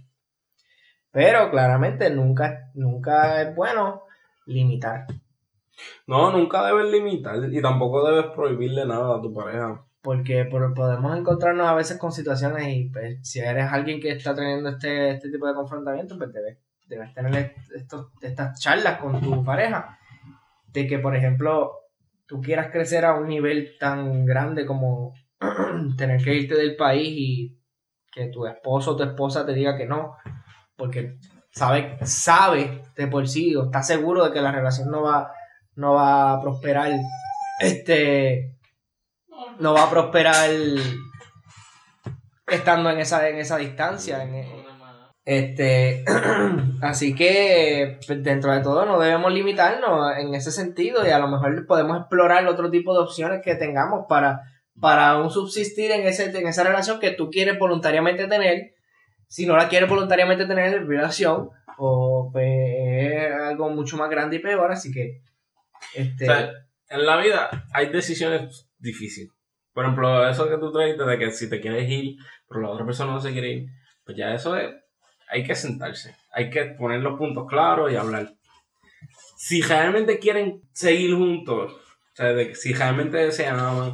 Pero 1.10 1.50
claramente 1.50 2.10
nunca, 2.10 2.70
nunca 2.74 3.40
es 3.42 3.54
bueno 3.56 4.02
limitar. 4.46 5.06
No, 6.06 6.30
nunca 6.30 6.64
debes 6.66 6.90
limitar 6.92 7.38
y 7.50 7.60
tampoco 7.62 8.06
debes 8.06 8.26
prohibirle 8.34 8.84
nada 8.86 9.16
a 9.16 9.20
tu 9.22 9.32
pareja. 9.32 9.82
Porque 10.02 10.44
por- 10.44 10.72
podemos 10.74 11.16
encontrarnos 11.16 11.66
a 11.66 11.74
veces 11.74 11.98
con 11.98 12.12
situaciones 12.12 12.68
y 12.68 12.84
pues, 12.90 13.18
si 13.28 13.40
eres 13.40 13.72
alguien 13.72 14.00
que 14.00 14.10
está 14.12 14.34
teniendo 14.34 14.68
este, 14.68 15.10
este 15.12 15.30
tipo 15.30 15.46
de 15.46 15.54
confrontamiento, 15.54 16.16
pues 16.18 16.32
debes, 16.32 16.58
debes 16.86 17.12
tener 17.14 17.54
estos, 17.74 18.08
estas 18.20 18.60
charlas 18.60 18.98
con 18.98 19.20
tu 19.20 19.42
pareja. 19.44 19.98
De 20.76 20.86
que, 20.86 20.98
por 20.98 21.16
ejemplo, 21.16 21.72
tú 22.26 22.42
quieras 22.42 22.70
crecer 22.70 23.06
a 23.06 23.14
un 23.14 23.28
nivel 23.28 23.78
tan 23.80 24.26
grande 24.26 24.66
como 24.66 25.14
tener 25.96 26.22
que 26.22 26.34
irte 26.34 26.54
del 26.54 26.76
país 26.76 27.08
y 27.16 27.58
que 28.12 28.26
tu 28.26 28.44
esposo 28.44 28.90
o 28.90 28.96
tu 28.96 29.02
esposa 29.02 29.46
te 29.46 29.54
diga 29.54 29.74
que 29.78 29.86
no, 29.86 30.18
porque 30.76 31.16
sabe, 31.50 31.96
sabe 32.02 32.82
de 32.94 33.06
por 33.06 33.26
sí 33.26 33.56
o 33.56 33.64
está 33.64 33.82
seguro 33.82 34.26
de 34.26 34.32
que 34.34 34.42
la 34.42 34.52
relación 34.52 34.90
no 34.90 35.00
va, 35.00 35.32
no 35.76 35.94
va 35.94 36.34
a 36.34 36.42
prosperar. 36.42 36.92
Este 37.58 38.58
no 39.58 39.72
va 39.72 39.84
a 39.84 39.90
prosperar 39.90 40.50
estando 42.46 42.90
en 42.90 42.98
esa, 42.98 43.26
en 43.30 43.38
esa 43.38 43.56
distancia. 43.56 44.22
Este, 45.26 46.04
así 46.82 47.12
que 47.12 47.98
pues, 48.06 48.22
dentro 48.22 48.52
de 48.52 48.62
todo 48.62 48.86
no 48.86 49.00
debemos 49.00 49.32
limitarnos 49.32 50.16
en 50.18 50.34
ese 50.36 50.52
sentido 50.52 51.04
y 51.04 51.10
a 51.10 51.18
lo 51.18 51.26
mejor 51.26 51.66
podemos 51.66 51.98
explorar 51.98 52.46
otro 52.46 52.70
tipo 52.70 52.94
de 52.94 53.02
opciones 53.02 53.42
que 53.42 53.56
tengamos 53.56 54.06
para, 54.08 54.42
para 54.80 55.28
subsistir 55.28 55.90
en, 55.90 56.06
ese, 56.06 56.26
en 56.26 56.46
esa 56.46 56.62
relación 56.62 57.00
que 57.00 57.10
tú 57.10 57.28
quieres 57.28 57.58
voluntariamente 57.58 58.28
tener. 58.28 58.74
Si 59.26 59.46
no 59.46 59.56
la 59.56 59.68
quieres 59.68 59.90
voluntariamente 59.90 60.46
tener 60.46 60.72
en 60.72 60.86
relación, 60.86 61.50
o 61.76 62.30
pues 62.32 62.46
es 62.46 63.32
algo 63.32 63.68
mucho 63.70 63.96
más 63.96 64.08
grande 64.08 64.36
y 64.36 64.38
peor, 64.38 64.70
así 64.70 64.92
que 64.92 65.22
este, 65.96 66.26
en 66.88 67.04
la 67.04 67.16
vida 67.16 67.66
hay 67.74 67.88
decisiones 67.88 68.70
difíciles. 68.78 69.32
Por 69.72 69.84
ejemplo, 69.84 70.28
eso 70.28 70.48
que 70.48 70.58
tú 70.58 70.70
traes 70.70 70.96
de 70.96 71.18
que 71.18 71.32
si 71.32 71.50
te 71.50 71.60
quieres 71.60 71.90
ir, 71.90 72.14
pero 72.48 72.60
la 72.60 72.70
otra 72.70 72.86
persona 72.86 73.12
no 73.12 73.20
se 73.20 73.32
quiere 73.32 73.50
ir, 73.50 73.66
pues 74.04 74.16
ya 74.16 74.32
eso 74.32 74.56
es. 74.56 74.72
Hay 75.28 75.44
que 75.44 75.54
sentarse. 75.54 76.14
Hay 76.32 76.50
que 76.50 76.64
poner 76.66 77.00
los 77.00 77.18
puntos 77.18 77.46
claros 77.48 77.90
y 77.92 77.96
hablar. 77.96 78.32
Si 79.36 79.60
realmente 79.62 80.18
quieren 80.18 80.62
seguir 80.72 81.14
juntos, 81.14 81.72
o 81.72 82.16
sea, 82.16 82.32
de 82.32 82.54
si 82.54 82.72
realmente 82.72 83.30
se 83.32 83.46
aman 83.46 83.92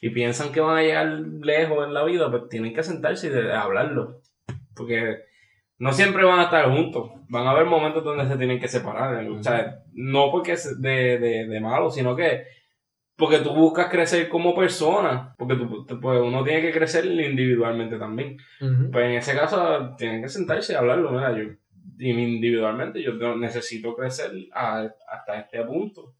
y 0.00 0.10
piensan 0.10 0.52
que 0.52 0.60
van 0.60 0.78
a 0.78 0.82
llegar 0.82 1.06
lejos 1.08 1.86
en 1.86 1.94
la 1.94 2.04
vida, 2.04 2.30
pues 2.30 2.48
tienen 2.48 2.74
que 2.74 2.82
sentarse 2.82 3.26
y 3.26 3.30
de- 3.30 3.42
de 3.44 3.52
hablarlo. 3.54 4.20
Porque 4.74 5.18
no 5.78 5.92
siempre 5.92 6.24
van 6.24 6.40
a 6.40 6.44
estar 6.44 6.70
juntos. 6.70 7.10
Van 7.28 7.46
a 7.46 7.50
haber 7.50 7.66
momentos 7.66 8.04
donde 8.04 8.26
se 8.28 8.36
tienen 8.36 8.60
que 8.60 8.68
separar. 8.68 9.26
O 9.28 9.42
sea, 9.42 9.80
no 9.92 10.30
porque 10.30 10.52
es 10.52 10.80
de, 10.80 11.18
de, 11.18 11.46
de 11.46 11.60
malo, 11.60 11.90
sino 11.90 12.14
que 12.14 12.44
porque 13.22 13.38
tú 13.38 13.54
buscas 13.54 13.88
crecer 13.88 14.28
como 14.28 14.52
persona. 14.52 15.32
Porque 15.38 15.54
tú, 15.54 15.86
pues 16.00 16.20
uno 16.20 16.42
tiene 16.42 16.60
que 16.60 16.72
crecer 16.72 17.06
individualmente 17.06 17.96
también. 17.96 18.36
Pues 18.90 19.04
en 19.04 19.12
ese 19.12 19.36
caso 19.36 19.94
tienen 19.96 20.22
que 20.22 20.28
sentarse 20.28 20.72
y 20.72 20.74
hablarlo. 20.74 21.12
Mira, 21.12 21.30
yo 21.38 21.44
individualmente 22.00 23.00
yo 23.00 23.12
necesito 23.36 23.94
crecer 23.94 24.32
hasta 24.52 25.38
este 25.38 25.62
punto 25.62 26.14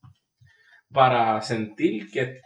para 0.92 1.42
sentir 1.42 2.08
que 2.08 2.40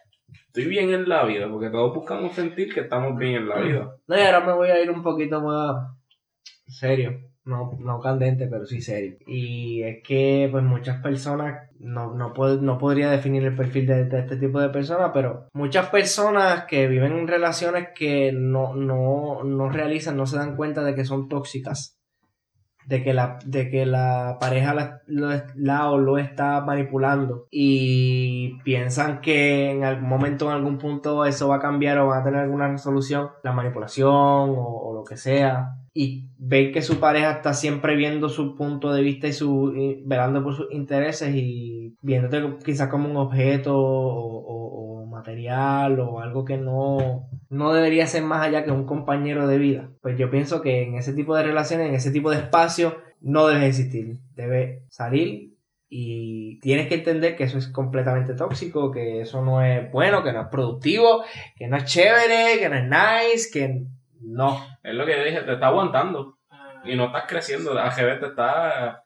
estoy 0.47 0.65
bien 0.65 0.89
en 0.89 1.07
la 1.07 1.27
vida, 1.27 1.51
porque 1.51 1.69
todos 1.69 1.95
buscamos 1.95 2.35
sentir 2.35 2.73
que 2.73 2.81
estamos 2.81 3.15
bien 3.19 3.35
en 3.35 3.49
la 3.51 3.59
vida. 3.61 3.95
No, 4.07 4.17
y 4.17 4.21
ahora 4.23 4.41
me 4.41 4.55
voy 4.55 4.71
a 4.71 4.83
ir 4.83 4.91
un 4.91 5.03
poquito 5.03 5.43
más 5.43 5.87
serio. 6.67 7.26
No, 7.47 7.79
no 7.79 8.01
candente, 8.01 8.49
pero 8.49 8.67
sí 8.67 8.81
serio. 8.81 9.17
Y 9.27 9.83
es 9.83 10.03
que, 10.03 10.49
pues, 10.51 10.65
muchas 10.65 11.01
personas, 11.01 11.71
no, 11.79 12.13
no, 12.15 12.35
no 12.35 12.79
podría 12.79 13.11
definir 13.11 13.45
el 13.45 13.57
perfil 13.57 13.87
de, 13.87 14.03
este 14.03 14.37
tipo 14.37 14.61
de 14.61 14.69
personas, 14.69 15.13
pero 15.15 15.49
muchas 15.55 15.87
personas 15.89 16.65
que 16.65 16.89
viven 16.89 17.13
en 17.13 17.29
relaciones 17.29 17.89
que 17.95 18.33
no, 18.33 18.75
no, 18.75 19.45
no 19.45 19.69
realizan, 19.71 20.17
no 20.17 20.27
se 20.27 20.37
dan 20.37 20.57
cuenta 20.57 20.83
de 20.83 20.95
que 20.95 21.05
son 21.05 21.29
tóxicas 21.29 21.97
de 22.87 23.03
que 23.03 23.13
la, 23.13 23.39
de 23.45 23.69
que 23.69 23.85
la 23.85 24.39
pareja 24.41 25.03
la, 25.07 25.91
o 25.91 25.99
lo 25.99 26.19
está 26.19 26.61
manipulando 26.61 27.47
y 27.51 28.59
piensan 28.63 29.21
que 29.21 29.71
en 29.71 29.85
algún 29.85 30.09
momento, 30.09 30.47
en 30.47 30.53
algún 30.53 30.79
punto 30.79 31.25
eso 31.25 31.49
va 31.49 31.57
a 31.57 31.61
cambiar 31.61 31.99
o 31.99 32.07
va 32.07 32.19
a 32.19 32.25
tener 32.25 32.41
alguna 32.41 32.69
resolución, 32.69 33.31
la 33.43 33.53
manipulación 33.53 34.09
o, 34.57 34.93
lo 34.95 35.05
que 35.05 35.17
sea, 35.17 35.77
y 35.99 36.29
ven 36.37 36.73
que 36.73 36.83
su 36.83 37.01
pareja 37.01 37.31
está 37.31 37.55
siempre 37.55 37.97
viendo 37.97 38.29
su 38.29 38.55
punto 38.55 38.93
de 38.93 39.01
vista 39.01 39.29
y 39.29 39.33
su 39.33 39.73
velando 40.05 40.45
por 40.45 40.55
sus 40.55 40.71
intereses 40.71 41.35
y 41.35 41.97
viéndote 42.03 42.59
quizás 42.63 42.89
como 42.89 43.09
un 43.09 43.17
objeto 43.17 43.75
o, 43.75 45.01
o 45.01 45.07
material 45.07 45.99
o 46.01 46.21
algo 46.21 46.45
que 46.45 46.59
no 46.59 47.31
no 47.49 47.73
debería 47.73 48.07
ser 48.07 48.25
más 48.25 48.43
allá 48.43 48.63
que 48.63 48.73
un 48.73 48.85
compañero 48.85 49.47
de 49.47 49.57
vida. 49.57 49.91
Pues 50.03 50.19
yo 50.19 50.31
pienso 50.31 50.61
que 50.61 50.83
en 50.83 50.97
ese 50.97 51.15
tipo 51.15 51.35
de 51.35 51.45
relaciones, 51.45 51.89
en 51.89 51.95
ese 51.95 52.11
tipo 52.11 52.31
de 52.31 52.37
espacio, 52.37 52.99
no 53.23 53.47
debe 53.47 53.67
existir. 53.67 54.19
Debe 54.35 54.83
salir 54.91 55.55
y 55.89 56.59
tienes 56.61 56.89
que 56.89 56.97
entender 56.97 57.37
que 57.37 57.45
eso 57.45 57.57
es 57.57 57.69
completamente 57.69 58.35
tóxico, 58.35 58.91
que 58.91 59.23
eso 59.23 59.43
no 59.43 59.63
es 59.63 59.91
bueno, 59.93 60.23
que 60.23 60.33
no 60.33 60.43
es 60.43 60.49
productivo, 60.49 61.23
que 61.57 61.69
no 61.69 61.79
es 61.79 61.85
chévere, 61.85 62.59
que 62.59 62.69
no 62.69 62.77
es 62.77 62.85
nice, 62.85 63.51
que 63.51 63.87
no. 64.21 64.67
Es 64.83 64.95
lo 64.95 65.07
que 65.07 65.17
yo 65.17 65.25
dije, 65.25 65.43
te 65.43 65.55
está 65.55 65.69
aguantando 65.69 66.39
y 66.85 66.97
no 66.97 67.07
estás 67.07 67.25
creciendo. 67.27 67.79
AGB 67.79 68.21
te 68.21 68.27
está 68.27 69.05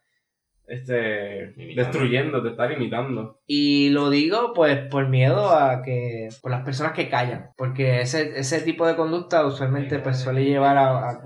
este, 0.71 1.53
destruyendo, 1.75 2.43
te 2.43 2.51
está 2.51 2.67
limitando. 2.67 3.41
Y 3.47 3.91
lo 3.91 4.09
digo 4.09 4.53
pues 4.55 4.79
por 4.89 5.09
miedo 5.09 5.51
a 5.51 5.83
que, 5.83 6.29
por 6.41 6.51
las 6.51 6.65
personas 6.65 6.93
que 6.93 7.09
callan, 7.09 7.51
porque 7.57 8.01
ese, 8.01 8.39
ese 8.39 8.61
tipo 8.61 8.87
de 8.87 8.97
conducta 8.97 9.45
usualmente 9.45 9.99
pues 9.99 10.19
suele 10.21 10.45
llevar 10.45 10.79
a, 10.79 11.11
a 11.11 11.21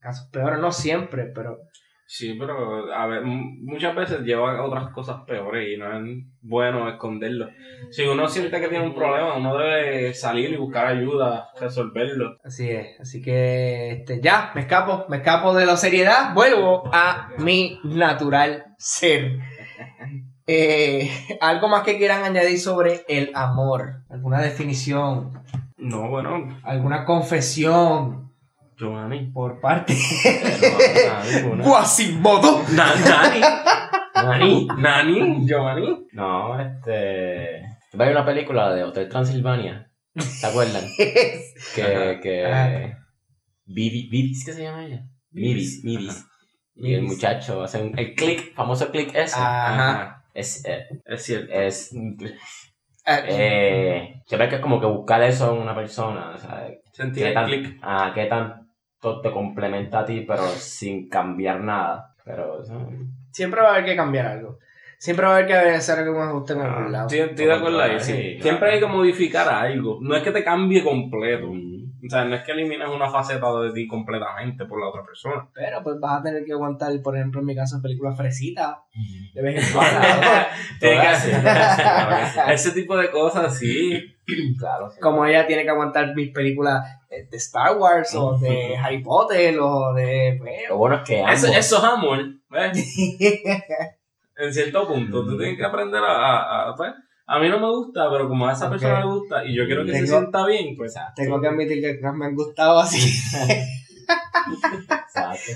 casos 0.00 0.28
peores, 0.30 0.60
no 0.60 0.70
siempre, 0.70 1.24
pero 1.24 1.60
Sí, 2.16 2.36
pero 2.38 2.94
a 2.94 3.06
ver, 3.06 3.22
muchas 3.24 3.92
veces 3.96 4.20
lleva 4.20 4.56
a 4.56 4.62
otras 4.62 4.92
cosas 4.92 5.22
peores 5.26 5.68
y 5.68 5.76
no 5.76 5.98
es 5.98 6.24
bueno 6.42 6.88
esconderlo. 6.88 7.48
Si 7.90 8.04
uno 8.04 8.28
siente 8.28 8.60
que 8.60 8.68
tiene 8.68 8.86
un 8.86 8.94
problema, 8.94 9.34
uno 9.34 9.58
debe 9.58 10.14
salir 10.14 10.52
y 10.52 10.56
buscar 10.56 10.86
ayuda, 10.86 11.48
resolverlo. 11.58 12.38
Así 12.44 12.70
es, 12.70 13.00
así 13.00 13.20
que 13.20 13.90
este, 13.90 14.20
ya, 14.20 14.52
me 14.54 14.60
escapo, 14.60 15.06
me 15.08 15.16
escapo 15.16 15.54
de 15.54 15.66
la 15.66 15.76
seriedad, 15.76 16.32
vuelvo 16.34 16.84
a 16.92 17.30
mi 17.38 17.80
natural 17.82 18.66
ser. 18.78 19.40
Eh, 20.46 21.10
¿Algo 21.40 21.66
más 21.66 21.82
que 21.82 21.98
quieran 21.98 22.22
añadir 22.22 22.60
sobre 22.60 23.04
el 23.08 23.32
amor? 23.34 24.04
¿Alguna 24.08 24.40
definición? 24.40 25.42
No, 25.78 26.08
bueno. 26.10 26.60
¿Alguna 26.62 27.06
confesión? 27.06 28.33
Giovanni. 28.76 29.30
Por 29.32 29.60
parte. 29.60 29.94
Guasimodo. 31.58 32.64
Nani. 32.72 33.40
Nani. 34.14 34.66
Nani. 34.78 35.46
Giovanni. 35.46 36.06
No, 36.12 36.60
este. 36.60 37.60
Hay 37.98 38.10
una 38.10 38.24
película 38.24 38.74
de 38.74 38.84
Hotel 38.84 39.08
Transilvania. 39.08 39.90
¿Se 40.16 40.46
acuerdan? 40.46 40.84
que. 40.96 42.20
que... 42.22 42.96
Vivis, 43.66 44.44
¿qué 44.44 44.52
se 44.52 44.62
llama 44.62 44.84
ella? 44.84 45.06
Vivis, 45.30 45.82
Vivis. 45.82 46.26
Y 46.76 46.94
el 46.94 47.02
muchacho 47.02 47.62
hace 47.62 47.80
un, 47.80 47.96
el 47.98 48.14
click, 48.14 48.54
famoso 48.54 48.90
click 48.90 49.14
ese. 49.14 49.36
Ajá. 49.38 50.24
Es, 50.34 50.64
eh, 50.64 50.86
es 51.04 51.22
cierto. 51.22 51.52
Es. 51.52 51.94
Eh, 53.06 54.22
se 54.26 54.36
ve 54.36 54.48
que 54.48 54.56
es 54.56 54.60
como 54.60 54.80
que 54.80 54.86
buscar 54.86 55.22
eso 55.22 55.54
en 55.54 55.62
una 55.62 55.74
persona. 55.74 56.32
O 56.34 56.38
sea, 56.38 56.68
Sentir 56.92 57.26
el 57.26 57.44
click. 57.44 57.78
Ah, 57.82 58.12
qué 58.14 58.26
tan 58.26 58.63
te 59.22 59.30
complementa 59.30 60.00
a 60.00 60.04
ti, 60.04 60.24
pero 60.26 60.42
sin 60.48 61.08
cambiar 61.08 61.60
nada. 61.60 62.14
Pero 62.24 62.62
Siempre 63.30 63.60
va 63.60 63.68
a 63.68 63.72
haber 63.72 63.84
que 63.84 63.96
cambiar 63.96 64.26
algo. 64.26 64.58
Siempre 64.98 65.26
va 65.26 65.32
a 65.32 65.36
haber 65.36 65.46
que 65.46 65.54
hacer 65.54 65.98
algo 65.98 66.14
que 66.14 66.26
me 66.26 66.32
guste 66.32 66.52
en 66.54 66.60
algún 66.60 66.92
lado. 66.92 67.08
Estoy, 67.08 67.46
de 67.46 67.52
acuerdo 67.52 67.80
ahí. 67.80 68.00
Siempre 68.00 68.72
hay 68.72 68.80
que 68.80 68.86
modificar 68.86 69.48
algo. 69.48 69.98
No 70.00 70.16
es 70.16 70.22
que 70.22 70.30
te 70.30 70.42
cambie 70.42 70.82
completo. 70.82 71.50
O 71.50 72.08
sea, 72.08 72.24
no 72.24 72.34
es 72.34 72.42
que 72.42 72.52
elimines 72.52 72.88
una 72.88 73.10
faceta 73.10 73.50
de 73.60 73.72
ti 73.72 73.86
completamente 73.86 74.66
por 74.66 74.80
la 74.80 74.88
otra 74.88 75.04
persona. 75.04 75.48
Pero 75.54 75.82
pues 75.82 75.98
vas 76.00 76.20
a 76.20 76.22
tener 76.22 76.44
que 76.44 76.52
aguantar, 76.52 76.90
por 77.02 77.16
ejemplo, 77.16 77.40
en 77.40 77.46
mi 77.46 77.54
caso, 77.54 77.80
películas 77.80 78.16
fresitas. 78.16 78.76
De 79.32 79.42
vez 79.42 79.74
en 80.80 80.92
Ese 82.52 82.72
tipo 82.72 82.96
de 82.96 83.10
cosas, 83.10 83.58
sí. 83.58 84.13
Claro, 84.58 84.90
Como 85.00 85.26
ella 85.26 85.46
tiene 85.46 85.64
que 85.64 85.70
aguantar 85.70 86.14
mis 86.14 86.32
películas 86.32 86.82
eh, 87.10 87.26
de 87.30 87.36
Star 87.36 87.76
Wars 87.76 88.14
o 88.14 88.38
de 88.38 88.76
Harry 88.76 89.02
Potter 89.02 89.58
o 89.60 89.92
de. 89.92 90.36
Pues, 90.40 90.68
Lo 90.68 90.78
bueno 90.78 90.96
es 90.96 91.02
que 91.02 91.22
Eso, 91.22 91.46
eso 91.48 91.78
es 91.78 91.84
amor. 91.84 92.18
en 94.36 94.52
cierto 94.52 94.86
punto, 94.86 95.24
tú 95.26 95.36
tienes 95.36 95.56
que 95.56 95.64
aprender 95.64 96.02
a, 96.02 96.68
a, 96.68 96.74
pues, 96.74 96.92
a 97.26 97.38
mí 97.38 97.48
no 97.48 97.58
me 97.58 97.68
gusta, 97.68 98.10
pero 98.10 98.28
como 98.28 98.46
a 98.46 98.52
esa 98.52 98.68
persona 98.68 99.00
le 99.00 99.06
gusta 99.06 99.44
y 99.44 99.54
yo 99.56 99.64
quiero 99.66 99.84
que 99.84 99.92
se 99.92 100.06
sienta 100.06 100.46
bien, 100.46 100.76
pues. 100.76 100.94
Tengo 101.16 101.40
que 101.40 101.48
admitir 101.48 101.80
que 101.80 101.98
me 102.12 102.26
han 102.26 102.34
gustado 102.34 102.80
así. 102.80 102.98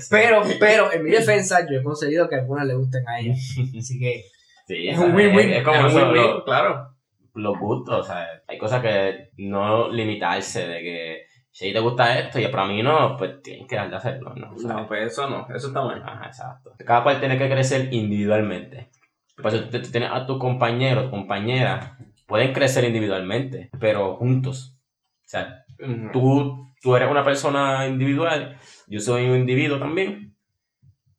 pero, 0.09 0.41
pero 0.59 0.91
en 0.91 1.03
mi 1.03 1.11
defensa, 1.11 1.65
yo 1.69 1.79
he 1.79 1.83
conseguido 1.83 2.27
que 2.27 2.35
algunas 2.35 2.65
le 2.65 2.75
gusten 2.75 3.07
a 3.07 3.19
ella. 3.19 3.33
Así 3.77 3.99
que. 3.99 4.23
es 4.67 4.97
un 4.97 5.13
win-win. 5.15 5.49
Es, 5.51 5.63
como 5.63 5.79
un 5.79 5.95
win-win, 5.95 6.41
claro. 6.45 6.95
Los 7.33 7.57
gustos, 7.59 7.99
o 7.99 8.03
sea, 8.03 8.27
hay 8.47 8.57
cosas 8.57 8.81
que 8.81 9.29
no 9.37 9.89
limitarse 9.89 10.67
de 10.67 10.81
que 10.81 11.25
si 11.51 11.73
te 11.73 11.79
gusta 11.79 12.19
esto 12.19 12.39
y 12.39 12.47
para 12.47 12.67
mí 12.67 12.81
no, 12.81 13.17
pues 13.17 13.41
tienes 13.41 13.67
que 13.67 13.75
darle 13.75 13.95
a 13.95 13.97
hacerlo, 13.97 14.33
¿no? 14.35 14.53
No, 14.53 14.87
pues 14.87 15.11
eso 15.11 15.29
no, 15.29 15.47
eso 15.53 15.67
está 15.67 15.81
mal. 15.81 16.01
Ajá, 16.05 16.27
exacto. 16.27 16.73
Cada 16.85 17.03
cual 17.03 17.19
tiene 17.19 17.37
que 17.37 17.49
crecer 17.49 17.93
individualmente. 17.93 18.89
Por 19.35 19.53
eso 19.53 19.65
tú 19.69 19.81
tienes 19.81 20.09
a 20.11 20.25
tu 20.25 20.37
compañero, 20.37 21.05
tu 21.05 21.11
compañera, 21.11 21.97
pueden 22.27 22.53
crecer 22.53 22.83
individualmente, 22.83 23.69
pero 23.79 24.15
juntos. 24.15 24.77
O 25.25 25.27
sea, 25.27 25.65
tú, 26.13 26.71
tú 26.81 26.95
eres 26.95 27.09
una 27.09 27.23
persona 27.23 27.87
individual, 27.87 28.57
yo 28.87 28.99
soy 28.99 29.29
un 29.29 29.37
individuo 29.37 29.79
también, 29.79 30.35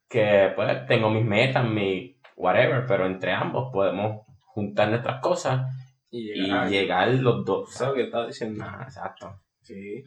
que 0.09 0.53
pues 0.57 0.87
tengo 0.87 1.11
mis 1.11 1.25
metas, 1.25 1.69
mi 1.69 2.19
whatever, 2.37 2.87
pero 2.87 3.07
entre 3.07 3.33
ambos 3.33 3.71
podemos 3.73 4.27
juntar 4.47 4.89
nuestras 4.89 5.21
cosas 5.21 5.63
y 6.11 6.33
llegar, 6.69 7.09
los 7.15 7.45
dos. 7.45 7.73
¿Sabes 7.73 7.91
lo 7.91 7.95
que 7.95 8.03
estás 8.05 8.27
diciendo? 8.27 8.65
Ah, 8.67 8.81
exacto. 8.83 9.41
Sí. 9.63 10.05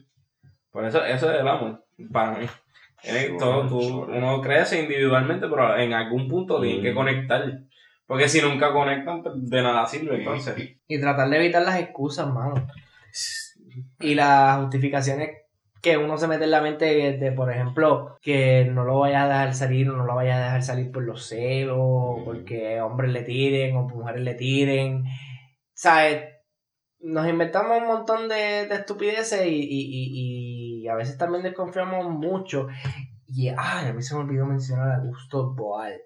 Por 0.70 0.84
eso, 0.84 1.04
eso 1.04 1.32
es 1.32 1.40
el 1.40 1.48
amor, 1.48 1.84
para 2.12 2.38
mí. 2.38 2.46
Todo, 3.38 3.68
tú, 3.68 4.04
uno 4.04 4.40
crece 4.40 4.80
individualmente, 4.80 5.46
pero 5.48 5.76
en 5.76 5.92
algún 5.92 6.26
punto 6.26 6.60
tiene 6.60 6.82
que 6.82 6.92
mm. 6.92 6.94
conectar. 6.94 7.60
Porque 8.06 8.28
si 8.28 8.40
nunca 8.40 8.72
conectan, 8.72 9.22
pues, 9.22 9.34
de 9.48 9.62
nada 9.62 9.86
sirve 9.86 10.16
entonces. 10.16 10.76
Y 10.86 11.00
tratar 11.00 11.28
de 11.28 11.36
evitar 11.36 11.62
las 11.62 11.78
excusas, 11.78 12.26
mano. 12.26 12.54
Y 14.00 14.14
las 14.14 14.60
justificaciones 14.60 15.44
que 15.80 15.98
uno 15.98 16.16
se 16.16 16.28
mete 16.28 16.44
en 16.44 16.50
la 16.50 16.62
mente 16.62 17.12
de, 17.18 17.32
por 17.32 17.52
ejemplo, 17.52 18.16
que 18.22 18.64
no 18.64 18.84
lo 18.84 19.00
vaya 19.00 19.24
a 19.24 19.28
dejar 19.28 19.54
salir, 19.54 19.86
no 19.86 20.06
lo 20.06 20.14
vaya 20.14 20.36
a 20.36 20.44
dejar 20.44 20.62
salir 20.62 20.90
por 20.90 21.02
los 21.02 21.28
celos, 21.28 22.22
porque 22.24 22.80
hombres 22.80 23.12
le 23.12 23.22
tiren 23.22 23.76
o 23.76 23.82
mujeres 23.82 24.22
le 24.22 24.34
tiren. 24.34 25.04
¿Sabes? 25.84 26.22
Nos 27.00 27.28
inventamos 27.28 27.76
un 27.76 27.86
montón 27.86 28.26
de, 28.26 28.62
estupideces 28.62 29.42
y, 29.44 30.88
a 30.88 30.94
veces 30.94 31.18
también 31.18 31.42
desconfiamos 31.42 32.08
mucho. 32.08 32.68
Y 33.26 33.48
ay, 33.48 33.88
a 33.88 33.92
mí 33.92 34.00
se 34.00 34.14
me 34.14 34.22
olvidó 34.22 34.46
mencionar 34.46 34.92
a 34.92 35.00
Gusto 35.00 35.52
Boal 35.52 36.00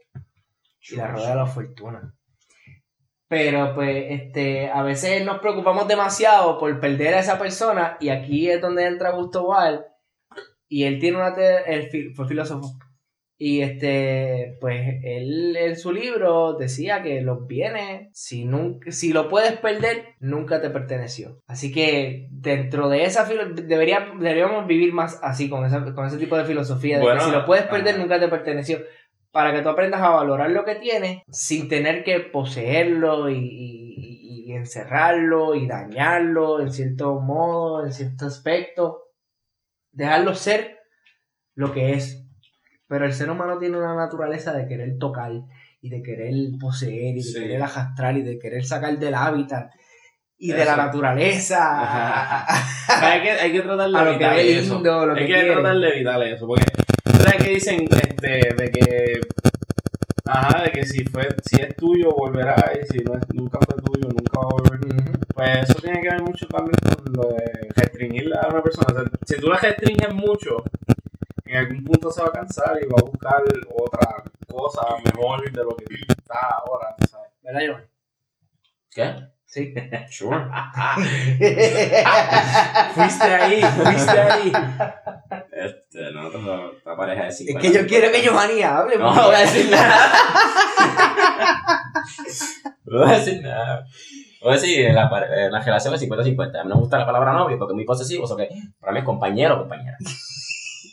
y 0.81 0.97
la 0.97 1.07
rueda 1.07 1.29
de 1.29 1.35
la 1.37 1.47
fortuna. 1.47 2.13
Pero 3.29 3.73
pues 3.77 4.07
este, 4.09 4.69
a 4.69 4.83
veces 4.83 5.25
nos 5.25 5.39
preocupamos 5.39 5.87
demasiado 5.87 6.59
por 6.59 6.81
perder 6.81 7.15
a 7.15 7.21
esa 7.21 7.39
persona 7.39 7.99
y 8.01 8.09
aquí 8.09 8.51
es 8.51 8.61
donde 8.61 8.85
entra 8.85 9.13
Gusto 9.13 9.45
Wall 9.45 9.87
y 10.67 10.83
él 10.83 10.99
tiene 10.99 11.19
una... 11.19 11.37
Te 11.37 12.13
fue 12.17 12.27
filósofo. 12.27 12.77
Y 13.41 13.61
este, 13.61 14.57
pues 14.61 14.97
él 15.05 15.57
en 15.57 15.77
su 15.77 15.93
libro 15.93 16.55
decía 16.55 17.03
que 17.03 17.21
los 17.23 17.47
bienes, 17.47 18.09
si, 18.13 18.45
nunca, 18.45 18.91
si 18.91 19.13
lo 19.13 19.29
puedes 19.29 19.53
perder, 19.59 20.17
nunca 20.19 20.61
te 20.61 20.71
perteneció. 20.71 21.41
Así 21.47 21.73
que 21.73 22.27
dentro 22.33 22.89
de 22.89 23.05
esa 23.05 23.27
filosofía, 23.27 23.65
debería, 23.65 24.09
deberíamos 24.19 24.67
vivir 24.67 24.93
más 24.93 25.21
así, 25.23 25.49
con, 25.49 25.65
esa, 25.65 25.95
con 25.95 26.05
ese 26.07 26.19
tipo 26.19 26.37
de 26.37 26.47
filosofía, 26.47 26.97
de 26.99 27.03
Bueno, 27.05 27.21
que 27.21 27.27
si 27.27 27.31
lo 27.31 27.45
puedes 27.47 27.65
perder, 27.67 27.97
nunca 27.99 28.19
te 28.19 28.27
perteneció. 28.27 28.81
Para 29.31 29.53
que 29.55 29.63
tú 29.63 29.69
aprendas 29.69 30.01
a 30.03 30.09
valorar 30.11 30.51
lo 30.51 30.65
que 30.65 30.75
tienes 30.75 31.23
sin 31.31 31.69
tener 31.69 32.03
que 32.03 32.19
poseerlo 32.19 33.29
y, 33.31 33.37
y- 33.39 34.45
y 34.49 34.53
encerrarlo 34.55 35.55
y 35.55 35.69
dañarlo 35.69 36.61
en 36.61 36.73
cierto 36.73 37.21
modo, 37.21 37.85
en 37.85 37.93
cierto 37.93 38.27
aspecto. 38.27 39.05
Dejarlo 39.93 40.35
ser 40.35 40.79
lo 41.55 41.73
que 41.73 41.93
es. 41.93 42.25
Pero 42.89 43.05
el 43.05 43.13
ser 43.13 43.31
humano 43.31 43.59
tiene 43.59 43.77
una 43.77 43.95
naturaleza 43.95 44.53
de 44.53 44.67
querer 44.67 44.99
tocar 44.99 45.31
y 45.81 45.91
de 45.91 46.03
querer 46.03 46.33
poseer 46.61 47.13
y 47.17 47.19
de 47.19 47.23
Sí. 47.23 47.35
querer 47.35 47.63
arrastrar 47.63 48.17
y 48.17 48.23
de 48.23 48.39
querer 48.39 48.65
sacar 48.65 48.99
del 48.99 49.15
hábitat 49.15 49.71
y 50.39 50.53
de 50.53 50.65
la 50.65 50.77
naturaleza 50.77 52.45
hay, 52.89 53.23
que, 53.23 53.31
hay 53.31 53.53
que 53.53 53.61
tratar 53.61 53.91
de 53.91 53.97
que 53.97 54.11
evitar 54.11 54.39
es 54.39 54.65
eso. 54.65 54.75
lindo, 54.75 55.07
lo 55.07 55.15
hay 55.15 55.27
que 55.27 55.33
que 55.35 55.53
tratar 55.53 55.77
de 55.77 55.89
evitar 55.89 56.23
eso. 56.23 56.47
Porque, 56.47 56.65
¿sabes 57.05 57.35
qué 57.45 57.51
dicen? 57.51 57.85
Este, 57.91 58.55
de 58.55 58.71
que. 58.71 59.21
Ajá, 60.25 60.63
de 60.63 60.71
que 60.73 60.85
si 60.87 61.05
fue 61.05 61.27
si 61.45 61.61
es 61.61 61.75
tuyo, 61.77 62.11
volverá. 62.13 62.55
Y 62.81 62.87
si 62.87 62.99
no 63.05 63.15
es, 63.15 63.23
nunca 63.35 63.59
fue 63.61 63.81
tuyo, 63.83 64.09
nunca 64.09 64.39
va 64.41 64.45
a 64.45 64.53
volver. 64.53 65.19
Pues 65.35 65.51
eso 65.71 65.75
tiene 65.81 66.01
que 66.03 66.09
ver 66.11 66.23
mucho 66.23 66.47
también 66.47 66.77
con 66.83 67.13
lo 67.15 67.29
de 67.31 67.69
restringir 67.75 68.31
a 68.37 68.49
una 68.49 68.63
persona. 68.63 68.87
O 68.93 68.95
sea, 68.95 69.05
si 69.27 69.41
tú 69.41 69.49
la 69.49 69.59
restringes 69.59 70.13
mucho, 70.15 70.57
en 71.49 71.57
algún 71.57 71.85
punto 71.85 72.11
se 72.11 72.23
va 72.23 72.29
a 72.29 72.33
cansar 72.33 72.79
y 72.83 72.87
va 72.87 72.97
a 72.99 73.03
buscar 73.05 73.43
otra 73.75 74.23
cosa 74.47 74.83
mejor 75.05 75.51
de 75.51 75.65
lo 75.65 75.77
que 75.77 75.85
está 76.09 76.39
ahora, 76.65 76.95
¿sabes? 77.11 77.31
¿Verdad, 77.43 77.61
Johnny? 77.69 77.85
¿Qué? 78.91 79.15
Sí. 79.47 79.73
Sure. 80.11 80.37
Fuiste 82.95 83.25
ahí, 83.25 83.63
fuiste 83.63 84.21
ahí. 84.21 84.53
Este, 85.53 86.13
no, 86.13 86.29
tengo 86.31 86.73
una 86.85 86.97
pareja 86.97 87.23
de 87.23 87.29
es 87.29 87.39
50. 87.39 87.61
que 87.61 87.73
yo 87.75 87.87
quiero 87.87 88.13
que 88.13 88.21
Giovanni 88.23 88.63
hable. 88.63 88.99
No 88.99 89.07
porque- 89.09 89.27
voy 89.27 89.35
a 89.35 89.39
decir 89.41 89.71
nada. 89.71 90.13
No 92.85 92.99
voy 93.01 93.09
a 93.11 93.19
decir 93.19 93.43
nada. 93.43 93.87
Voy 94.43 94.51
a 94.51 94.55
decir, 94.55 94.93
la, 94.93 95.11
la 95.51 95.61
relación 95.61 95.95
es 95.95 96.03
50-50. 96.03 96.61
A 96.61 96.65
mí 96.65 96.69
no 96.69 96.75
me 96.77 96.81
gusta 96.83 96.99
la 96.99 97.07
palabra 97.07 97.33
novio 97.33 97.59
porque 97.59 97.73
es 97.73 97.77
muy 97.77 97.85
posesivo. 97.87 98.25
O 98.25 98.27
sea 98.27 98.37
que 98.37 98.49
para 98.79 98.93
mí 98.93 98.99
es 99.01 99.05
compañero 99.05 99.57
o 99.57 99.59
compañera. 99.61 99.97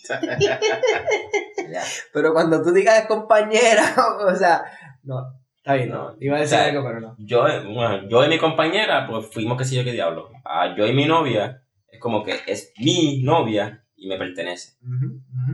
Pero 2.13 2.33
cuando 2.33 2.61
tú 2.61 2.71
digas 2.71 3.05
compañera, 3.07 3.95
o 4.27 4.35
sea, 4.35 4.63
no, 5.03 5.33
está 5.57 5.75
bien, 5.75 5.89
no. 5.89 6.15
Iba 6.19 6.37
a 6.37 6.41
decir 6.41 6.57
O 6.57 6.61
sea, 6.61 6.69
algo, 6.69 6.83
pero 6.83 6.99
no. 6.99 7.15
Yo, 7.17 7.41
bueno, 7.41 8.07
yo 8.07 8.23
y 8.23 8.29
mi 8.29 8.37
compañera, 8.37 9.07
pues 9.07 9.27
fuimos 9.27 9.57
que 9.57 9.65
sé 9.65 9.75
yo 9.75 9.83
qué 9.83 9.91
diablo. 9.91 10.29
Ah, 10.43 10.75
yo 10.77 10.85
y 10.85 10.93
mi 10.93 11.05
novia, 11.05 11.63
es 11.89 11.99
como 11.99 12.23
que 12.23 12.35
es 12.47 12.73
mi 12.77 13.23
novia 13.23 13.83
y 13.95 14.07
me 14.07 14.17
pertenece. 14.17 14.77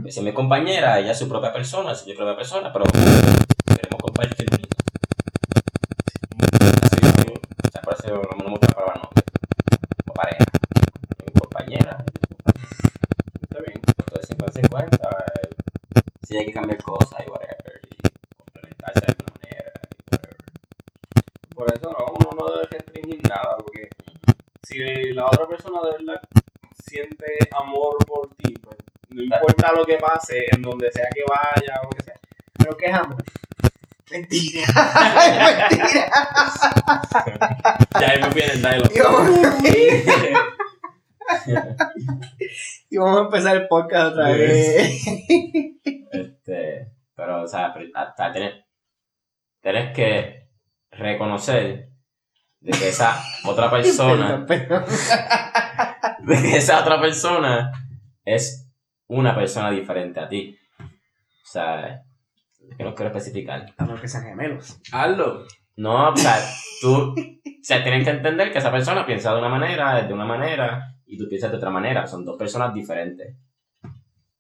Si 0.08 0.20
es 0.20 0.24
mi 0.24 0.34
compañera, 0.34 1.00
ella 1.00 1.12
es 1.12 1.20
su 1.20 1.30
propia 1.30 1.54
persona, 1.54 1.96
soy 1.96 2.12
mi 2.12 2.18
propia 2.18 2.36
persona, 2.36 2.74
pero 2.74 2.86
queremos 3.66 4.02
compartir 4.02 4.48
en 30.52 30.62
donde 30.62 30.92
sea 30.92 31.08
que 31.14 31.24
vaya 31.28 31.82
o 31.82 31.86
lo 31.86 31.90
que 31.92 32.04
sea. 32.04 32.20
Pero 32.58 32.78
qué 32.78 32.86
es 32.88 32.94
amor. 32.94 33.24
Mentira. 34.12 34.68
Mentira. 35.70 36.12
Ya 38.00 38.10
ahí 38.10 38.22
me 38.22 38.30
viene 38.30 38.54
el 38.54 38.62
diálogo. 38.62 38.90
Y 38.94 39.00
vamos, 39.00 39.30
y 42.90 42.98
vamos 42.98 43.18
a 43.18 43.22
empezar 43.22 43.56
el 43.56 43.68
podcast 43.68 44.14
otra 44.14 44.32
vez. 44.32 45.08
Este, 46.12 46.92
pero, 47.16 47.44
o 47.44 47.48
sea, 47.48 47.74
hasta 47.96 48.32
tener, 48.34 48.66
tienes 49.62 49.96
que 49.96 50.50
reconocer 50.92 51.90
de 52.60 52.72
que 52.72 52.90
esa 52.90 53.24
otra 53.46 53.72
persona, 53.72 54.46
de 54.48 56.42
que 56.42 56.58
esa 56.58 56.82
otra 56.82 57.00
persona 57.02 57.72
es 58.26 58.61
una 59.12 59.36
persona 59.36 59.72
diferente 59.72 60.20
a 60.20 60.28
ti. 60.28 60.58
O 60.80 61.46
sea, 61.46 62.02
es 62.70 62.78
que 62.78 62.84
no 62.84 62.96
quiero 62.96 63.12
especificar. 63.16 63.66
A 63.78 63.84
menos 63.84 64.00
que 64.00 64.08
sean 64.08 64.24
gemelos. 64.24 64.80
Hazlo. 64.92 65.46
No, 65.76 66.10
o 66.10 66.16
sea, 66.16 66.38
tú, 66.82 67.14
o 67.14 67.16
sea, 67.62 67.84
tienes 67.84 68.06
que 68.06 68.12
entender 68.12 68.52
que 68.52 68.60
esa 68.60 68.72
persona 68.72 69.06
piensa 69.06 69.34
de 69.34 69.40
una 69.40 69.50
manera, 69.50 70.00
es 70.00 70.08
de 70.08 70.14
una 70.14 70.26
manera, 70.26 70.96
y 71.06 71.18
tú 71.18 71.28
piensas 71.28 71.52
de 71.52 71.58
otra 71.58 71.70
manera. 71.70 72.08
Son 72.08 72.24
dos 72.24 72.38
personas 72.38 72.74
diferentes. 72.74 73.36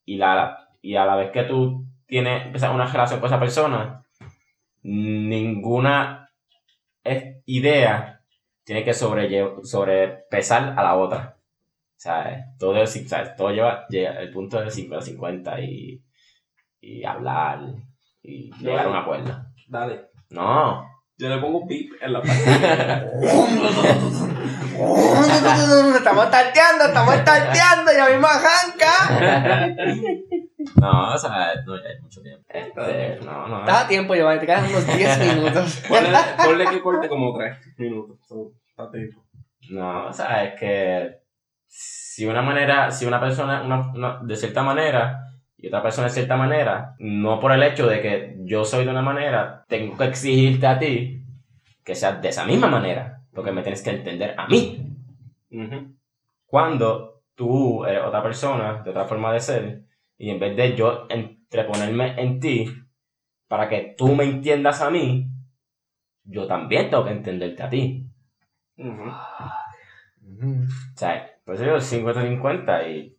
Y, 0.05 0.15
la, 0.15 0.69
y 0.82 0.95
a 0.95 1.05
la 1.05 1.15
vez 1.17 1.32
que 1.32 1.43
tú 1.43 1.86
tienes 2.05 2.45
empiezas 2.45 2.74
una 2.74 2.86
relación 2.86 3.19
con 3.19 3.28
esa 3.28 3.39
persona, 3.39 4.03
ninguna 4.84 6.30
idea 7.45 8.22
tiene 8.63 8.86
que 8.86 8.93
sobrepesar 8.93 10.76
a 10.78 10.84
la 10.84 10.95
otra. 10.95 11.40
O 12.02 12.04
sea, 12.04 12.45
todo, 12.58 12.76
es- 12.82 13.04
o 13.06 13.08
sea, 13.08 13.36
todo 13.36 13.52
lleva, 13.52 13.86
llega 13.88 14.20
el 14.20 14.32
punto 14.32 14.60
de 14.60 14.72
50-50 14.72 15.60
y, 15.64 16.04
y 16.82 17.04
hablar 17.06 17.60
y 18.24 18.52
llegar 18.58 18.88
a 18.88 18.89
un 18.89 18.95
acuerdo. 18.95 19.45
Dale. 19.68 20.08
No. 20.32 20.84
Yo 21.20 21.30
le 21.30 21.38
pongo 21.38 21.60
un 21.60 21.68
beep 21.68 21.91
en 22.02 22.14
la 22.14 22.22
parte. 22.24 22.34
estamos 25.97 26.32
tarteando, 26.32 26.86
estamos 26.86 27.24
tarteando, 27.24 27.91
ya 27.95 28.10
mismo 28.10 28.28
arranca. 28.28 29.95
No, 30.80 31.16
o 31.16 31.18
sea, 31.18 31.56
no, 31.66 31.76
ya 31.76 31.89
hay 31.89 31.99
mucho 32.02 32.22
tiempo. 32.22 32.45
Este, 32.47 33.20
no, 33.26 33.47
no. 33.47 33.60
Estás 33.62 33.84
a 33.84 33.88
tiempo, 33.88 34.14
Giovanni, 34.14 34.39
te 34.39 34.45
quedan 34.45 34.66
unos 34.66 34.86
10 34.95 35.36
minutos. 35.36 35.82
Ponle, 35.89 36.18
ponle 36.38 36.66
que 36.68 36.82
corte 36.84 37.10
como 37.10 37.36
3 37.36 37.58
minutos. 37.78 38.20
So, 38.28 38.52
está 38.70 38.91
tiempo. 38.91 39.24
No, 39.72 40.06
o 40.08 40.14
sea, 40.14 40.43
es 40.43 40.60
que 40.60 41.20
si 41.74 42.26
una 42.26 42.41
manera, 42.41 42.91
si 42.91 43.05
una 43.05 43.19
persona 43.19 43.63
una, 43.63 43.91
una- 43.93 44.19
de 44.22 44.36
cierta 44.36 44.61
manera 44.61 45.32
y 45.57 45.67
otra 45.67 45.82
persona 45.82 46.07
de 46.07 46.13
cierta 46.13 46.36
manera, 46.36 46.95
no 46.99 47.39
por 47.39 47.51
el 47.53 47.63
hecho 47.63 47.88
de 47.88 48.01
que 48.01 48.36
yo 48.43 48.65
soy 48.65 48.84
de 48.86 48.91
una 48.91 49.01
manera, 49.01 49.63
tengo 49.69 49.95
que 49.97 50.03
exigirte 50.05 50.67
a 50.67 50.78
ti 50.78 51.24
que 51.84 51.95
seas 51.95 52.22
de 52.22 52.30
esa 52.30 52.45
misma 52.45 52.67
manera, 52.67 53.22
porque 53.34 53.51
me 53.51 53.61
tienes 53.63 53.82
que 53.82 53.91
entender 53.91 54.36
a 54.38 54.47
mí. 54.47 54.86
Cuando 56.45 57.24
tú 57.36 57.86
eres 57.86 58.03
otra 58.03 58.22
persona, 58.22 58.82
de 58.84 58.89
otra 58.89 59.05
forma 59.05 59.32
de 59.34 59.39
ser, 59.39 59.84
y 60.17 60.30
en 60.30 60.39
vez 60.39 60.55
de 60.57 60.76
yo 60.76 61.07
entreponerme 61.09 62.22
en 62.22 62.39
ti 62.39 62.65
para 63.47 63.69
que 63.69 63.95
tú 63.97 64.13
me 64.15 64.26
entiendas 64.26 64.82
a 64.82 64.89
mí, 64.89 65.28
yo 66.24 66.47
también 66.47 66.89
tengo 66.89 67.05
que 67.05 67.11
entenderte 67.11 67.63
a 67.63 67.69
ti. 67.69 68.05
Ujú. 70.24 70.63
O 70.63 70.97
sea, 70.97 71.30
eso 71.54 71.64
digo 71.64 71.78
50-50 71.78 72.89
y 72.89 73.18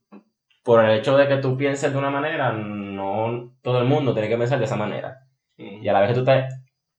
por 0.63 0.85
el 0.85 0.99
hecho 0.99 1.17
de 1.17 1.29
que 1.29 1.39
tú 1.39 1.57
pienses 1.57 1.93
de 1.93 1.99
una 1.99 2.11
manera, 2.11 2.53
no 2.53 3.55
todo 3.63 3.81
el 3.81 3.87
mundo 3.87 4.13
tiene 4.13 4.29
que 4.29 4.39
pensar 4.39 4.59
de 4.59 4.65
esa 4.65 4.77
manera. 4.77 5.27
Y 5.57 5.87
a 5.87 5.93
la 5.93 6.01
vez 6.01 6.11
que 6.11 6.19
tú 6.19 6.25
te, 6.25 6.49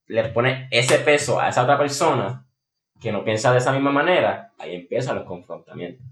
le 0.07 0.29
pones 0.29 0.67
ese 0.71 0.99
peso 0.99 1.39
a 1.39 1.49
esa 1.49 1.63
otra 1.63 1.77
persona 1.77 2.45
que 2.99 3.11
no 3.11 3.23
piensa 3.23 3.51
de 3.51 3.57
esa 3.57 3.71
misma 3.71 3.91
manera, 3.91 4.53
ahí 4.57 4.75
empiezan 4.75 5.15
los 5.15 5.25
confrontamientos. 5.25 6.05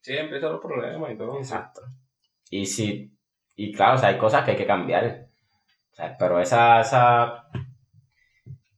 Sí, 0.00 0.16
empiezan 0.16 0.52
los 0.52 0.60
problemas 0.60 1.10
y 1.12 1.16
todo. 1.16 1.38
Exacto. 1.38 1.82
Y 2.50 2.66
si, 2.66 3.12
y 3.56 3.72
claro, 3.72 3.94
o 3.94 3.98
sea, 3.98 4.10
hay 4.10 4.18
cosas 4.18 4.44
que 4.44 4.52
hay 4.52 4.56
que 4.56 4.66
cambiar. 4.66 5.28
O 5.90 5.94
sea, 5.94 6.16
pero 6.18 6.40
esa, 6.40 6.80
esa, 6.80 7.48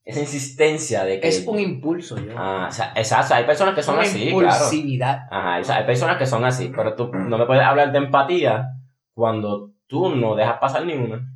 esa 0.04 0.20
insistencia 0.20 1.04
de 1.04 1.18
que... 1.20 1.28
Es 1.28 1.46
un 1.46 1.58
impulso, 1.58 2.16
yo. 2.18 2.32
Ah, 2.36 2.66
o 2.68 2.72
sea, 2.72 2.92
exacto, 2.94 3.34
hay 3.34 3.44
personas 3.44 3.74
que 3.74 3.82
son 3.82 3.94
una 3.94 4.04
así, 4.04 4.28
claro. 4.30 4.40
impulsividad. 4.42 5.26
Ajá, 5.30 5.60
o 5.60 5.64
sea, 5.64 5.76
hay 5.78 5.86
personas 5.86 6.18
que 6.18 6.26
son 6.26 6.44
así, 6.44 6.70
pero 6.74 6.94
tú 6.94 7.10
no 7.12 7.38
me 7.38 7.46
puedes 7.46 7.62
hablar 7.64 7.90
de 7.90 7.98
empatía 7.98 8.68
cuando 9.14 9.72
tú 9.86 10.14
no 10.14 10.34
dejas 10.34 10.58
pasar 10.58 10.84
ni 10.84 10.92
una. 10.94 11.26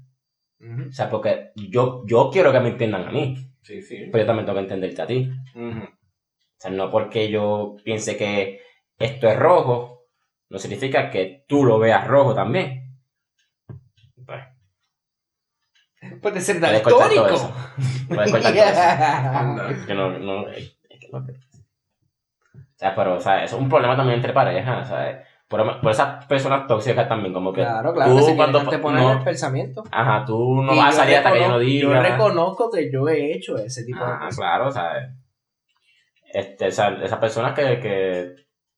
Ujú. 0.61 0.89
O 0.89 0.93
sea, 0.93 1.09
porque 1.09 1.51
yo, 1.55 2.03
yo 2.07 2.31
quiero 2.31 2.53
que 2.53 2.61
me 2.61 2.71
entiendan 2.71 3.09
a 3.09 3.11
mí, 3.11 3.37
Sí, 3.63 3.81
sí. 3.81 4.09
pero 4.13 4.25
yo 4.25 4.27
también 4.27 4.45
tengo 4.47 4.57
que 4.59 4.63
entenderte 4.65 5.03
a 5.03 5.07
ti. 5.07 5.31
O 5.55 6.61
sea, 6.61 6.71
no 6.71 6.91
porque 6.91 7.31
yo 7.31 7.77
piense 7.85 8.17
que 8.17 8.61
esto 8.99 9.29
es 9.29 9.39
rojo, 9.39 10.07
no 10.51 10.59
significa 10.59 11.11
que 11.11 11.45
tú 11.47 11.65
lo 11.65 11.79
veas 11.79 12.07
rojo 12.07 12.35
también. 12.35 12.99
Pues, 14.27 14.43
Puede 16.23 16.41
ser 16.41 16.61
daltónico. 16.61 17.53
Puedes 18.09 18.31
cortar 18.33 18.53
todo 18.55 19.69
eso. 19.69 19.85
Que 19.87 19.95
no, 19.95 20.11
no, 20.19 20.49
es 20.49 20.77
que 20.89 21.09
no. 21.13 21.19
O 21.19 21.25
sea, 22.77 22.95
pero, 22.95 23.15
o 23.17 23.21
sea, 23.21 23.43
eso 23.45 23.57
es 23.57 23.63
un 23.63 23.69
problema 23.69 23.97
también 23.97 24.17
entre 24.19 24.33
parejas, 24.33 24.89
¿sabes? 24.89 25.17
Por, 25.49 25.81
por 25.81 25.91
esas 25.91 26.25
personas 26.27 26.67
tóxicas 26.69 27.09
también, 27.09 27.33
como 27.33 27.53
que. 27.53 27.63
Claro, 27.63 27.93
claro, 27.95 28.13
tú 28.13 28.19
que 28.19 28.23
se 28.25 28.37
cuando 28.37 28.63
te 28.69 28.79
ponen 28.79 29.03
no- 29.03 29.13
el 29.15 29.25
pensamiento. 29.25 29.83
Ajá, 29.91 30.25
tú 30.25 30.63
no 30.63 30.75
Y 30.75 30.77
vas 30.79 30.95
a 30.95 30.99
salir 30.99 31.17
hasta 31.17 31.33
que 31.33 31.41
yo 31.41 31.49
no 31.49 31.59
diga. 31.59 31.95
Yo 31.95 32.03
reconozco 32.03 32.71
que 32.71 32.93
yo 32.93 33.09
he 33.09 33.33
hecho 33.35 33.57
ese 33.59 33.85
tipo 33.85 33.99
de 33.99 34.05
Ah, 34.13 34.19
cosas. 34.21 34.37
claro, 34.37 34.71
¿sabes? 34.71 35.09
Este, 36.33 36.67
o 36.69 36.71
sea, 36.71 36.91
esas 37.03 37.19
personas 37.19 37.55
que, 37.55 37.81
que 37.81 38.35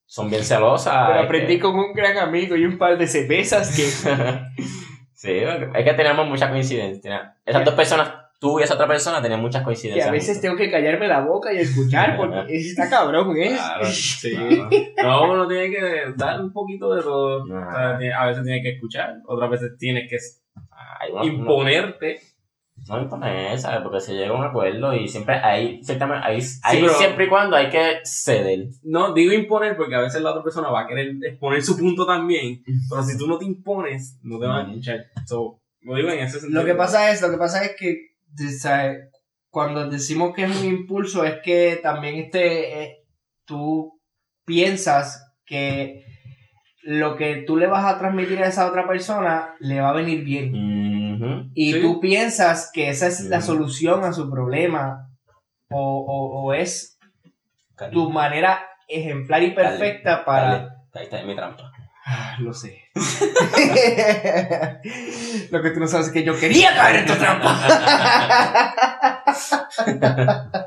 son 0.07 0.31
bien 0.31 0.45
celosas. 0.45 1.09
Pero 1.09 1.21
aprendí 1.25 1.57
que- 1.57 1.61
con 1.63 1.75
un 1.79 1.93
gran 1.93 2.17
amigo 2.19 2.57
y 2.57 2.65
un 2.65 2.79
par 2.79 2.97
de 2.97 3.07
cervezas 3.07 3.77
que... 3.77 3.83
sí, 5.21 5.33
es 5.75 5.85
que 5.85 5.93
tenemos 5.95 6.27
muchas 6.27 6.51
coincidencias. 6.51 7.23
Esas 7.45 7.65
dos 7.65 7.75
personas, 7.75 8.13
tú 8.39 8.59
y 8.59 8.63
esa 8.63 8.75
otra 8.75 8.87
persona, 8.87 9.21
tenían 9.21 9.41
muchas 9.41 9.61
que 9.61 9.67
coincidencias. 9.67 10.09
a 10.09 10.13
veces 10.13 10.41
tengo 10.41 10.57
que 10.57 10.71
callarme 10.71 11.07
la 11.09 11.21
boca 11.21 11.53
y 11.53 11.59
escuchar 11.59 12.17
porque 12.17 12.45
está 12.57 12.89
cabrón, 12.89 13.37
¿eh? 13.37 13.51
Claro, 13.55 13.85
Sí. 13.87 14.35
claro. 14.35 14.69
No, 15.03 15.33
uno 15.33 15.49
tiene 15.49 15.71
que 15.71 16.05
dar 16.17 16.41
un 16.41 16.53
poquito 16.53 16.95
de 16.95 17.03
todo. 17.03 17.45
Ajá. 17.55 17.69
O 17.69 17.73
sea, 17.91 17.99
tiene- 17.99 18.15
a 18.15 18.27
veces 18.27 18.45
tienes 18.45 18.63
que 18.63 18.71
escuchar, 18.71 19.17
otras 19.27 19.51
veces 19.51 19.77
tienes 19.79 20.09
que 20.09 20.17
Ay, 21.01 21.11
imponerte. 21.29 22.21
No, 22.89 23.01
impone, 23.01 23.57
¿sabes? 23.59 23.81
Porque 23.83 24.01
se 24.01 24.15
llega 24.15 24.31
a 24.31 24.39
un 24.39 24.45
acuerdo 24.45 24.95
y 24.95 25.07
siempre 25.07 25.37
hay, 25.37 25.83
ciertamente, 25.85 26.27
hay, 26.27 26.41
hay 26.63 26.81
pero- 26.81 26.95
siempre 26.95 27.25
y 27.27 27.29
cuando 27.29 27.57
hay 27.57 27.69
que 27.69 28.01
ceder. 28.05 28.69
No, 28.83 29.13
digo 29.13 29.33
imponer 29.33 29.77
porque 29.77 29.95
a 29.95 30.01
veces 30.01 30.23
la 30.23 30.31
otra 30.31 30.43
persona 30.43 30.71
va 30.71 30.83
a 30.83 30.87
querer 30.87 31.15
exponer 31.23 31.63
su 31.63 31.77
punto 31.77 32.07
también. 32.07 32.63
Pero 32.89 33.03
si 33.03 33.17
tú 33.17 33.27
no 33.27 33.39
te 33.39 33.45
impones, 33.45 34.19
no 34.23 34.39
te 34.39 34.47
van 34.47 34.67
a 34.67 34.69
escuchar. 34.71 35.05
So, 35.27 35.61
lo 35.83 35.95
digo 35.95 36.11
en 36.11 36.21
ese 36.21 36.41
sentido. 36.41 36.61
Lo 36.61 36.67
que 36.67 36.75
pasa 36.75 37.11
es, 37.11 37.23
lo 37.23 37.31
que 37.31 37.37
pasa 37.39 37.65
es 37.65 37.77
que 37.79 38.11
¿sabes? 38.59 39.11
cuando 39.51 39.89
decimos 39.89 40.33
que 40.35 40.45
es 40.45 40.61
un 40.61 40.67
impulso 40.67 41.25
es 41.25 41.41
que 41.43 41.79
también 41.83 42.17
este 42.17 42.83
eh, 42.83 43.05
tú 43.45 44.01
piensas 44.45 45.35
que 45.45 46.05
lo 46.83 47.17
que 47.17 47.45
tú 47.47 47.57
le 47.57 47.67
vas 47.67 47.85
a 47.85 47.99
transmitir 47.99 48.43
a 48.43 48.49
esa 48.49 48.67
otra 48.67 48.87
persona 48.89 49.55
le 49.59 49.81
va 49.81 49.91
a 49.91 49.95
venir 49.95 50.25
bien. 50.25 50.53
Y 51.55 51.73
Sí. 51.75 51.81
tú 51.81 52.01
piensas 52.01 52.71
que 52.73 52.89
esa 52.91 53.07
es 53.07 53.21
la 53.23 53.41
solución 53.43 54.05
a 54.05 54.13
su 54.13 54.31
problema 54.31 55.09
o, 55.71 55.79
o- 55.81 56.43
o 56.45 56.55
es 56.55 56.99
tu 57.93 58.11
manera 58.11 58.61
ejemplar 58.89 59.43
y 59.43 59.51
perfecta 59.53 60.25
para... 60.25 60.69
Ahí 60.95 61.05
está 61.05 61.23
mi 61.23 61.35
trampa. 61.37 61.71
Ah, 62.07 62.37
lo 62.41 62.53
sé. 62.53 62.83
Lo 65.51 65.63
que 65.63 65.71
tú 65.71 65.79
no 65.81 65.87
sabes 65.87 66.09
es 66.09 66.13
que 66.13 66.25
yo 66.25 66.37
quería 66.39 66.75
caer 66.75 66.97
en 66.97 67.07
tu 67.07 67.15
trampa. 67.15 68.75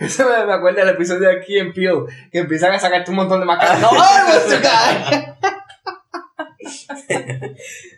Eso 0.00 0.24
me, 0.28 0.46
me 0.46 0.52
acuerda 0.54 0.80
del 0.84 0.94
episodio 0.94 1.28
de 1.28 1.36
aquí 1.38 1.58
en 1.58 1.72
Peel, 1.72 2.04
que 2.32 2.38
empiezan 2.40 2.72
a 2.72 2.78
sacarte 2.78 3.10
un 3.10 3.16
montón 3.18 3.40
de 3.40 3.46
macas. 3.46 3.80
No, 3.80 3.90
vamos 3.92 4.52
a 4.52 4.60
caer. 4.60 5.34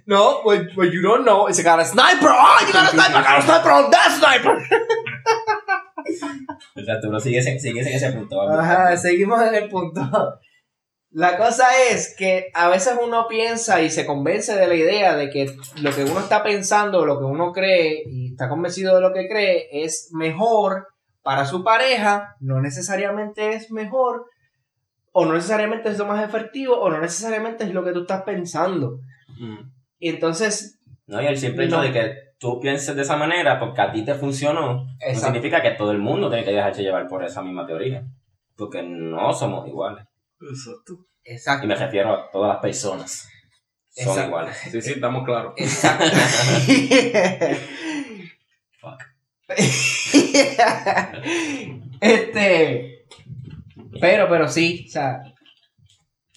No, 0.06 0.42
what, 0.42 0.76
what 0.76 0.92
you 0.92 1.02
don't 1.02 1.24
know 1.24 1.48
is 1.48 1.58
I 1.60 1.62
got 1.62 1.80
a 1.80 1.84
sniper. 1.84 2.28
Oh, 2.28 2.64
you 2.66 2.72
got 2.72 2.88
a 2.88 2.96
sniper. 2.96 3.16
I 3.16 3.22
got 3.22 3.38
a 3.38 3.42
sniper 3.42 3.70
on 3.70 3.90
that 3.90 4.18
sniper. 4.18 4.58
O 6.76 6.82
sea, 6.82 7.00
tú 7.00 7.10
no 7.10 7.20
sigues, 7.20 7.44
sigues 7.44 7.86
en 7.86 7.94
ese 7.94 8.12
punto. 8.12 8.40
Ajá, 8.42 8.96
seguimos 8.96 9.40
en 9.42 9.54
el 9.54 9.68
punto. 9.68 10.00
La 11.12 11.36
cosa 11.36 11.66
es 11.90 12.14
que 12.16 12.50
a 12.54 12.68
veces 12.68 12.94
uno 13.02 13.26
piensa 13.28 13.82
y 13.82 13.90
se 13.90 14.06
convence 14.06 14.54
de 14.54 14.68
la 14.68 14.74
idea 14.74 15.16
de 15.16 15.28
que 15.28 15.52
lo 15.82 15.92
que 15.92 16.04
uno 16.04 16.20
está 16.20 16.44
pensando, 16.44 17.04
lo 17.04 17.18
que 17.18 17.24
uno 17.24 17.52
cree 17.52 18.04
y 18.06 18.30
está 18.32 18.48
convencido 18.48 18.94
de 18.94 19.00
lo 19.00 19.12
que 19.12 19.28
cree 19.28 19.68
es 19.72 20.10
mejor 20.12 20.86
para 21.22 21.46
su 21.46 21.64
pareja, 21.64 22.36
no 22.38 22.60
necesariamente 22.60 23.54
es 23.54 23.72
mejor 23.72 24.26
o 25.12 25.26
no 25.26 25.34
necesariamente 25.34 25.90
es 25.90 25.98
lo 25.98 26.06
más 26.06 26.24
efectivo 26.24 26.76
o 26.78 26.88
no 26.90 27.00
necesariamente 27.00 27.64
es 27.64 27.74
lo 27.74 27.84
que 27.84 27.92
tú 27.92 28.02
estás 28.02 28.22
pensando. 28.22 29.00
Mm. 29.38 29.58
Y 29.98 30.08
entonces, 30.08 30.78
No, 31.06 31.20
y 31.20 31.26
el 31.26 31.36
simple 31.36 31.64
hecho 31.66 31.76
No. 31.78 31.82
de 31.82 31.92
que 31.92 32.14
tú 32.38 32.58
pienses 32.60 32.94
de 32.96 33.02
esa 33.02 33.16
manera 33.16 33.58
porque 33.58 33.80
a 33.82 33.90
ti 33.92 34.04
te 34.04 34.14
funcionó, 34.14 34.84
no 34.84 35.20
significa 35.20 35.60
que 35.60 35.72
todo 35.72 35.90
el 35.90 35.98
mundo 35.98 36.30
tiene 36.30 36.44
que 36.44 36.52
dejarse 36.52 36.82
llevar 36.82 37.06
por 37.08 37.24
esa 37.24 37.42
misma 37.42 37.66
teoría. 37.66 38.04
Porque 38.56 38.82
no 38.82 39.32
somos 39.32 39.66
iguales. 39.68 40.04
Exacto. 40.40 41.06
Y 41.24 41.32
exacto. 41.32 41.66
me 41.66 41.74
refiero 41.74 42.14
a 42.14 42.30
todas 42.30 42.52
las 42.54 42.62
personas. 42.62 43.28
Son 43.88 44.08
Exacto. 44.08 44.28
iguales. 44.28 44.56
Sí, 44.56 44.80
sí, 44.80 44.92
estamos 44.92 45.24
claros. 45.24 45.52
Exacto. 45.56 46.04
Fuck. 48.80 49.02
este. 52.00 52.89
Pero, 54.00 54.28
pero 54.28 54.48
sí, 54.48 54.84
o 54.88 54.90
sea. 54.90 55.22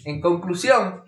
En 0.06 0.20
conclusión, 0.22 1.04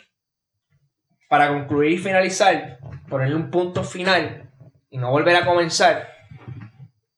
para 1.30 1.50
concluir 1.50 1.92
y 1.94 1.98
finalizar, 1.98 2.80
ponerle 3.10 3.36
un 3.36 3.50
punto 3.52 3.84
final 3.84 4.50
y 4.90 4.98
no 4.98 5.12
volver 5.12 5.36
a 5.36 5.46
comenzar, 5.46 6.08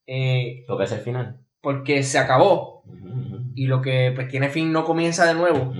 eh, 0.08 0.64
Porque 0.68 0.86
es 0.86 0.92
el 0.94 1.00
final. 1.02 1.38
porque 1.62 2.02
se 2.04 2.18
acabó 2.18 2.84
y 3.54 3.68
lo 3.68 3.82
que 3.82 4.12
pues 4.16 4.28
tiene 4.28 4.50
fin 4.50 4.72
no 4.72 4.86
comienza 4.86 5.26
de 5.26 5.34
nuevo. 5.36 5.74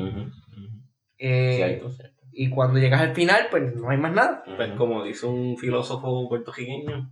eh, 1.18 1.54
Cierto, 1.58 1.90
cierto. 1.92 2.22
y 2.32 2.50
cuando 2.50 2.80
llegas 2.80 3.02
al 3.02 3.16
final, 3.16 3.48
pues 3.50 3.76
no 3.76 3.90
hay 3.90 3.98
más 3.98 4.14
nada. 4.14 4.44
Pues 4.56 4.72
como 4.74 5.04
dice 5.04 5.26
un 5.26 5.58
filósofo 5.58 6.28
puertorriqueño, 6.30 7.12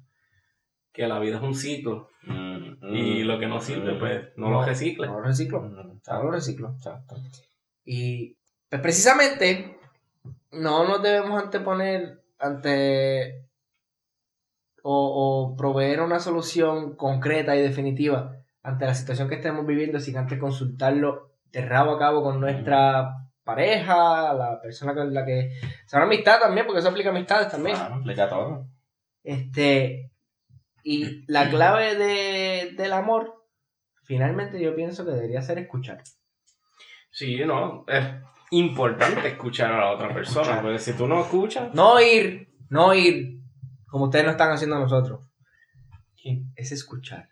que 0.96 1.08
la 1.08 1.20
vida 1.20 1.38
es 1.38 1.44
un 1.44 1.56
ciclo. 1.56 2.10
Mm, 2.24 2.96
Y 2.96 3.24
mm, 3.24 3.28
lo 3.28 3.40
que 3.40 3.48
no 3.48 3.62
sirve, 3.62 3.94
mm, 3.94 4.00
pues 4.00 4.22
no 4.38 4.50
lo 4.50 4.66
recicles. 4.66 5.10
No 5.10 5.20
lo 5.20 5.26
reciclo. 5.26 5.62
No 5.62 6.24
lo 6.24 6.32
reciclo. 6.32 6.74
exacto. 6.76 7.16
Y 7.84 8.36
pues 8.70 8.82
precisamente 8.82 9.78
no 10.52 10.88
nos 10.88 11.04
debemos 11.04 11.42
anteponer 11.42 12.22
ante 12.40 13.44
o, 14.82 15.52
o 15.52 15.56
proveer 15.58 16.02
una 16.02 16.20
solución 16.20 16.96
concreta 16.96 17.56
y 17.56 17.62
definitiva 17.62 18.36
ante 18.64 18.86
la 18.86 18.96
situación 18.96 19.30
que 19.30 19.36
estemos 19.36 19.66
viviendo 19.66 20.00
sin 20.00 20.18
antes 20.18 20.40
consultarlo 20.40 21.30
de 21.52 21.62
rabo 21.62 21.92
a 21.92 22.00
cabo 22.00 22.24
con 22.24 22.40
nuestra 22.40 23.26
pareja, 23.44 24.34
la 24.34 24.60
persona 24.60 24.96
con 24.96 25.14
la 25.14 25.24
que... 25.24 25.52
Se 25.86 25.96
una 25.96 26.06
amistad 26.06 26.40
también, 26.40 26.66
porque 26.66 26.80
eso 26.80 26.90
aplica 26.90 27.10
a 27.10 27.12
amistades 27.12 27.50
también. 27.50 27.76
Claro, 27.78 27.96
explica 27.96 28.28
todo. 28.28 28.68
Este, 29.24 30.10
y 30.86 31.26
la 31.28 31.50
clave 31.50 31.96
de, 31.96 32.72
del 32.78 32.94
amor, 32.94 33.34
finalmente 34.04 34.62
yo 34.62 34.74
pienso 34.76 35.04
que 35.04 35.12
debería 35.12 35.42
ser 35.42 35.58
escuchar. 35.58 36.02
Sí, 37.12 37.44
no, 37.46 37.84
es 37.88 38.06
importante 38.52 39.28
escuchar 39.28 39.74
a 39.74 39.80
la 39.80 39.92
otra 39.92 40.14
persona, 40.14 40.62
porque 40.62 40.80
si 40.80 40.94
tú 40.94 41.08
no 41.08 41.22
escuchas, 41.22 41.74
No 41.74 42.00
ir, 42.00 42.50
no 42.70 42.94
ir 42.94 43.40
como 43.88 44.06
ustedes 44.06 44.26
lo 44.26 44.32
están 44.32 44.52
haciendo 44.52 44.78
nosotros. 44.80 45.22
Es 46.56 46.72
escuchar. 46.72 47.30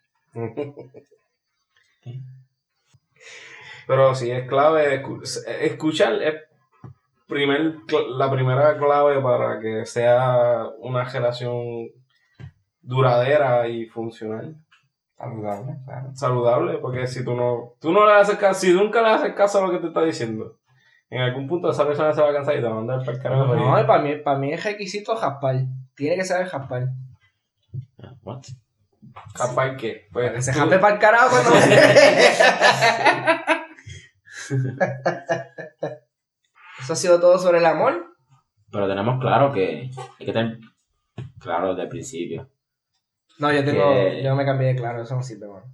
pero 3.87 4.15
sí 4.15 4.31
es 4.31 4.47
clave, 4.47 5.01
escu- 5.03 5.23
escuchar 5.59 6.21
es 6.21 6.35
primer, 7.27 7.75
la 8.15 8.31
primera 8.31 8.77
clave 8.77 9.19
para 9.21 9.59
que 9.59 9.85
sea 9.85 10.67
una 10.79 11.03
relación 11.03 11.89
duradera 12.83 13.67
y 13.67 13.85
funcional. 13.87 14.55
Saludable, 15.17 15.75
claro. 15.85 16.09
saludable, 16.15 16.77
porque 16.79 17.07
si 17.07 17.23
tú 17.23 17.35
no, 17.35 17.73
tú 17.79 17.91
no 17.91 18.05
le 18.05 18.13
haces 18.13 18.37
caso, 18.37 18.59
si 18.61 18.73
nunca 18.73 19.01
le 19.01 19.09
haces 19.09 19.33
caso 19.33 19.59
a 19.59 19.67
lo 19.67 19.71
que 19.71 19.79
te 19.79 19.87
está 19.87 20.03
diciendo, 20.03 20.57
en 21.09 21.21
algún 21.21 21.47
punto 21.47 21.69
esa 21.69 21.85
persona 21.87 22.11
se 22.13 22.21
va 22.21 22.29
a 22.29 22.33
cansar 22.33 22.55
y 22.55 22.61
te 22.61 22.65
va 22.65 22.71
a 22.71 22.75
mandar 22.75 22.99
para 22.99 23.11
el 23.13 23.19
carajo. 23.23 23.55
No, 23.55 23.87
para 23.87 24.01
mí, 24.03 24.15
para 24.17 24.37
mí 24.37 24.51
es 24.51 24.63
requisito 24.63 25.15
jaspar. 25.15 25.55
Tiene 25.95 26.15
que 26.17 26.25
saber 26.25 26.47
jaspar. 26.47 26.87
What? 28.23 28.41
capaz 29.35 29.75
que, 29.77 30.07
pues, 30.11 30.31
Que 30.33 30.41
se 30.41 30.51
tú- 30.53 30.59
jaspe 30.59 30.79
para 30.79 30.93
el 30.95 30.99
carajo 30.99 31.29
cuando... 31.29 31.51
Eso 36.79 36.93
ha 36.93 36.95
sido 36.95 37.19
todo 37.19 37.37
sobre 37.37 37.59
el 37.59 37.65
amor. 37.65 38.15
Pero 38.71 38.87
tenemos 38.87 39.19
claro 39.21 39.51
que 39.53 39.91
hay 40.19 40.25
que 40.25 40.33
tener 40.33 40.57
claro 41.39 41.69
desde 41.69 41.83
el 41.83 41.89
principio. 41.89 42.49
No, 43.43 43.51
yo 43.53 43.65
tengo, 43.65 43.93
Que- 43.93 44.23
yo 44.23 44.35
me 44.35 44.45
cambié 44.45 44.69
de 44.69 44.75
claro, 44.75 45.03
eso 45.03 45.15
no 45.15 45.21
sirve, 45.23 45.47
mano. 45.47 45.65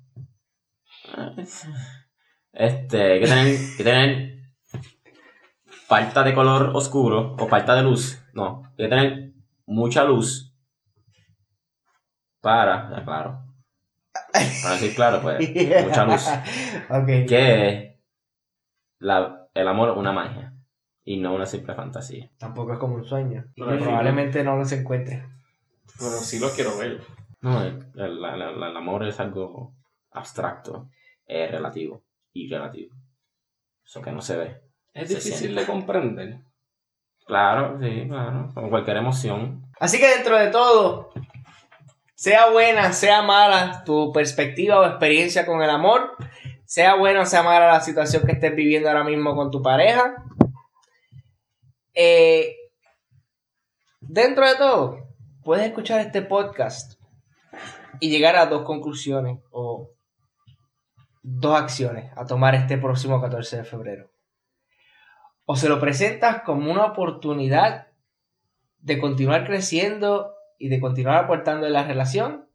Este, 2.52 3.14
hay 3.14 3.20
que 3.20 3.28
tener, 3.28 3.58
que 3.78 3.84
tener 3.84 4.40
falta 5.88 6.24
de 6.24 6.34
color 6.34 6.72
oscuro 6.74 7.36
o 7.40 7.48
falta 7.48 7.76
de 7.76 7.84
luz. 7.84 8.22
No, 8.34 8.64
hay 8.72 8.86
que 8.86 8.88
tener 8.88 9.34
mucha 9.68 10.04
luz 10.04 10.56
para, 12.42 12.90
ya, 12.90 13.06
claro. 13.06 13.44
Para 14.34 14.74
decir 14.76 14.96
claro, 14.96 15.22
pues, 15.22 15.38
mucha 15.86 16.06
luz. 16.06 16.28
Que 17.28 18.02
la, 19.00 19.48
el 19.54 19.68
amor 19.68 19.90
es 19.92 19.98
una 19.98 20.12
magia 20.12 20.54
y 21.04 21.18
no 21.18 21.34
una 21.36 21.46
simple 21.46 21.76
fantasía. 21.76 22.32
Tampoco 22.40 22.74
es 22.74 22.80
como 22.80 22.96
un 22.96 23.06
sueño. 23.06 23.46
Pero 23.56 23.78
probablemente 23.80 24.44
no 24.44 24.58
los 24.58 24.72
encuentre. 24.72 25.24
Pero 25.98 26.12
sí 26.12 26.40
lo 26.40 26.50
quiero 26.50 26.78
ver. 26.78 27.02
No, 27.42 27.62
el, 27.64 27.86
el- 27.96 28.22
la- 28.22 28.36
la- 28.36 28.52
la- 28.52 28.70
el 28.70 28.78
amor 28.78 29.08
es 29.08 29.20
algo 29.20 29.74
abstracto, 30.12 30.90
es 31.26 31.50
relativo 31.52 32.04
y 32.34 32.50
relativo. 32.50 32.96
Eso 33.86 34.02
que 34.02 34.12
no 34.12 34.22
se 34.22 34.38
ve. 34.38 34.62
Es 34.94 35.08
Se 35.08 35.16
difícil 35.16 35.34
siente. 35.38 35.62
de 35.62 35.66
comprender. 35.68 36.40
Claro, 37.26 37.80
sí, 37.82 38.06
claro. 38.08 38.52
Como 38.54 38.70
cualquier 38.70 38.98
emoción. 38.98 39.64
Así 39.80 40.00
que 40.00 40.08
dentro 40.16 40.38
de 40.38 40.48
todo, 40.50 41.12
sea 42.16 42.50
buena, 42.52 42.92
sea 42.92 43.22
mala 43.22 43.84
tu 43.86 44.12
perspectiva 44.12 44.80
o 44.80 44.86
experiencia 44.86 45.46
con 45.46 45.62
el 45.62 45.70
amor, 45.70 46.16
sea 46.66 46.96
buena 46.96 47.22
o 47.22 47.26
sea 47.26 47.42
mala 47.44 47.68
la 47.68 47.82
situación 47.82 48.24
que 48.26 48.34
estés 48.34 48.56
viviendo 48.56 48.90
ahora 48.90 49.04
mismo 49.04 49.36
con 49.36 49.50
tu 49.52 49.62
pareja, 49.62 50.24
eh, 51.94 52.56
dentro 54.02 54.48
de 54.48 54.56
todo, 54.56 55.08
puedes 55.44 55.66
escuchar 55.66 56.00
este 56.02 56.22
podcast 56.22 56.99
y 58.00 58.10
llegar 58.10 58.36
a 58.36 58.46
dos 58.46 58.64
conclusiones 58.64 59.40
o 59.52 59.92
dos 61.22 61.60
acciones 61.60 62.12
a 62.16 62.26
tomar 62.26 62.56
este 62.56 62.78
próximo 62.78 63.22
14 63.22 63.58
de 63.58 63.64
febrero. 63.64 64.12
O 65.46 65.56
se 65.56 65.70
lo 65.70 65.80
presentas 65.80 66.44
como 66.44 66.72
una 66.72 66.86
oportunidad 66.86 67.88
de 68.80 69.00
continuar 69.00 69.46
creciendo 69.46 70.34
y 70.58 70.70
de 70.70 70.80
continuar 70.80 71.24
aportando 71.24 71.68
en 71.68 71.74
la 71.74 71.84
relación? 71.84 72.48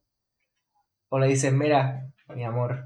¿O 1.08 1.18
le 1.18 1.28
dices, 1.28 1.52
mira, 1.52 2.10
mi 2.28 2.44
amor, 2.44 2.84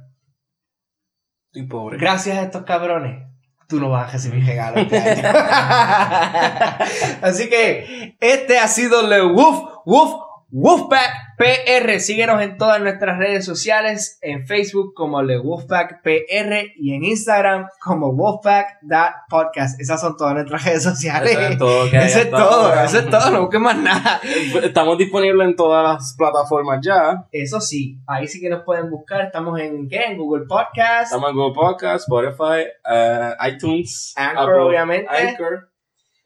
Estoy 1.46 1.66
pobre. 1.66 1.98
gracias 1.98 2.38
a 2.38 2.42
estos 2.42 2.64
cabrones, 2.64 3.26
tú 3.68 3.80
no 3.80 3.90
vas 3.90 4.08
a 4.08 4.12
recibir 4.12 4.44
regalos 4.44 4.82
este 4.82 4.98
año"? 5.10 5.22
Así 7.22 7.48
que 7.48 8.16
este 8.20 8.58
ha 8.58 8.68
sido 8.68 9.06
Le 9.06 9.24
Woof 9.24 9.82
Woof 9.84 10.14
Wolfpack 10.50 11.10
PR. 11.38 12.00
Síguenos 12.00 12.42
en 12.42 12.58
todas 12.58 12.80
nuestras 12.80 13.16
redes 13.18 13.44
sociales, 13.44 14.18
en 14.22 14.46
Facebook 14.46 14.92
como 14.94 15.22
Le 15.22 15.38
Wolfpack 15.38 16.02
PR 16.02 16.72
y 16.76 16.94
en 16.94 17.04
Instagram 17.04 17.68
como 17.80 18.12
Wolfpack.podcast. 18.12 19.80
Esas 19.80 20.00
son 20.00 20.16
todas 20.16 20.34
nuestras 20.34 20.64
redes 20.64 20.82
sociales. 20.82 21.32
Eso 21.32 21.48
es 21.48 21.58
todo. 21.58 21.84
Eso 21.86 22.18
es 22.20 22.30
todo, 22.30 22.74
eso 22.82 22.98
es 22.98 23.10
todo, 23.10 23.30
no 23.30 23.40
busques 23.42 23.60
más 23.60 23.76
nada. 23.78 24.20
Estamos 24.62 24.98
disponibles 24.98 25.48
en 25.48 25.56
todas 25.56 25.84
las 25.84 26.14
plataformas 26.18 26.80
ya. 26.84 27.26
Eso 27.32 27.60
sí, 27.60 27.98
ahí 28.06 28.26
sí 28.26 28.40
que 28.40 28.48
nos 28.50 28.62
pueden 28.64 28.90
buscar. 28.90 29.20
Estamos 29.22 29.58
en 29.60 29.88
¿qué? 29.88 30.04
En 30.06 30.18
Google 30.18 30.46
Podcast, 30.46 31.04
Estamos 31.04 31.30
en 31.30 31.36
Google 31.36 31.54
Podcast, 31.54 32.08
Spotify, 32.08 32.66
eh, 32.90 33.30
iTunes, 33.48 34.12
Anchor, 34.16 34.42
Apple- 34.50 34.62
obviamente. 34.62 35.08
Anchor, 35.08 35.68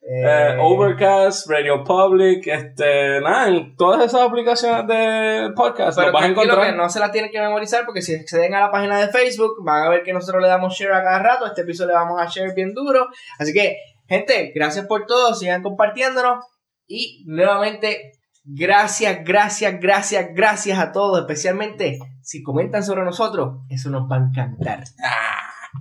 eh, 0.05 0.55
eh, 0.55 0.57
Overcast, 0.59 1.49
Radio 1.49 1.85
Public, 1.85 2.45
este, 2.49 3.21
nada, 3.21 3.49
en 3.49 3.77
todas 3.77 4.05
esas 4.05 4.23
aplicaciones 4.23 4.85
de 4.89 5.53
podcast 5.55 5.97
Pero 5.97 6.11
los 6.11 6.15
vas 6.15 6.25
a 6.25 6.29
encontrar. 6.29 6.67
que 6.67 6.77
no 6.77 6.89
se 6.89 6.99
la 6.99 7.13
tienen 7.13 7.31
que 7.31 7.41
memorizar 7.41 7.85
porque 7.85 8.03
si 8.03 8.17
acceden 8.17 8.53
a 8.55 8.63
la 8.63 8.71
página 8.73 8.99
de 8.99 9.09
Facebook 9.09 9.65
van 9.65 9.85
a 9.85 9.91
ver 9.91 10.03
que 10.03 10.13
nosotros 10.13 10.43
le 10.43 10.49
damos 10.49 10.75
share 10.75 10.93
a 10.93 11.05
cada 11.05 11.23
rato. 11.23 11.47
Este 11.47 11.61
episodio 11.61 11.93
le 11.93 11.95
vamos 11.95 12.21
a 12.21 12.27
share 12.27 12.53
bien 12.53 12.75
duro. 12.75 13.07
Así 13.39 13.53
que, 13.53 13.77
gente, 14.09 14.51
gracias 14.53 14.87
por 14.87 15.07
todo. 15.07 15.35
Sigan 15.35 15.63
compartiéndonos. 15.63 16.45
Y 16.89 17.23
nuevamente, 17.29 18.13
gracias, 18.45 19.25
gracias, 19.25 19.79
gracias, 19.81 20.27
gracias 20.35 20.79
a 20.81 20.91
todos. 20.91 21.21
Especialmente 21.21 22.01
si 22.23 22.43
comentan 22.43 22.83
sobre 22.83 23.05
nosotros. 23.05 23.61
Eso 23.71 23.89
nos 23.89 24.11
va 24.11 24.17
a 24.17 24.21
encantar. 24.21 24.83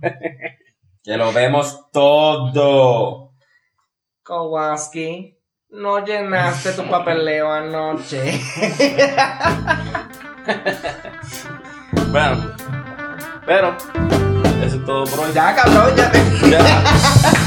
Que 1.03 1.17
lo 1.17 1.33
vemos 1.33 1.89
todo. 1.91 3.30
Kowalski, 4.23 5.37
no 5.69 6.05
llenaste 6.05 6.73
tu 6.73 6.83
papeleo 6.89 7.51
anoche. 7.51 8.39
Bueno, 12.11 12.53
pero, 13.45 13.77
eso 14.65 14.75
es 14.75 14.85
todo 14.85 15.05
por 15.05 15.19
hoy. 15.19 15.33
ya, 15.33 15.55
cabrón, 15.55 15.95
ya 15.95 16.11
te... 16.11 16.49
Ya. 16.49 16.83